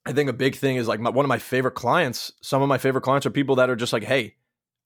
I 0.04 0.12
think 0.12 0.30
a 0.30 0.34
big 0.34 0.54
thing 0.54 0.76
is 0.76 0.86
like 0.86 1.00
my, 1.00 1.10
one 1.10 1.24
of 1.24 1.28
my 1.28 1.38
favorite 1.38 1.74
clients. 1.74 2.32
Some 2.40 2.62
of 2.62 2.68
my 2.68 2.78
favorite 2.78 3.02
clients 3.02 3.26
are 3.26 3.30
people 3.30 3.56
that 3.56 3.70
are 3.70 3.76
just 3.76 3.92
like, 3.92 4.04
"Hey, 4.04 4.36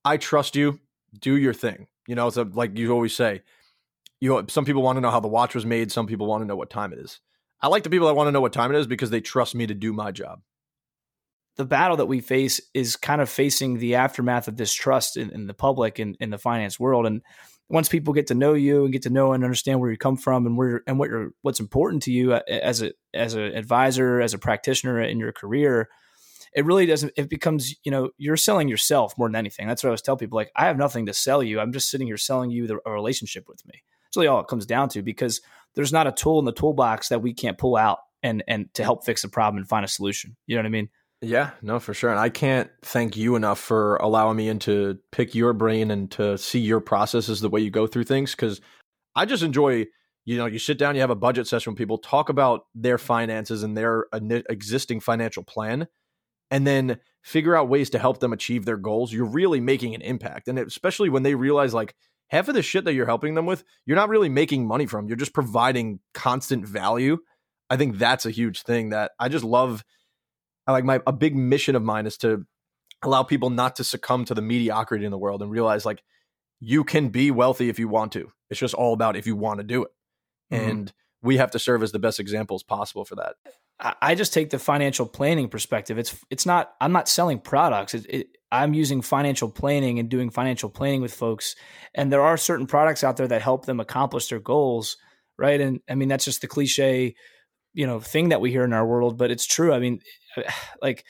I 0.05 0.17
trust 0.17 0.57
you. 0.57 0.81
Do 1.19 1.37
your 1.37 1.53
thing." 1.53 1.89
You 2.07 2.15
know, 2.15 2.31
so 2.31 2.49
like 2.51 2.79
you 2.79 2.91
always 2.91 3.15
say, 3.15 3.43
you 4.21 4.31
know, 4.31 4.45
some 4.49 4.65
people 4.65 4.83
want 4.83 4.97
to 4.97 5.01
know 5.01 5.11
how 5.11 5.21
the 5.21 5.29
watch 5.29 5.55
was 5.55 5.67
made. 5.67 5.93
Some 5.93 6.07
people 6.07 6.27
want 6.27 6.43
to 6.43 6.47
know 6.47 6.57
what 6.57 6.71
time 6.71 6.93
it 6.93 6.99
is. 6.99 7.21
I 7.61 7.69
like 7.69 7.83
the 7.83 7.91
people 7.91 8.07
that 8.07 8.15
want 8.15 8.29
to 8.29 8.33
know 8.33 8.41
what 8.41 8.53
time 8.53 8.75
it 8.75 8.79
is 8.79 8.87
because 8.87 9.11
they 9.11 9.21
trust 9.21 9.55
me 9.55 9.67
to 9.67 9.75
do 9.75 9.93
my 9.93 10.13
job. 10.13 10.41
The 11.61 11.67
battle 11.67 11.99
that 11.99 12.07
we 12.07 12.23
face 12.23 12.59
is 12.73 12.97
kind 12.97 13.21
of 13.21 13.29
facing 13.29 13.77
the 13.77 13.97
aftermath 13.97 14.49
of 14.49 14.57
distrust 14.57 15.19
in, 15.19 15.29
in 15.29 15.47
the 15.47 15.53
public 15.53 15.99
and 15.99 16.17
in 16.19 16.31
the 16.31 16.39
finance 16.39 16.81
world. 16.81 17.05
And 17.05 17.21
once 17.69 17.87
people 17.87 18.15
get 18.15 18.29
to 18.29 18.35
know 18.35 18.55
you 18.55 18.85
and 18.85 18.95
get 18.95 19.03
to 19.03 19.11
know 19.11 19.35
and 19.35 19.45
understand 19.45 19.79
where 19.79 19.91
you 19.91 19.99
come 19.99 20.17
from 20.17 20.47
and 20.47 20.57
where 20.57 20.83
and 20.87 20.99
what 20.99 21.11
you're, 21.11 21.33
what's 21.43 21.61
important 21.61 22.05
to 22.05 22.13
you 22.13 22.33
uh, 22.33 22.41
as 22.49 22.81
a 22.81 22.93
as 23.13 23.35
an 23.35 23.43
advisor, 23.43 24.23
as 24.23 24.33
a 24.33 24.39
practitioner 24.39 25.03
in 25.03 25.21
your 25.21 25.33
career, 25.33 25.91
it 26.55 26.65
really 26.65 26.87
doesn't. 26.87 27.13
It 27.15 27.29
becomes 27.29 27.75
you 27.85 27.91
know 27.91 28.09
you're 28.17 28.39
selling 28.39 28.69
yourself 28.69 29.13
more 29.19 29.29
than 29.29 29.37
anything. 29.37 29.69
That's 29.69 29.83
what 29.83 29.89
I 29.89 29.91
always 29.91 30.01
tell 30.01 30.17
people. 30.17 30.37
Like 30.37 30.53
I 30.57 30.65
have 30.65 30.79
nothing 30.79 31.05
to 31.05 31.13
sell 31.13 31.43
you. 31.43 31.61
I'm 31.61 31.75
just 31.75 31.91
sitting 31.91 32.07
here 32.07 32.17
selling 32.17 32.51
you 32.51 32.69
the, 32.69 32.79
a 32.87 32.91
relationship 32.91 33.45
with 33.47 33.63
me. 33.67 33.83
That's 34.07 34.17
really 34.17 34.29
all 34.29 34.41
it 34.41 34.49
comes 34.49 34.65
down 34.65 34.89
to 34.89 35.03
because 35.03 35.43
there's 35.75 35.93
not 35.93 36.07
a 36.07 36.13
tool 36.13 36.39
in 36.39 36.47
the 36.47 36.55
toolbox 36.55 37.11
that 37.11 37.21
we 37.21 37.35
can't 37.35 37.59
pull 37.59 37.77
out 37.77 37.99
and 38.23 38.43
and 38.49 38.73
to 38.73 38.83
help 38.83 39.05
fix 39.05 39.25
a 39.25 39.29
problem 39.29 39.59
and 39.59 39.69
find 39.69 39.85
a 39.85 39.89
solution. 39.89 40.39
You 40.47 40.57
know 40.57 40.63
what 40.63 40.69
I 40.69 40.71
mean? 40.71 40.89
Yeah, 41.23 41.51
no, 41.61 41.79
for 41.79 41.93
sure. 41.93 42.11
And 42.11 42.19
I 42.19 42.31
can't 42.31 42.71
thank 42.83 43.17
you 43.17 43.37
enough 43.37 43.59
for 43.59 43.97
allowing 43.97 44.37
me 44.39 44.49
in 44.49 44.59
to 44.61 44.99
pick 45.13 45.35
your 45.35 45.53
brain 45.53 45.91
and 45.91 46.11
to 46.13 46.39
see 46.39 46.61
your 46.61 46.81
processes, 46.81 47.41
the 47.41 47.51
way 47.51 47.61
you 47.61 47.71
go 47.71 47.87
through 47.87 48.05
things. 48.05 48.35
Cause 48.35 48.61
I 49.15 49.27
just 49.27 49.43
enjoy, 49.43 49.87
you 50.25 50.39
know, 50.39 50.47
you 50.47 50.59
sit 50.59 50.79
down, 50.79 50.95
you 50.95 51.03
have 51.03 51.11
a 51.11 51.15
budget 51.17 51.47
session 51.47 51.73
with 51.73 51.79
people, 51.79 51.99
talk 51.99 52.31
about 52.31 52.67
their 52.75 52.97
finances 52.97 53.63
and 53.63 53.77
their 53.77 54.07
existing 54.49 55.01
financial 55.01 55.43
plan, 55.43 55.89
and 56.51 56.67
then 56.67 56.99
figure 57.23 57.55
out 57.55 57.69
ways 57.69 57.91
to 57.91 57.99
help 57.99 58.21
them 58.21 58.33
achieve 58.33 58.65
their 58.65 58.79
goals. 58.79 59.13
You're 59.13 59.27
really 59.27 59.61
making 59.61 59.95
an 59.95 60.01
impact. 60.01 60.49
And 60.49 60.59
especially 60.59 61.11
when 61.11 61.23
they 61.23 61.35
realize, 61.35 61.75
like, 61.75 61.95
half 62.29 62.49
of 62.49 62.55
the 62.55 62.63
shit 62.63 62.85
that 62.85 62.95
you're 62.95 63.05
helping 63.07 63.35
them 63.35 63.45
with, 63.45 63.63
you're 63.85 63.97
not 63.97 64.09
really 64.09 64.29
making 64.31 64.67
money 64.67 64.87
from, 64.87 65.07
you're 65.07 65.17
just 65.17 65.35
providing 65.35 66.01
constant 66.15 66.67
value. 66.67 67.19
I 67.69 67.77
think 67.77 67.99
that's 67.99 68.25
a 68.25 68.31
huge 68.31 68.63
thing 68.63 68.89
that 68.91 69.11
I 69.19 69.29
just 69.29 69.45
love 69.45 69.85
like 70.71 70.85
my 70.85 71.01
a 71.07 71.13
big 71.13 71.37
mission 71.37 71.77
of 71.77 71.83
mine 71.83 72.07
is 72.07 72.17
to 72.19 72.47
allow 73.03 73.23
people 73.23 73.51
not 73.51 73.77
to 73.77 73.85
succumb 73.85 74.25
to 74.27 74.35
the 74.35 74.43
mediocrity 74.43 75.05
in 75.05 75.11
the 75.11 75.19
world 75.19 75.43
and 75.43 75.51
realize 75.51 75.87
like 75.87 76.03
you 76.61 76.85
can 76.85 77.09
be 77.09 77.31
wealthy 77.31 77.69
if 77.69 77.79
you 77.79 77.89
want 77.89 78.13
to. 78.13 78.31
It's 78.51 78.61
just 78.61 78.75
all 78.75 78.93
about 78.93 79.17
if 79.17 79.27
you 79.27 79.37
want 79.37 79.59
to 79.61 79.65
do 79.65 79.85
it. 79.85 79.91
Mm-hmm. 80.53 80.71
And 80.71 80.93
we 81.23 81.39
have 81.39 81.51
to 81.53 81.59
serve 81.59 81.83
as 81.83 81.93
the 81.93 81.99
best 81.99 82.21
examples 82.21 82.63
possible 82.63 83.05
for 83.05 83.17
that. 83.17 83.35
I 84.03 84.15
just 84.15 84.35
take 84.35 84.51
the 84.51 84.59
financial 84.59 85.07
planning 85.07 85.49
perspective. 85.49 85.99
It's 85.99 86.15
it's 86.29 86.45
not 86.45 86.75
I'm 86.83 86.93
not 86.93 87.09
selling 87.09 87.39
products. 87.39 87.95
It, 87.95 88.07
it, 88.11 88.27
I'm 88.53 88.75
using 88.75 89.01
financial 89.01 89.49
planning 89.49 89.99
and 89.99 90.11
doing 90.11 90.29
financial 90.29 90.69
planning 90.69 91.01
with 91.01 91.15
folks, 91.15 91.57
and 91.95 92.13
there 92.13 92.21
are 92.21 92.37
certain 92.37 92.67
products 92.67 93.03
out 93.03 93.17
there 93.17 93.29
that 93.29 93.41
help 93.41 93.65
them 93.65 93.81
accomplish 93.81 94.29
their 94.29 94.39
goals, 94.39 94.99
right? 95.39 95.59
And 95.59 95.81
I 95.89 95.95
mean 95.95 96.09
that's 96.09 96.27
just 96.27 96.43
the 96.43 96.47
cliche, 96.47 97.15
you 97.73 97.87
know, 97.87 98.01
thing 98.01 98.31
that 98.31 98.41
we 98.41 98.51
hear 98.51 98.65
in 98.65 98.73
our 98.73 98.87
world, 98.87 99.17
but 99.17 99.31
it's 99.31 99.47
true. 99.47 99.73
I 99.73 99.79
mean, 99.79 100.01
eh, 100.37 100.51
like 100.83 101.05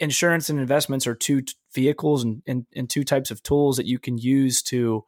insurance 0.00 0.50
and 0.50 0.58
investments 0.58 1.06
are 1.06 1.14
two 1.14 1.42
vehicles 1.74 2.24
and, 2.24 2.42
and, 2.46 2.66
and 2.74 2.90
two 2.90 3.04
types 3.04 3.30
of 3.30 3.42
tools 3.42 3.76
that 3.76 3.86
you 3.86 3.98
can 3.98 4.18
use 4.18 4.60
to 4.60 5.04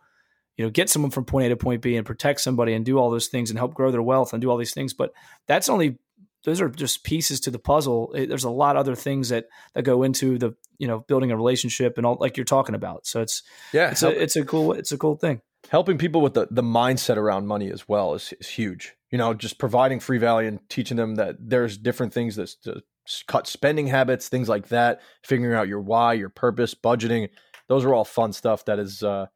you 0.56 0.64
know 0.64 0.70
get 0.70 0.90
someone 0.90 1.10
from 1.10 1.24
point 1.24 1.46
A 1.46 1.48
to 1.50 1.56
point 1.56 1.82
B 1.82 1.96
and 1.96 2.06
protect 2.06 2.40
somebody 2.40 2.74
and 2.74 2.84
do 2.84 2.98
all 2.98 3.10
those 3.10 3.28
things 3.28 3.50
and 3.50 3.58
help 3.58 3.74
grow 3.74 3.90
their 3.90 4.02
wealth 4.02 4.32
and 4.32 4.42
do 4.42 4.50
all 4.50 4.56
these 4.56 4.74
things. 4.74 4.92
But 4.92 5.12
that's 5.46 5.68
only 5.68 5.98
those 6.44 6.60
are 6.60 6.68
just 6.68 7.04
pieces 7.04 7.40
to 7.40 7.50
the 7.50 7.58
puzzle. 7.58 8.12
It, 8.14 8.28
there's 8.28 8.44
a 8.44 8.50
lot 8.50 8.76
of 8.76 8.80
other 8.80 8.94
things 8.94 9.28
that 9.28 9.46
that 9.74 9.82
go 9.82 10.02
into 10.02 10.36
the 10.36 10.54
you 10.78 10.88
know 10.88 11.00
building 11.00 11.30
a 11.30 11.36
relationship 11.36 11.96
and 11.96 12.04
all 12.04 12.16
like 12.20 12.36
you're 12.36 12.44
talking 12.44 12.74
about. 12.74 13.06
So 13.06 13.22
it's 13.22 13.42
yeah, 13.72 13.90
it's 13.90 14.02
a 14.02 14.22
it's 14.22 14.36
a 14.36 14.44
cool 14.44 14.72
it's 14.72 14.92
a 14.92 14.98
cool 14.98 15.16
thing. 15.16 15.40
Helping 15.70 15.96
people 15.96 16.20
with 16.20 16.34
the 16.34 16.48
the 16.50 16.62
mindset 16.62 17.16
around 17.16 17.46
money 17.46 17.70
as 17.70 17.88
well 17.88 18.14
is, 18.14 18.34
is 18.40 18.48
huge. 18.48 18.94
You 19.10 19.18
know, 19.18 19.34
just 19.34 19.58
providing 19.58 20.00
free 20.00 20.18
value 20.18 20.48
and 20.48 20.60
teaching 20.68 20.96
them 20.96 21.14
that 21.16 21.36
there's 21.38 21.78
different 21.78 22.12
things 22.12 22.36
that 22.36 22.50
to 22.64 22.82
cut 23.26 23.46
spending 23.46 23.86
habits, 23.86 24.28
things 24.28 24.48
like 24.48 24.68
that. 24.68 25.00
Figuring 25.24 25.54
out 25.54 25.68
your 25.68 25.80
why, 25.80 26.12
your 26.12 26.28
purpose, 26.28 26.74
budgeting. 26.74 27.30
Those 27.68 27.84
are 27.84 27.94
all 27.94 28.04
fun 28.04 28.32
stuff. 28.32 28.64
That 28.66 28.78
is 28.78 29.02
uh, 29.02 29.26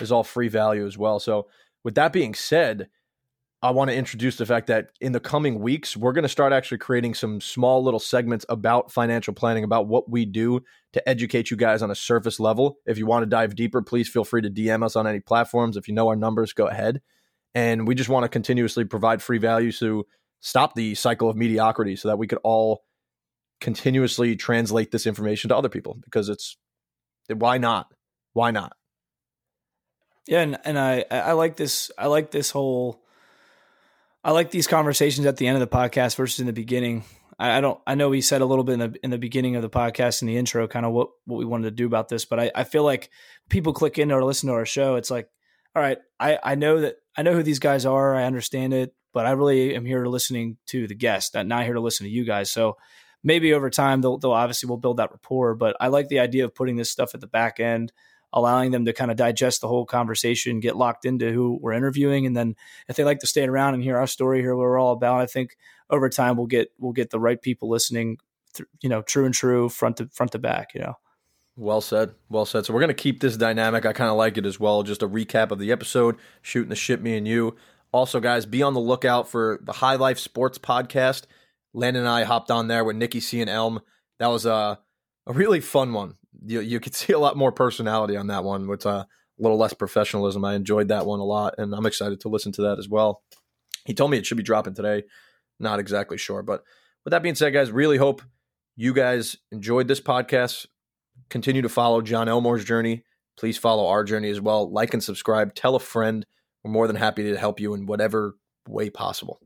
is 0.00 0.12
all 0.12 0.24
free 0.24 0.48
value 0.48 0.86
as 0.86 0.98
well. 0.98 1.18
So 1.18 1.48
with 1.84 1.94
that 1.94 2.12
being 2.12 2.34
said 2.34 2.88
I 3.64 3.70
want 3.70 3.90
to 3.90 3.96
introduce 3.96 4.36
the 4.36 4.46
fact 4.46 4.66
that 4.66 4.90
in 5.00 5.12
the 5.12 5.20
coming 5.20 5.60
weeks, 5.60 5.96
we're 5.96 6.12
going 6.12 6.24
to 6.24 6.28
start 6.28 6.52
actually 6.52 6.78
creating 6.78 7.14
some 7.14 7.40
small 7.40 7.82
little 7.84 8.00
segments 8.00 8.44
about 8.48 8.90
financial 8.90 9.32
planning, 9.34 9.62
about 9.62 9.86
what 9.86 10.10
we 10.10 10.24
do 10.24 10.62
to 10.94 11.08
educate 11.08 11.48
you 11.48 11.56
guys 11.56 11.80
on 11.80 11.88
a 11.88 11.94
surface 11.94 12.40
level. 12.40 12.78
If 12.86 12.98
you 12.98 13.06
want 13.06 13.22
to 13.22 13.26
dive 13.26 13.54
deeper, 13.54 13.80
please 13.80 14.08
feel 14.08 14.24
free 14.24 14.42
to 14.42 14.50
DM 14.50 14.84
us 14.84 14.96
on 14.96 15.06
any 15.06 15.20
platforms. 15.20 15.76
If 15.76 15.86
you 15.86 15.94
know 15.94 16.08
our 16.08 16.16
numbers, 16.16 16.52
go 16.52 16.66
ahead. 16.66 17.02
And 17.54 17.86
we 17.86 17.94
just 17.94 18.08
want 18.08 18.24
to 18.24 18.28
continuously 18.28 18.84
provide 18.84 19.22
free 19.22 19.38
value 19.38 19.72
to 19.72 20.06
stop 20.40 20.74
the 20.74 20.94
cycle 20.94 21.28
of 21.28 21.36
mediocrity 21.36 21.96
so 21.96 22.08
that 22.08 22.18
we 22.18 22.26
could 22.26 22.38
all 22.42 22.84
continuously 23.60 24.34
translate 24.36 24.90
this 24.90 25.06
information 25.06 25.48
to 25.48 25.56
other 25.56 25.68
people 25.68 25.98
because 26.02 26.28
it's 26.28 26.56
why 27.28 27.58
not? 27.58 27.86
Why 28.32 28.50
not? 28.50 28.76
Yeah, 30.26 30.40
and, 30.40 30.58
and 30.64 30.78
I 30.78 31.04
I 31.10 31.32
like 31.32 31.56
this 31.56 31.90
I 31.98 32.06
like 32.06 32.30
this 32.30 32.50
whole 32.50 33.02
I 34.24 34.30
like 34.30 34.50
these 34.50 34.66
conversations 34.66 35.26
at 35.26 35.36
the 35.36 35.46
end 35.46 35.60
of 35.60 35.68
the 35.68 35.76
podcast 35.76 36.16
versus 36.16 36.40
in 36.40 36.46
the 36.46 36.52
beginning. 36.52 37.04
I, 37.38 37.58
I, 37.58 37.60
don't. 37.60 37.80
I 37.86 37.96
know 37.96 38.08
we 38.08 38.20
said 38.20 38.40
a 38.40 38.46
little 38.46 38.62
bit 38.62 38.74
in 38.74 38.78
the 38.78 38.98
in 39.02 39.10
the 39.10 39.18
beginning 39.18 39.56
of 39.56 39.62
the 39.62 39.70
podcast 39.70 40.22
in 40.22 40.28
the 40.28 40.36
intro, 40.36 40.68
kind 40.68 40.86
of 40.86 40.92
what 40.92 41.08
what 41.24 41.38
we 41.38 41.44
wanted 41.44 41.64
to 41.64 41.70
do 41.72 41.86
about 41.86 42.08
this, 42.08 42.24
but 42.24 42.38
I, 42.38 42.50
I 42.54 42.64
feel 42.64 42.84
like 42.84 43.10
people 43.48 43.72
click 43.72 43.98
in 43.98 44.12
or 44.12 44.24
listen 44.24 44.48
to 44.48 44.54
our 44.54 44.66
show. 44.66 44.96
It's 44.96 45.10
like, 45.10 45.28
all 45.74 45.82
right, 45.82 45.98
I 46.20 46.38
I 46.42 46.54
know 46.54 46.80
that 46.80 46.96
I 47.16 47.22
know 47.22 47.34
who 47.34 47.42
these 47.42 47.58
guys 47.58 47.84
are. 47.86 48.14
I 48.14 48.24
understand 48.24 48.72
it, 48.72 48.94
but 49.12 49.26
I 49.26 49.32
really 49.32 49.74
am 49.74 49.84
here 49.84 50.02
to 50.02 50.10
listening 50.10 50.56
to 50.66 50.86
the 50.86 50.94
guest, 50.94 51.34
not 51.34 51.64
here 51.64 51.74
to 51.74 51.80
listen 51.80 52.04
to 52.04 52.12
you 52.12 52.24
guys. 52.24 52.50
So 52.50 52.76
maybe 53.22 53.52
over 53.52 53.70
time 53.70 54.00
they'll, 54.00 54.18
they'll 54.18 54.32
obviously 54.32 54.68
will 54.68 54.78
build 54.78 54.96
that 54.96 55.10
rapport. 55.10 55.54
But 55.54 55.76
I 55.80 55.88
like 55.88 56.08
the 56.08 56.20
idea 56.20 56.44
of 56.44 56.54
putting 56.54 56.76
this 56.76 56.90
stuff 56.90 57.14
at 57.14 57.20
the 57.20 57.26
back 57.26 57.60
end 57.60 57.92
allowing 58.32 58.70
them 58.70 58.84
to 58.86 58.92
kind 58.92 59.10
of 59.10 59.16
digest 59.16 59.60
the 59.60 59.68
whole 59.68 59.84
conversation, 59.84 60.60
get 60.60 60.76
locked 60.76 61.04
into 61.04 61.32
who 61.32 61.58
we're 61.60 61.72
interviewing, 61.72 62.26
and 62.26 62.36
then 62.36 62.56
if 62.88 62.96
they 62.96 63.04
like 63.04 63.20
to 63.20 63.26
stay 63.26 63.44
around 63.44 63.74
and 63.74 63.82
hear 63.82 63.98
our 63.98 64.06
story, 64.06 64.40
hear 64.40 64.56
what 64.56 64.62
we're 64.62 64.78
all 64.78 64.92
about, 64.92 65.20
I 65.20 65.26
think 65.26 65.56
over 65.90 66.08
time 66.08 66.36
we'll 66.36 66.46
get 66.46 66.72
we'll 66.78 66.92
get 66.92 67.10
the 67.10 67.20
right 67.20 67.40
people 67.40 67.68
listening, 67.68 68.18
th- 68.54 68.68
you 68.80 68.88
know, 68.88 69.02
true 69.02 69.26
and 69.26 69.34
true, 69.34 69.68
front 69.68 69.98
to 69.98 70.08
front 70.12 70.32
to 70.32 70.38
back, 70.38 70.74
you 70.74 70.80
know. 70.80 70.94
Well 71.56 71.80
said. 71.80 72.14
Well 72.28 72.46
said. 72.46 72.64
So 72.64 72.72
we're 72.72 72.80
going 72.80 72.88
to 72.88 72.94
keep 72.94 73.20
this 73.20 73.36
dynamic. 73.36 73.84
I 73.84 73.92
kind 73.92 74.10
of 74.10 74.16
like 74.16 74.38
it 74.38 74.46
as 74.46 74.58
well. 74.58 74.82
Just 74.82 75.02
a 75.02 75.08
recap 75.08 75.50
of 75.50 75.58
the 75.58 75.72
episode, 75.72 76.16
shooting 76.40 76.70
the 76.70 76.76
shit, 76.76 77.02
me 77.02 77.16
and 77.16 77.28
you. 77.28 77.56
Also, 77.92 78.20
guys, 78.20 78.46
be 78.46 78.62
on 78.62 78.72
the 78.72 78.80
lookout 78.80 79.28
for 79.28 79.60
the 79.62 79.72
High 79.72 79.96
Life 79.96 80.18
Sports 80.18 80.58
podcast. 80.58 81.24
Landon 81.74 82.02
and 82.02 82.08
I 82.08 82.24
hopped 82.24 82.50
on 82.50 82.68
there 82.68 82.84
with 82.84 82.96
Nikki 82.96 83.20
C 83.20 83.40
and 83.40 83.50
Elm. 83.50 83.80
That 84.18 84.28
was 84.28 84.46
a, 84.46 84.78
a 85.26 85.32
really 85.32 85.60
fun 85.60 85.92
one 85.92 86.16
you 86.44 86.60
you 86.60 86.80
could 86.80 86.94
see 86.94 87.12
a 87.12 87.18
lot 87.18 87.36
more 87.36 87.52
personality 87.52 88.16
on 88.16 88.28
that 88.28 88.44
one 88.44 88.66
with 88.68 88.86
uh, 88.86 88.90
a 88.90 89.06
little 89.38 89.58
less 89.58 89.72
professionalism. 89.72 90.44
I 90.44 90.54
enjoyed 90.54 90.88
that 90.88 91.06
one 91.06 91.20
a 91.20 91.24
lot, 91.24 91.54
and 91.58 91.74
I'm 91.74 91.86
excited 91.86 92.20
to 92.20 92.28
listen 92.28 92.52
to 92.52 92.62
that 92.62 92.78
as 92.78 92.88
well. 92.88 93.22
He 93.84 93.94
told 93.94 94.10
me 94.10 94.18
it 94.18 94.26
should 94.26 94.36
be 94.36 94.42
dropping 94.42 94.74
today. 94.74 95.04
Not 95.58 95.80
exactly 95.80 96.18
sure, 96.18 96.42
but 96.42 96.62
with 97.04 97.12
that 97.12 97.22
being 97.22 97.34
said, 97.34 97.52
guys, 97.52 97.70
really 97.70 97.96
hope 97.96 98.22
you 98.76 98.94
guys 98.94 99.36
enjoyed 99.50 99.88
this 99.88 100.00
podcast. 100.00 100.66
Continue 101.32 101.62
to 101.62 101.68
follow 101.70 102.02
Jon 102.02 102.28
Elmore's 102.28 102.62
journey. 102.62 103.04
Please 103.38 103.56
follow 103.56 103.86
our 103.86 104.04
journey 104.04 104.28
as 104.28 104.38
well. 104.38 104.70
Like 104.70 104.92
and 104.92 105.02
subscribe. 105.02 105.54
Tell 105.54 105.74
a 105.74 105.80
friend. 105.80 106.26
We're 106.62 106.70
more 106.70 106.86
than 106.86 106.96
happy 106.96 107.22
to 107.22 107.38
help 107.38 107.58
you 107.58 107.72
in 107.72 107.86
whatever 107.86 108.36
way 108.68 108.90
possible. 108.90 109.40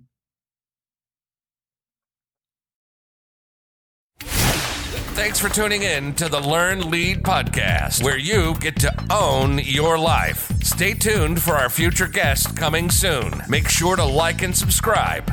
Thanks 4.18 5.38
for 5.38 5.48
tuning 5.48 5.84
in 5.84 6.12
to 6.14 6.28
the 6.28 6.40
Learn 6.40 6.90
Lead 6.90 7.22
podcast, 7.22 8.02
where 8.02 8.18
you 8.18 8.56
get 8.58 8.80
to 8.80 8.92
own 9.08 9.58
your 9.60 9.96
life. 9.96 10.50
Stay 10.64 10.92
tuned 10.92 11.40
for 11.40 11.52
our 11.52 11.68
future 11.68 12.08
guest 12.08 12.56
coming 12.56 12.90
soon. 12.90 13.30
Make 13.48 13.68
sure 13.68 13.94
to 13.94 14.04
like 14.04 14.42
and 14.42 14.56
subscribe. 14.56 15.24